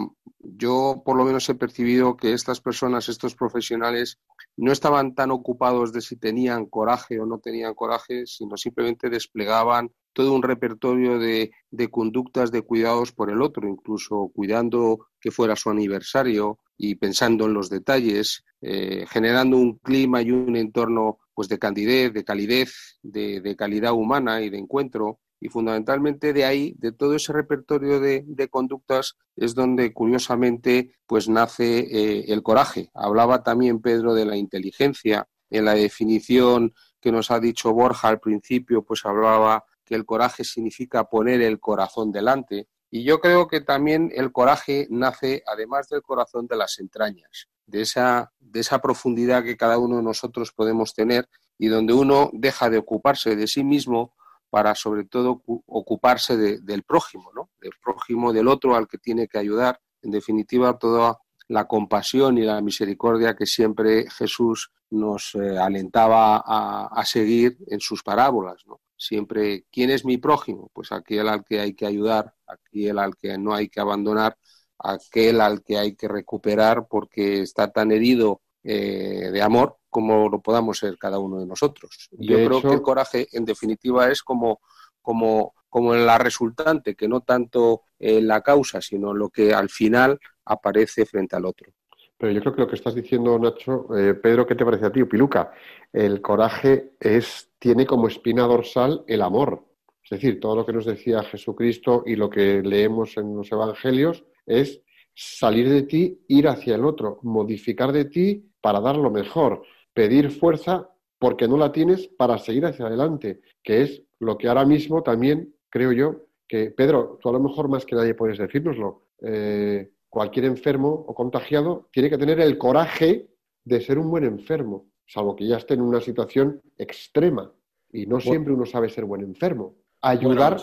yo 0.40 1.02
por 1.04 1.16
lo 1.16 1.24
menos 1.24 1.48
he 1.48 1.54
percibido 1.54 2.16
que 2.16 2.32
estas 2.32 2.60
personas, 2.60 3.08
estos 3.08 3.34
profesionales, 3.34 4.18
no 4.56 4.72
estaban 4.72 5.14
tan 5.14 5.30
ocupados 5.30 5.92
de 5.92 6.00
si 6.00 6.16
tenían 6.16 6.66
coraje 6.66 7.20
o 7.20 7.26
no 7.26 7.38
tenían 7.38 7.74
coraje, 7.74 8.26
sino 8.26 8.56
simplemente 8.56 9.10
desplegaban 9.10 9.90
todo 10.12 10.34
un 10.34 10.42
repertorio 10.42 11.18
de, 11.18 11.50
conductas 11.90 12.50
de 12.50 12.62
cuidados 12.62 13.12
por 13.12 13.30
el 13.30 13.42
otro, 13.42 13.68
incluso 13.68 14.30
cuidando 14.34 15.06
que 15.20 15.30
fuera 15.30 15.56
su 15.56 15.70
aniversario 15.70 16.58
y 16.76 16.96
pensando 16.96 17.46
en 17.46 17.54
los 17.54 17.70
detalles, 17.70 18.44
eh, 18.60 19.06
generando 19.08 19.56
un 19.56 19.78
clima 19.78 20.22
y 20.22 20.30
un 20.30 20.56
entorno 20.56 21.18
pues 21.34 21.48
de 21.48 21.58
candidez, 21.58 22.12
de 22.12 22.24
calidez, 22.24 22.98
de 23.02 23.54
calidad 23.56 23.92
humana 23.92 24.40
y 24.42 24.50
de 24.50 24.58
encuentro 24.58 25.20
y 25.40 25.48
fundamentalmente 25.48 26.32
de 26.32 26.44
ahí, 26.44 26.74
de 26.78 26.92
todo 26.92 27.14
ese 27.14 27.32
repertorio 27.32 28.00
de, 28.00 28.48
conductas, 28.50 29.16
es 29.36 29.54
donde 29.54 29.92
curiosamente 29.92 30.96
pues 31.06 31.28
nace 31.28 31.78
eh, 31.78 32.24
el 32.28 32.42
coraje. 32.42 32.90
Hablaba 32.94 33.42
también 33.42 33.80
Pedro 33.80 34.14
de 34.14 34.24
la 34.24 34.36
inteligencia. 34.36 35.28
En 35.50 35.64
la 35.64 35.74
definición 35.74 36.74
que 37.00 37.12
nos 37.12 37.30
ha 37.30 37.40
dicho 37.40 37.72
Borja 37.72 38.08
al 38.08 38.20
principio, 38.20 38.82
pues 38.82 39.04
hablaba 39.04 39.64
que 39.84 39.94
el 39.94 40.04
coraje 40.04 40.44
significa 40.44 41.04
poner 41.04 41.40
el 41.40 41.60
corazón 41.60 42.12
delante. 42.12 42.68
Y 42.90 43.04
yo 43.04 43.20
creo 43.20 43.48
que 43.48 43.60
también 43.60 44.10
el 44.14 44.32
coraje 44.32 44.86
nace, 44.90 45.42
además 45.46 45.88
del 45.88 46.02
corazón, 46.02 46.46
de 46.46 46.56
las 46.56 46.78
entrañas, 46.78 47.48
de 47.66 47.82
esa, 47.82 48.32
de 48.38 48.60
esa 48.60 48.80
profundidad 48.80 49.44
que 49.44 49.56
cada 49.56 49.78
uno 49.78 49.96
de 49.98 50.02
nosotros 50.02 50.52
podemos 50.52 50.94
tener 50.94 51.28
y 51.58 51.68
donde 51.68 51.92
uno 51.92 52.30
deja 52.32 52.70
de 52.70 52.78
ocuparse 52.78 53.36
de 53.36 53.46
sí 53.46 53.64
mismo 53.64 54.14
para 54.50 54.74
sobre 54.74 55.04
todo 55.04 55.42
ocuparse 55.46 56.36
del 56.36 56.82
prójimo, 56.82 57.30
¿no? 57.34 57.50
del 57.60 57.72
prójimo, 57.82 58.32
del 58.32 58.48
otro 58.48 58.74
al 58.74 58.88
que 58.88 58.98
tiene 58.98 59.28
que 59.28 59.38
ayudar. 59.38 59.80
En 60.02 60.10
definitiva, 60.10 60.78
toda 60.78 61.18
la 61.48 61.66
compasión 61.66 62.38
y 62.38 62.42
la 62.42 62.60
misericordia 62.60 63.34
que 63.34 63.46
siempre 63.46 64.08
Jesús 64.10 64.70
nos 64.90 65.34
eh, 65.34 65.58
alentaba 65.58 66.42
a, 66.44 67.04
seguir 67.04 67.58
en 67.66 67.80
sus 67.80 68.02
parábolas. 68.02 68.62
¿no? 68.66 68.80
Siempre, 68.96 69.66
¿quién 69.70 69.90
es 69.90 70.04
mi 70.04 70.18
prójimo? 70.18 70.70
Pues 70.72 70.92
aquel 70.92 71.28
al 71.28 71.44
que 71.44 71.60
hay 71.60 71.74
que 71.74 71.86
ayudar, 71.86 72.34
aquel 72.46 72.98
al 72.98 73.16
que 73.16 73.38
no 73.38 73.54
hay 73.54 73.68
que 73.68 73.80
abandonar, 73.80 74.36
aquel 74.78 75.40
al 75.40 75.62
que 75.62 75.78
hay 75.78 75.94
que 75.94 76.08
recuperar 76.08 76.86
porque 76.88 77.42
está 77.42 77.70
tan 77.70 77.92
herido 77.92 78.42
eh, 78.64 79.30
de 79.32 79.42
amor 79.42 79.76
como 79.90 80.28
lo 80.28 80.40
podamos 80.40 80.78
ser 80.78 80.98
cada 80.98 81.18
uno 81.18 81.38
de 81.38 81.46
nosotros. 81.46 82.08
Yo 82.12 82.36
creo 82.36 82.62
que 82.62 82.74
el 82.74 82.82
coraje, 82.82 83.26
en 83.32 83.44
definitiva, 83.44 84.10
es 84.10 84.22
como, 84.22 84.60
como, 85.00 85.54
como 85.68 85.94
la 85.94 86.18
resultante, 86.18 86.94
que 86.94 87.08
no 87.08 87.22
tanto 87.22 87.82
la 87.98 88.42
causa, 88.42 88.80
sino 88.82 89.14
lo 89.14 89.30
que 89.30 89.54
al 89.54 89.70
final 89.70 90.20
aparece 90.44 91.06
frente 91.06 91.36
al 91.36 91.46
otro. 91.46 91.72
Pero 92.18 92.32
yo 92.32 92.40
creo 92.40 92.54
que 92.54 92.60
lo 92.62 92.68
que 92.68 92.74
estás 92.74 92.96
diciendo, 92.96 93.38
Nacho, 93.38 93.86
eh, 93.96 94.14
Pedro, 94.14 94.44
¿qué 94.44 94.56
te 94.56 94.64
parece 94.64 94.86
a 94.86 94.92
ti, 94.92 95.04
Piluca? 95.04 95.52
El 95.92 96.20
coraje 96.20 96.94
es, 96.98 97.50
tiene 97.60 97.86
como 97.86 98.08
espina 98.08 98.42
dorsal 98.42 99.04
el 99.06 99.22
amor. 99.22 99.64
Es 100.02 100.10
decir, 100.10 100.40
todo 100.40 100.56
lo 100.56 100.66
que 100.66 100.72
nos 100.72 100.84
decía 100.84 101.22
Jesucristo 101.22 102.02
y 102.04 102.16
lo 102.16 102.28
que 102.28 102.60
leemos 102.62 103.16
en 103.18 103.36
los 103.36 103.52
evangelios 103.52 104.24
es 104.46 104.82
salir 105.20 105.68
de 105.68 105.82
ti, 105.82 106.24
ir 106.28 106.46
hacia 106.46 106.76
el 106.76 106.84
otro, 106.84 107.18
modificar 107.24 107.90
de 107.90 108.04
ti 108.04 108.52
para 108.60 108.80
dar 108.80 108.96
lo 108.96 109.10
mejor, 109.10 109.62
pedir 109.92 110.30
fuerza 110.30 110.90
porque 111.18 111.48
no 111.48 111.56
la 111.56 111.72
tienes 111.72 112.06
para 112.06 112.38
seguir 112.38 112.66
hacia 112.66 112.86
adelante, 112.86 113.40
que 113.64 113.82
es 113.82 114.04
lo 114.20 114.38
que 114.38 114.46
ahora 114.46 114.64
mismo 114.64 115.02
también 115.02 115.56
creo 115.70 115.90
yo 115.90 116.26
que, 116.46 116.70
Pedro, 116.70 117.18
tú 117.20 117.30
a 117.30 117.32
lo 117.32 117.40
mejor 117.40 117.68
más 117.68 117.84
que 117.84 117.96
nadie 117.96 118.14
puedes 118.14 118.38
decírnoslo. 118.38 119.08
Eh, 119.20 119.90
cualquier 120.08 120.44
enfermo 120.44 121.04
o 121.08 121.12
contagiado 121.16 121.88
tiene 121.92 122.08
que 122.10 122.16
tener 122.16 122.38
el 122.38 122.56
coraje 122.56 123.28
de 123.64 123.80
ser 123.80 123.98
un 123.98 124.10
buen 124.10 124.22
enfermo, 124.22 124.86
salvo 125.04 125.34
que 125.34 125.48
ya 125.48 125.56
esté 125.56 125.74
en 125.74 125.82
una 125.82 126.00
situación 126.00 126.62
extrema. 126.76 127.52
Y 127.90 128.06
no 128.06 128.20
siempre 128.20 128.52
uno 128.52 128.66
sabe 128.66 128.88
ser 128.88 129.04
buen 129.04 129.22
enfermo. 129.22 129.74
Ayudar 130.00 130.58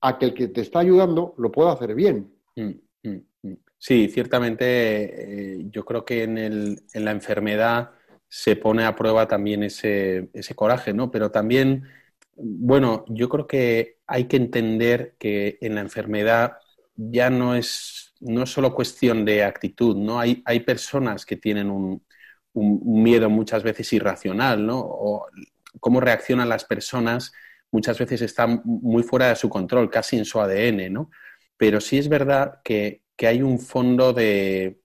a 0.00 0.18
que 0.18 0.24
el 0.24 0.34
que 0.34 0.48
te 0.48 0.62
está 0.62 0.80
ayudando 0.80 1.34
lo 1.38 1.52
pueda 1.52 1.70
hacer 1.70 1.94
bien. 1.94 2.34
Mm. 2.56 2.72
Sí, 3.82 4.08
ciertamente 4.08 5.54
eh, 5.54 5.66
yo 5.70 5.84
creo 5.86 6.04
que 6.04 6.24
en, 6.24 6.36
el, 6.36 6.82
en, 6.92 7.04
la 7.06 7.12
enfermedad 7.12 7.92
se 8.28 8.54
pone 8.56 8.84
a 8.84 8.94
prueba 8.94 9.26
también 9.26 9.62
ese, 9.62 10.28
ese 10.34 10.54
coraje, 10.54 10.92
¿no? 10.92 11.10
Pero 11.10 11.30
también, 11.30 11.84
bueno, 12.36 13.06
yo 13.08 13.28
creo 13.30 13.46
que 13.46 13.98
hay 14.06 14.26
que 14.26 14.36
entender 14.36 15.16
que 15.18 15.56
en 15.62 15.76
la 15.76 15.80
enfermedad 15.80 16.58
ya 16.94 17.30
no 17.30 17.54
es 17.54 18.08
no 18.20 18.42
es 18.42 18.50
solo 18.50 18.74
cuestión 18.74 19.24
de 19.24 19.44
actitud, 19.44 19.96
¿no? 19.96 20.20
Hay, 20.20 20.42
hay 20.44 20.60
personas 20.60 21.24
que 21.26 21.36
tienen 21.36 21.70
un, 21.70 22.04
miedo 22.54 23.30
muchas 23.30 23.62
veces 23.62 23.92
irracional, 23.92 24.66
¿no? 24.66 24.78
O 24.80 25.26
cómo 25.80 26.00
reaccionan 26.00 26.48
las 26.48 26.64
personas 26.64 27.32
muchas 27.70 27.98
veces 27.98 28.20
está 28.22 28.46
muy 28.46 29.02
fuera 29.04 29.28
de 29.28 29.36
su 29.36 29.48
control, 29.48 29.90
casi 29.90 30.18
en 30.18 30.24
su 30.24 30.40
ADN, 30.40 30.92
¿no? 30.92 31.10
Pero 31.56 31.80
sí 31.80 31.98
es 31.98 32.08
verdad 32.08 32.60
que, 32.64 32.99
hay 33.26 33.42
un 33.42 33.58
fondo 33.58 34.12
de, 34.12 34.80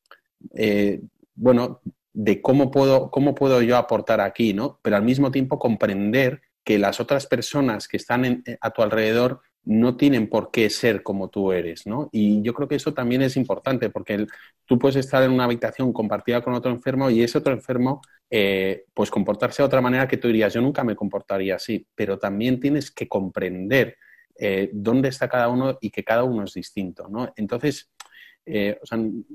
eh, 0.53 1.01
bueno, 1.36 1.81
de 2.13 2.41
cómo 2.41 2.71
puedo, 2.71 3.11
cómo 3.11 3.36
puedo 3.36 3.61
yo 3.61 3.77
aportar 3.77 4.21
aquí, 4.21 4.53
¿no? 4.53 4.79
Pero 4.81 4.95
al 4.95 5.03
mismo 5.03 5.31
tiempo 5.31 5.59
comprender 5.59 6.41
que 6.63 6.79
las 6.79 6.99
otras 6.99 7.27
personas 7.27 7.88
que 7.88 7.97
están 7.97 8.43
a 8.59 8.71
tu 8.71 8.81
alrededor 8.81 9.41
no 9.65 9.97
tienen 9.97 10.29
por 10.29 10.51
qué 10.51 10.69
ser 10.69 11.03
como 11.03 11.29
tú 11.29 11.51
eres, 11.51 11.88
¿no? 11.88 12.09
Y 12.11 12.41
yo 12.43 12.53
creo 12.53 12.67
que 12.67 12.75
eso 12.75 12.93
también 12.93 13.23
es 13.23 13.36
importante 13.36 13.89
porque 13.89 14.27
tú 14.65 14.77
puedes 14.79 14.95
estar 14.95 15.23
en 15.23 15.31
una 15.31 15.45
habitación 15.45 15.91
compartida 15.91 16.41
con 16.41 16.53
otro 16.53 16.71
enfermo 16.71 17.09
y 17.09 17.23
ese 17.23 17.39
otro 17.39 17.51
enfermo, 17.51 18.01
eh, 18.29 18.86
pues 18.93 19.09
comportarse 19.09 19.63
de 19.63 19.67
otra 19.67 19.81
manera 19.81 20.07
que 20.07 20.17
tú 20.17 20.27
dirías, 20.27 20.53
yo 20.53 20.61
nunca 20.61 20.83
me 20.83 20.95
comportaría 20.95 21.55
así, 21.55 21.88
pero 21.95 22.19
también 22.19 22.59
tienes 22.59 22.91
que 22.91 23.07
comprender 23.07 23.97
eh, 24.38 24.69
dónde 24.71 25.09
está 25.09 25.27
cada 25.27 25.49
uno 25.49 25.77
y 25.81 25.89
que 25.89 26.03
cada 26.03 26.23
uno 26.23 26.43
es 26.43 26.53
distinto, 26.53 27.07
¿no? 27.09 27.33
Entonces, 27.36 27.89
eh, 28.45 28.79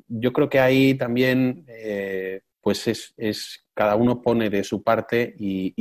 yo 0.08 0.32
creo 0.32 0.48
que 0.48 0.61
ahí 0.61 0.94
también, 0.94 1.66
pues 2.61 2.86
es, 2.88 3.14
es 3.16 3.64
cada 3.80 3.96
uno 3.96 4.20
pone 4.20 4.50
de 4.50 4.62
su 4.62 4.82
parte 4.82 5.34
y, 5.38 5.74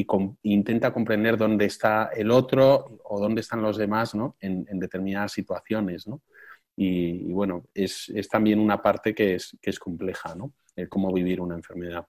intenta 0.43 0.93
comprender 0.93 1.35
dónde 1.35 1.65
está 1.65 2.11
el 2.15 2.31
otro 2.31 2.97
o 3.03 3.19
dónde 3.19 3.41
están 3.41 3.61
los 3.61 3.75
demás 3.75 4.15
¿no? 4.15 4.37
en, 4.39 4.79
determinadas 4.79 5.33
situaciones. 5.33 6.07
¿no? 6.07 6.21
Y, 6.77 7.29
bueno, 7.33 7.65
es, 7.73 8.09
también 8.31 8.59
una 8.59 8.81
parte 8.81 9.13
que 9.13 9.35
es, 9.35 9.57
que 9.61 9.69
es 9.71 9.79
compleja, 9.79 10.33
¿no? 10.33 10.53
El 10.77 10.87
cómo 10.87 11.11
vivir 11.11 11.41
una 11.41 11.55
enfermedad. 11.55 12.07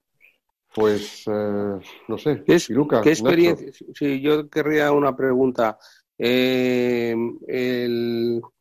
Pues, 0.73 1.25
eh, 1.27 1.81
no 2.07 2.19
sé, 2.19 2.45
¿Qué, 2.47 2.57
Lucas, 2.69 3.03
¿qué 3.03 3.11
experiencia? 3.11 3.73
Sí, 3.93 4.21
yo 4.21 4.49
querría 4.49 4.93
una 4.93 5.17
pregunta. 5.17 5.77
Eh, 6.17 7.17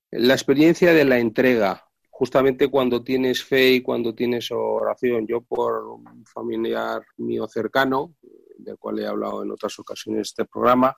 la 0.10 0.34
experiencia 0.34 0.93
de 0.93 1.05
la 1.05 1.20
entrega, 1.20 1.86
justamente 2.20 2.67
cuando 2.67 3.01
tienes 3.01 3.45
fe 3.45 3.76
y 3.76 3.82
cuando 3.82 4.13
tienes 4.13 4.51
oración. 4.51 5.26
Yo 5.26 5.39
por 5.39 5.86
un 5.86 6.26
familiar 6.26 7.01
mío 7.15 7.47
cercano, 7.47 8.13
del 8.57 8.78
cual 8.78 8.99
he 8.99 9.07
hablado 9.07 9.41
en 9.41 9.51
otras 9.51 9.80
ocasiones 9.80 10.17
en 10.17 10.22
este 10.24 10.43
programa, 10.43 10.97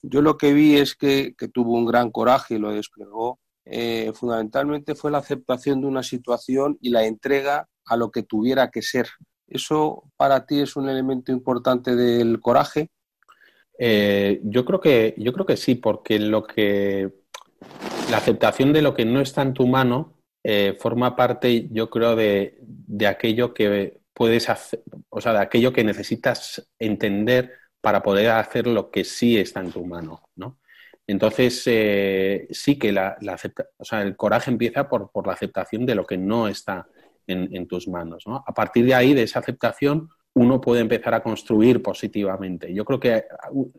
yo 0.00 0.22
lo 0.22 0.38
que 0.38 0.52
vi 0.52 0.76
es 0.76 0.94
que, 0.94 1.34
tuvo 1.52 1.72
un 1.72 1.84
gran 1.84 2.12
coraje 2.12 2.54
y 2.54 2.58
lo 2.58 2.70
desplegó. 2.70 3.40
Eh, 3.64 4.12
fundamentalmente 4.14 4.94
fue 4.94 5.10
la 5.10 5.18
aceptación 5.18 5.80
de 5.80 5.88
una 5.88 6.04
situación 6.04 6.78
y 6.80 6.90
la 6.90 7.04
entrega 7.04 7.68
a 7.84 7.96
lo 7.96 8.12
que 8.12 8.22
tuviera 8.22 8.70
que 8.70 8.82
ser. 8.82 9.08
¿Eso 9.48 10.04
para 10.16 10.46
ti 10.46 10.60
es 10.60 10.76
un 10.76 10.88
elemento 10.88 11.32
importante 11.32 11.96
del 11.96 12.38
coraje? 12.38 12.92
Eh, 13.76 14.40
yo 14.44 14.64
creo 14.64 14.80
que 14.80 15.16
yo 15.18 15.32
creo 15.32 15.46
que 15.46 15.56
sí, 15.56 15.74
porque 15.74 16.20
lo 16.20 16.44
que 16.46 17.12
la 18.08 18.18
aceptación 18.18 18.72
de 18.72 18.82
lo 18.82 18.94
que 18.94 19.04
no 19.04 19.20
está 19.20 19.42
en 19.42 19.52
tu 19.52 19.66
mano 19.66 20.13
eh, 20.46 20.76
forma 20.78 21.16
parte, 21.16 21.68
yo 21.70 21.88
creo, 21.88 22.14
de, 22.14 22.58
aquello 23.08 23.54
que 23.54 24.00
puedes 24.12 24.50
hacer, 24.50 24.82
o 25.08 25.20
sea, 25.20 25.32
de 25.32 25.38
aquello 25.38 25.72
que 25.72 25.82
necesitas 25.82 26.70
entender 26.78 27.54
para 27.80 28.02
poder 28.02 28.30
hacer 28.30 28.66
lo 28.66 28.90
que 28.90 29.04
sí 29.04 29.38
está 29.38 29.60
en 29.60 29.72
tu 29.72 29.86
mano, 29.86 30.28
¿no? 30.36 30.58
Entonces, 31.06 31.62
eh, 31.66 32.46
sí 32.50 32.78
que 32.78 32.92
la, 32.92 33.16
o 33.78 33.84
sea, 33.84 34.02
el 34.02 34.16
coraje 34.16 34.50
empieza 34.50 34.88
por, 34.88 35.10
la 35.26 35.32
aceptación 35.32 35.86
de 35.86 35.94
lo 35.94 36.06
que 36.06 36.18
no 36.18 36.48
está 36.48 36.88
en, 37.26 37.66
tus 37.66 37.88
manos. 37.88 38.24
¿no? 38.26 38.42
A 38.46 38.54
partir 38.54 38.86
de 38.86 38.94
ahí, 38.94 39.12
de 39.12 39.22
esa 39.22 39.40
aceptación, 39.40 40.08
uno 40.34 40.60
puede 40.60 40.80
empezar 40.80 41.14
a 41.14 41.22
construir 41.22 41.82
positivamente. 41.82 42.72
Yo 42.72 42.86
creo 42.86 43.00
que 43.00 43.24
uh, 43.50 43.70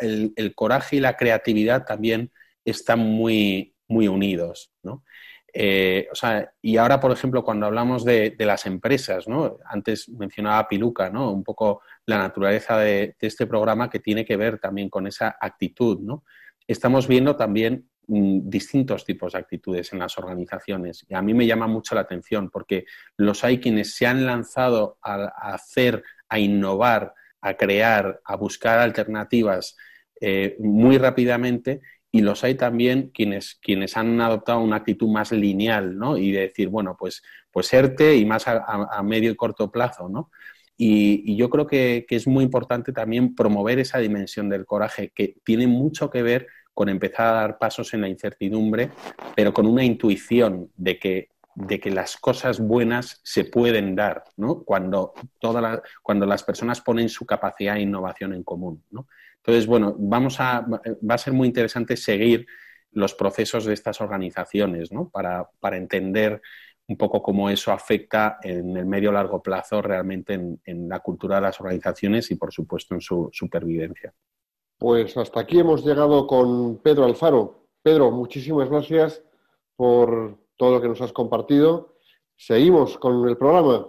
el, 0.00 0.32
el, 0.36 0.54
coraje 0.54 0.96
y 0.96 1.00
la 1.00 1.16
creatividad 1.16 1.84
también 1.84 2.30
están 2.64 2.98
muy, 3.00 3.74
muy 3.86 4.08
unidos. 4.08 4.72
¿no? 4.82 5.04
Eh, 5.56 6.08
o 6.10 6.16
sea, 6.16 6.52
y 6.60 6.76
ahora, 6.78 6.98
por 6.98 7.12
ejemplo, 7.12 7.44
cuando 7.44 7.66
hablamos 7.66 8.04
de, 8.04 8.34
las 8.40 8.66
empresas, 8.66 9.28
¿no? 9.28 9.58
Antes 9.64 10.08
mencionaba 10.08 10.66
Piluca, 10.66 11.10
¿no? 11.10 11.30
Un 11.30 11.44
poco 11.44 11.82
la 12.06 12.18
naturaleza 12.18 12.76
de, 12.78 13.14
este 13.20 13.46
programa 13.46 13.88
que 13.88 14.00
tiene 14.00 14.24
que 14.24 14.36
ver 14.36 14.58
también 14.58 14.90
con 14.90 15.06
esa 15.06 15.36
actitud, 15.40 16.00
¿no? 16.00 16.24
Estamos 16.66 17.06
viendo 17.06 17.36
también 17.36 17.88
mm, 18.08 18.48
distintos 18.50 19.04
tipos 19.04 19.34
de 19.34 19.38
actitudes 19.38 19.92
en 19.92 20.00
las 20.00 20.18
organizaciones 20.18 21.06
y 21.08 21.14
a 21.14 21.22
mí 21.22 21.34
me 21.34 21.46
llama 21.46 21.68
mucho 21.68 21.94
la 21.94 22.00
atención 22.00 22.50
porque 22.50 22.86
los 23.16 23.44
hay 23.44 23.60
quienes 23.60 23.94
se 23.94 24.08
han 24.08 24.26
lanzado 24.26 24.98
a, 25.02 25.26
hacer, 25.52 26.02
a 26.28 26.40
innovar, 26.40 27.14
a 27.40 27.54
crear, 27.54 28.20
a 28.24 28.34
buscar 28.34 28.80
alternativas 28.80 29.76
eh, 30.20 30.56
muy 30.58 30.98
rápidamente 30.98 31.80
y 32.14 32.20
los 32.20 32.44
hay 32.44 32.54
también 32.54 33.10
quienes, 33.12 33.56
quienes 33.56 33.96
han 33.96 34.20
adoptado 34.20 34.60
una 34.60 34.76
actitud 34.76 35.08
más 35.08 35.32
lineal, 35.32 35.98
¿no? 35.98 36.16
Y 36.16 36.30
de 36.30 36.42
decir, 36.42 36.68
bueno, 36.68 36.96
pues, 36.96 37.24
pues 37.50 37.72
ERTE 37.74 38.14
y 38.14 38.24
más 38.24 38.46
a, 38.46 39.02
medio 39.02 39.32
y 39.32 39.34
corto 39.34 39.72
plazo, 39.72 40.08
¿no? 40.08 40.30
Y, 40.76 41.34
yo 41.34 41.50
creo 41.50 41.66
que, 41.66 42.06
es 42.08 42.28
muy 42.28 42.44
importante 42.44 42.92
también 42.92 43.34
promover 43.34 43.80
esa 43.80 43.98
dimensión 43.98 44.48
del 44.48 44.64
coraje, 44.64 45.10
que 45.12 45.34
tiene 45.44 45.66
mucho 45.66 46.08
que 46.08 46.22
ver 46.22 46.46
con 46.72 46.88
empezar 46.88 47.26
a 47.26 47.40
dar 47.40 47.58
pasos 47.58 47.92
en 47.94 48.02
la 48.02 48.08
incertidumbre, 48.08 48.90
pero 49.34 49.52
con 49.52 49.66
una 49.66 49.82
intuición 49.82 50.70
de 50.76 51.00
que, 51.00 51.30
de 51.54 51.80
que 51.80 51.90
las 51.90 52.16
cosas 52.16 52.60
buenas 52.60 53.20
se 53.22 53.44
pueden 53.44 53.94
dar, 53.94 54.24
¿no? 54.36 54.62
Cuando, 54.64 55.14
toda 55.38 55.82
cuando 56.02 56.26
las 56.26 56.42
personas 56.42 56.80
ponen 56.80 57.08
su 57.08 57.26
capacidad 57.26 57.74
de 57.74 57.82
innovación 57.82 58.32
en 58.32 58.42
común, 58.42 58.84
¿no? 58.90 59.06
Entonces, 59.36 59.66
bueno, 59.66 59.94
vamos 59.98 60.40
a, 60.40 60.60
va 60.62 61.14
a 61.14 61.18
ser 61.18 61.32
muy 61.32 61.46
interesante 61.46 61.96
seguir 61.96 62.46
los 62.94 63.14
procesos 63.14 63.64
de 63.66 63.74
estas 63.74 64.00
organizaciones, 64.00 64.90
¿no? 64.90 65.10
Para, 65.10 65.50
entender 65.72 66.40
un 66.86 66.96
poco 66.96 67.22
cómo 67.22 67.50
eso 67.50 67.72
afecta 67.72 68.38
en 68.42 68.76
el 68.76 68.86
medio 68.86 69.12
largo 69.12 69.42
plazo 69.42 69.82
realmente 69.82 70.34
en, 70.34 70.88
la 70.88 71.00
cultura 71.00 71.36
de 71.36 71.42
las 71.42 71.60
organizaciones 71.60 72.30
y, 72.30 72.36
por 72.36 72.52
supuesto, 72.52 72.94
en 72.94 73.00
su 73.00 73.28
supervivencia. 73.32 74.14
Pues 74.78 75.16
hasta 75.16 75.40
aquí 75.40 75.58
hemos 75.58 75.84
llegado 75.84 76.26
con 76.26 76.78
Pedro 76.78 77.04
Alfaro. 77.04 77.68
Pedro, 77.82 78.10
muchísimas 78.10 78.68
gracias 78.68 79.22
por 79.76 80.38
todo 80.56 80.72
lo 80.72 80.80
que 80.80 80.88
nos 80.88 81.00
has 81.00 81.12
compartido. 81.12 81.96
Seguimos 82.36 82.98
con 82.98 83.28
el 83.28 83.36
programa. 83.36 83.88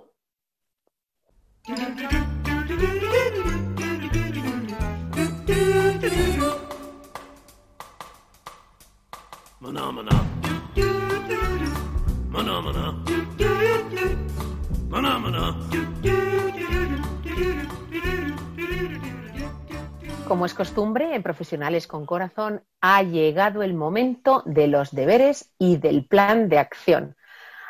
Como 20.27 20.45
es 20.45 20.53
costumbre 20.53 21.15
en 21.15 21.23
Profesionales 21.23 21.87
con 21.87 22.05
Corazón, 22.05 22.63
ha 22.81 23.03
llegado 23.03 23.63
el 23.63 23.73
momento 23.73 24.43
de 24.45 24.67
los 24.67 24.91
deberes 24.91 25.53
y 25.57 25.77
del 25.77 26.07
plan 26.07 26.49
de 26.49 26.59
acción. 26.59 27.15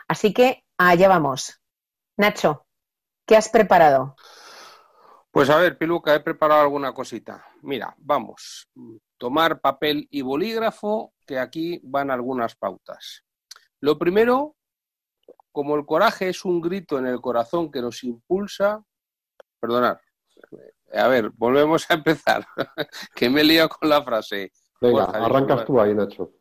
Así 0.07 0.33
que 0.33 0.63
allá 0.77 1.07
vamos. 1.09 1.61
Nacho, 2.17 2.65
¿Qué 3.25 3.35
has 3.35 3.49
preparado? 3.49 4.15
Pues 5.31 5.49
a 5.49 5.57
ver, 5.57 5.77
Piluca, 5.79 6.13
he 6.13 6.19
preparado 6.19 6.61
alguna 6.61 6.93
cosita. 6.93 7.43
Mira, 7.63 7.95
vamos. 7.97 8.69
Tomar 9.17 9.59
papel 9.59 10.07
y 10.11 10.21
bolígrafo, 10.21 11.13
que 11.25 11.39
aquí 11.39 11.81
van 11.83 12.11
algunas 12.11 12.55
pautas. 12.55 13.23
Lo 13.79 13.97
primero, 13.97 14.55
como 15.51 15.75
el 15.75 15.85
coraje 15.85 16.29
es 16.29 16.45
un 16.45 16.61
grito 16.61 16.99
en 16.99 17.07
el 17.07 17.19
corazón 17.19 17.71
que 17.71 17.81
nos 17.81 18.03
impulsa, 18.03 18.83
perdonad, 19.59 19.97
a 20.95 21.07
ver, 21.07 21.29
volvemos 21.31 21.89
a 21.89 21.95
empezar, 21.95 22.45
que 23.15 23.29
me 23.29 23.41
he 23.41 23.43
liado 23.43 23.69
con 23.69 23.89
la 23.89 24.03
frase. 24.03 24.51
Venga, 24.79 25.05
arrancas 25.05 25.65
tú 25.65 25.79
ahí, 25.79 25.93
Nacho. 25.93 26.31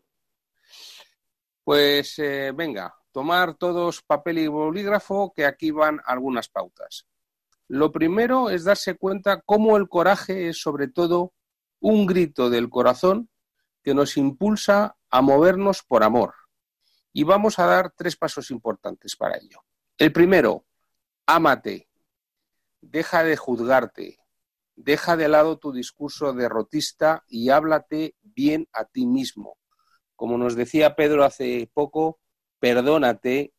Pues 1.62 2.18
eh, 2.18 2.52
venga, 2.54 2.94
tomar 3.10 3.54
todos 3.54 4.02
papel 4.02 4.38
y 4.38 4.46
bolígrafo, 4.48 5.32
que 5.34 5.46
aquí 5.46 5.70
van 5.70 6.00
algunas 6.04 6.48
pautas. 6.48 7.06
Lo 7.68 7.90
primero 7.90 8.50
es 8.50 8.64
darse 8.64 8.96
cuenta 8.96 9.40
cómo 9.40 9.76
el 9.76 9.88
coraje 9.88 10.48
es 10.48 10.60
sobre 10.60 10.88
todo 10.88 11.32
un 11.80 12.06
grito 12.06 12.50
del 12.50 12.68
corazón 12.68 13.30
que 13.82 13.94
nos 13.94 14.16
impulsa 14.16 14.96
a 15.10 15.22
movernos 15.22 15.82
por 15.82 16.02
amor. 16.02 16.34
Y 17.12 17.22
vamos 17.22 17.58
a 17.58 17.66
dar 17.66 17.92
tres 17.96 18.16
pasos 18.16 18.50
importantes 18.50 19.16
para 19.16 19.36
ello. 19.36 19.64
El 19.96 20.12
primero, 20.12 20.66
ámate, 21.26 21.88
deja 22.80 23.22
de 23.22 23.36
juzgarte, 23.36 24.18
deja 24.76 25.16
de 25.16 25.28
lado 25.28 25.58
tu 25.58 25.72
discurso 25.72 26.32
derrotista 26.32 27.24
y 27.28 27.50
háblate 27.50 28.14
bien 28.22 28.68
a 28.72 28.84
ti 28.84 29.06
mismo. 29.06 29.58
Como 30.16 30.38
nos 30.38 30.56
decía 30.56 30.96
Pedro 30.96 31.24
hace 31.24 31.70
poco, 31.72 32.20
perdónate 32.58 33.52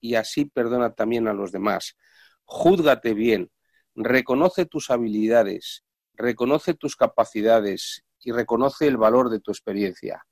y 0.00 0.14
así 0.14 0.44
perdona 0.44 0.94
también 0.94 1.28
a 1.28 1.32
los 1.32 1.52
demás. 1.52 1.96
Júzgate 2.44 3.14
bien, 3.14 3.50
reconoce 3.94 4.66
tus 4.66 4.90
habilidades, 4.90 5.84
reconoce 6.14 6.74
tus 6.74 6.96
capacidades 6.96 8.04
y 8.20 8.32
reconoce 8.32 8.86
el 8.86 8.96
valor 8.96 9.30
de 9.30 9.40
tu 9.40 9.50
experiencia, 9.50 10.24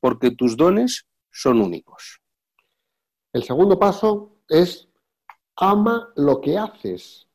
porque 0.00 0.30
tus 0.30 0.56
dones 0.56 1.06
son 1.30 1.60
únicos. 1.60 2.20
El 3.32 3.44
segundo 3.44 3.78
paso 3.78 4.36
es 4.48 4.88
ama 5.56 6.12
lo 6.16 6.40
que 6.40 6.58
haces. 6.58 7.28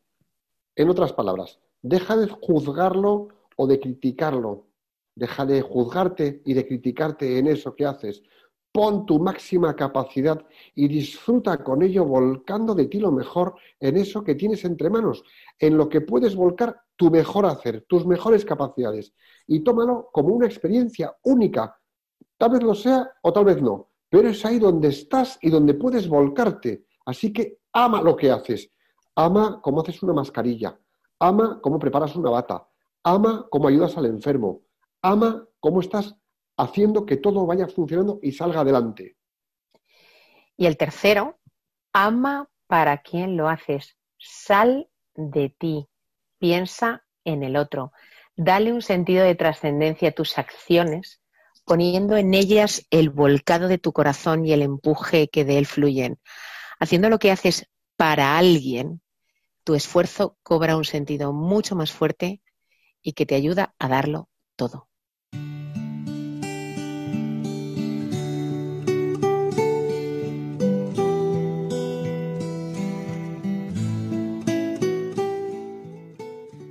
En 0.76 0.89
otras 0.89 1.14
palabras, 1.14 1.60
deja 1.82 2.15
de 2.17 2.28
juzgarlo 2.28 3.30
o 3.55 3.67
de 3.67 3.80
criticarlo. 3.80 4.67
Deja 5.15 5.45
de 5.45 5.61
juzgarte 5.61 6.41
y 6.45 6.53
de 6.53 6.67
criticarte 6.67 7.39
en 7.39 7.47
eso 7.47 7.75
que 7.75 7.86
haces 7.86 8.21
pon 8.78 9.07
tu 9.07 9.17
máxima 9.19 9.75
capacidad 9.75 10.39
y 10.75 10.88
disfruta 10.88 11.63
con 11.63 11.82
ello 11.82 12.05
volcando 12.05 12.75
de 12.75 12.86
ti 12.86 12.99
lo 12.99 13.11
mejor 13.11 13.55
en 13.80 13.97
eso 13.97 14.23
que 14.23 14.36
tienes 14.36 14.63
entre 14.65 14.91
manos, 14.91 15.23
en 15.57 15.75
lo 15.75 15.89
que 15.89 16.01
puedes 16.01 16.36
volcar 16.36 16.80
tu 16.95 17.09
mejor 17.09 17.47
hacer, 17.47 17.86
tus 17.88 18.05
mejores 18.05 18.45
capacidades. 18.45 19.15
Y 19.47 19.61
tómalo 19.61 20.09
como 20.13 20.30
una 20.30 20.45
experiencia 20.45 21.15
única. 21.23 21.75
Tal 22.38 22.51
vez 22.51 22.61
lo 22.61 22.75
sea 22.75 23.09
o 23.23 23.34
tal 23.34 23.45
vez 23.45 23.59
no, 23.63 23.89
pero 24.09 24.30
es 24.30 24.45
ahí 24.45 24.59
donde 24.59 24.89
estás 24.89 25.39
y 25.41 25.49
donde 25.49 25.73
puedes 25.73 26.07
volcarte. 26.07 26.86
Así 27.03 27.34
que 27.34 27.61
ama 27.73 28.03
lo 28.03 28.15
que 28.15 28.30
haces. 28.30 28.69
Ama 29.15 29.59
cómo 29.59 29.82
haces 29.82 30.03
una 30.03 30.13
mascarilla. 30.13 30.80
Ama 31.20 31.59
cómo 31.61 31.80
preparas 31.80 32.15
una 32.15 32.30
bata. 32.30 32.68
Ama 33.03 33.47
cómo 33.49 33.68
ayudas 33.68 33.97
al 33.97 34.05
enfermo. 34.05 34.61
Ama 35.01 35.47
cómo 35.59 35.82
estás 35.82 36.15
haciendo 36.57 37.05
que 37.05 37.18
todo 37.18 37.45
vaya 37.45 37.68
funcionando 37.68 38.20
y 38.22 38.32
salga 38.32 38.61
adelante. 38.61 39.18
Y 40.55 40.65
el 40.65 40.78
tercero, 40.78 41.39
ama 41.93 42.49
para 42.68 42.97
quien 43.01 43.38
lo 43.38 43.47
haces. 43.47 43.95
Sal 44.18 44.89
de 45.15 45.49
ti, 45.49 45.88
piensa 46.39 47.05
en 47.24 47.43
el 47.43 47.55
otro. 47.55 47.91
Dale 48.36 48.74
un 48.74 48.82
sentido 48.82 49.24
de 49.24 49.36
trascendencia 49.36 50.09
a 50.09 50.13
tus 50.13 50.38
acciones, 50.38 51.22
poniendo 51.65 52.18
en 52.18 52.34
ellas 52.34 52.86
el 52.89 53.09
volcado 53.09 53.68
de 53.68 53.78
tu 53.78 53.93
corazón 53.93 54.45
y 54.45 54.53
el 54.53 54.61
empuje 54.61 55.30
que 55.30 55.45
de 55.45 55.57
él 55.57 55.65
fluyen. 55.65 56.20
Haciendo 56.80 57.09
lo 57.09 57.20
que 57.20 57.32
haces 57.32 57.68
para 57.95 58.38
alguien, 58.38 59.01
tu 59.68 59.76
esfuerzo 59.76 60.38
cobra 60.43 60.78
un 60.78 60.86
sentido 60.86 61.34
mucho 61.34 61.76
más 61.76 61.91
fuerte 61.91 62.41
y 63.01 63.11
que 63.11 63.26
te 63.26 63.36
ayuda 63.36 63.76
a 63.78 63.89
darlo 63.89 64.30
todo. 64.55 64.88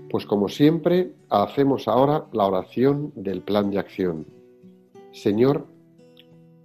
Pues 0.08 0.24
como 0.24 0.48
siempre, 0.48 1.12
hacemos 1.28 1.88
ahora 1.88 2.26
la 2.32 2.46
oración 2.46 3.12
del 3.14 3.42
plan 3.42 3.70
de 3.70 3.78
acción. 3.78 4.26
Señor, 5.12 5.66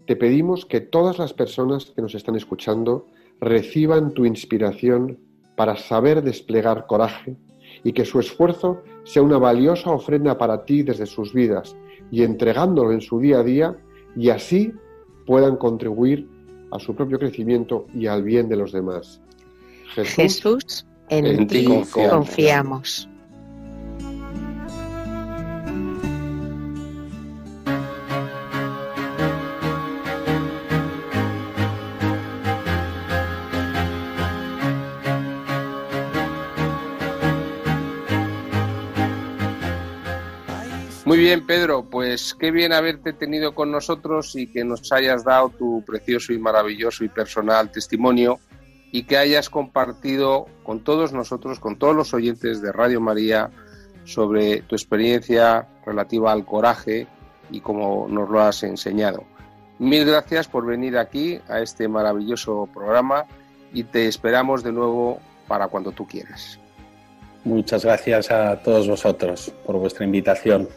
te 0.08 0.16
pedimos 0.16 0.66
que 0.66 0.80
todas 0.80 1.20
las 1.20 1.34
personas 1.34 1.92
que 1.94 2.02
nos 2.02 2.16
están 2.16 2.38
escuchando 2.38 3.08
reciban 3.42 4.14
tu 4.14 4.24
inspiración 4.24 5.31
para 5.62 5.78
saber 5.78 6.24
desplegar 6.24 6.88
coraje 6.88 7.36
y 7.84 7.93
que 7.93 8.03
su 8.03 8.20
esfuerzo 8.20 8.82
sea 9.03 9.22
una 9.22 9.38
valiosa 9.38 9.91
ofrenda 9.91 10.36
para 10.36 10.66
ti 10.66 10.82
desde 10.82 11.05
sus 11.05 11.36
vidas 11.36 11.76
y 12.09 12.24
entregándolo 12.24 12.91
en 12.91 13.01
su 13.01 13.20
día 13.20 13.41
a 13.41 13.43
día 13.43 13.78
y 14.16 14.32
así 14.32 14.74
puedan 15.28 15.57
contribuir 15.57 16.28
a 16.72 16.80
su 16.80 16.95
propio 16.95 17.20
crecimiento 17.20 17.86
y 17.93 18.07
al 18.07 18.24
bien 18.24 18.49
de 18.49 18.55
los 18.55 18.72
demás. 18.72 19.22
Jesús, 19.93 20.88
en, 21.09 21.45
ti 21.45 21.68
confiamos. 22.09 23.07
Bien, 41.32 41.48
Pedro, 41.48 41.86
pues 41.90 42.36
qué 42.38 42.52
bien 42.52 42.74
haberte 42.74 43.14
tenido 43.14 43.56
con 43.56 43.72
nosotros 43.72 44.36
y 44.36 44.48
que 44.48 44.66
nos 44.66 44.92
hayas 44.92 45.24
dado 45.24 45.48
tu 45.48 45.82
precioso 45.86 46.34
y 46.34 46.38
maravilloso 46.38 47.06
y 47.06 47.08
personal 47.08 47.72
testimonio 47.72 48.42
y 48.92 49.04
que 49.04 49.16
hayas 49.16 49.50
compartido 49.50 50.48
con 50.64 50.84
todos 50.84 51.14
nosotros, 51.14 51.62
con 51.62 51.78
todos 51.78 51.96
los 51.96 52.14
oyentes 52.14 52.62
de 52.62 52.74
Radio 52.74 53.00
María, 53.00 53.50
sobre 54.04 54.62
tu 54.64 54.76
experiencia 54.76 55.70
relativa 55.86 56.34
al 56.34 56.46
coraje 56.46 57.08
y 57.50 57.62
cómo 57.62 58.08
nos 58.10 58.30
lo 58.30 58.42
has 58.42 58.64
enseñado. 58.64 59.24
Mil 59.80 60.04
gracias 60.04 60.50
por 60.50 60.66
venir 60.66 60.98
aquí 60.98 61.40
a 61.48 61.62
este 61.62 61.88
maravilloso 61.88 62.68
programa 62.74 63.24
y 63.72 63.86
te 63.86 64.06
esperamos 64.06 64.64
de 64.64 64.74
nuevo 64.74 65.22
para 65.48 65.70
cuando 65.70 65.94
tú 65.94 66.06
quieras. 66.06 66.60
Muchas 67.46 67.86
gracias 67.86 68.30
a 68.32 68.62
todos 68.62 68.86
vosotros 68.86 69.54
por 69.66 69.78
vuestra 69.78 70.04
invitación. 70.04 70.68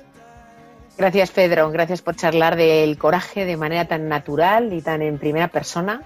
Gracias, 0.96 1.32
Pedro. 1.32 1.70
Gracias 1.70 2.02
por 2.02 2.14
charlar 2.14 2.56
del 2.56 2.96
coraje 2.98 3.44
de 3.44 3.56
manera 3.56 3.86
tan 3.86 4.08
natural 4.08 4.72
y 4.72 4.80
tan 4.80 5.02
en 5.02 5.18
primera 5.18 5.48
persona. 5.48 6.02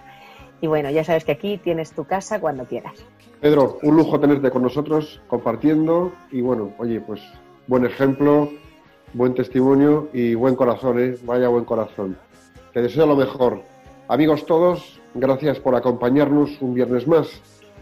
Y 0.61 0.67
bueno, 0.67 0.91
ya 0.91 1.05
sabes 1.05 1.25
que 1.25 1.33
aquí 1.33 1.59
tienes 1.59 1.93
tu 1.93 2.05
casa 2.05 2.41
cuando 2.41 2.65
quieras. 2.65 2.95
Pedro, 3.41 3.79
un 3.83 3.97
lujo 3.97 4.19
tenerte 4.19 4.51
con 4.51 4.63
nosotros 4.63 5.21
compartiendo 5.29 6.13
y 6.33 6.41
bueno, 6.41 6.73
oye, 6.79 7.01
pues 7.01 7.21
buen 7.67 7.85
ejemplo, 7.85 8.51
buen 9.13 9.35
testimonio 9.35 10.09
y 10.13 10.35
buen 10.35 10.57
corazón, 10.57 10.99
¿eh? 10.99 11.17
Vaya 11.23 11.49
buen 11.49 11.65
corazón. 11.65 12.19
Te 12.73 12.83
deseo 12.83 13.07
lo 13.07 13.15
mejor. 13.15 13.63
Amigos 14.09 14.47
todos, 14.47 15.01
gracias 15.15 15.61
por 15.61 15.77
acompañarnos 15.77 16.61
un 16.61 16.75
viernes 16.75 17.07
más. 17.07 17.29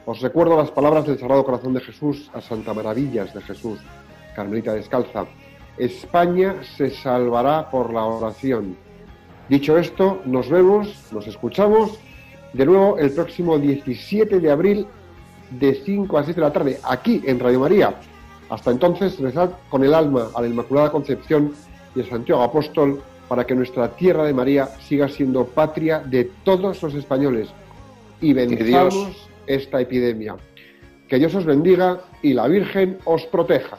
Os 0.04 0.20
recuerdo 0.20 0.56
las 0.56 0.72
palabras 0.72 1.06
del 1.06 1.18
Sagrado 1.18 1.44
Corazón 1.44 1.72
de 1.72 1.80
Jesús 1.80 2.30
a 2.34 2.40
Santa 2.40 2.74
Maravillas 2.74 3.32
de 3.32 3.40
Jesús, 3.42 3.78
Carmelita 4.34 4.74
Descalza. 4.74 5.26
España 5.78 6.56
se 6.76 6.90
salvará 6.90 7.70
por 7.70 7.92
la 7.92 8.04
oración. 8.04 8.76
Dicho 9.48 9.78
esto, 9.78 10.22
nos 10.24 10.48
vemos, 10.48 11.08
nos 11.12 11.26
escuchamos 11.26 11.98
de 12.52 12.66
nuevo 12.66 12.98
el 12.98 13.10
próximo 13.12 13.58
17 13.58 14.40
de 14.40 14.50
abril 14.50 14.86
de 15.50 15.74
5 15.74 16.18
a 16.18 16.24
6 16.24 16.36
de 16.36 16.42
la 16.42 16.52
tarde, 16.52 16.80
aquí 16.82 17.22
en 17.26 17.38
Radio 17.38 17.60
María. 17.60 17.94
Hasta 18.48 18.70
entonces, 18.70 19.18
rezad 19.18 19.50
con 19.68 19.84
el 19.84 19.94
alma 19.94 20.28
a 20.34 20.40
la 20.40 20.48
Inmaculada 20.48 20.90
Concepción 20.90 21.52
y 21.94 22.00
a 22.00 22.06
Santiago 22.06 22.42
Apóstol 22.42 23.02
para 23.28 23.44
que 23.44 23.54
nuestra 23.54 23.94
tierra 23.96 24.24
de 24.24 24.32
María 24.32 24.66
siga 24.88 25.08
siendo 25.08 25.44
patria 25.44 26.00
de 26.00 26.30
todos 26.44 26.82
los 26.82 26.94
españoles 26.94 27.48
y 28.20 28.32
bendizamos 28.32 29.28
esta 29.46 29.80
epidemia. 29.80 30.36
Que 31.08 31.18
Dios 31.18 31.34
os 31.34 31.44
bendiga 31.44 32.00
y 32.22 32.34
la 32.34 32.48
Virgen 32.48 32.98
os 33.04 33.26
proteja. 33.26 33.78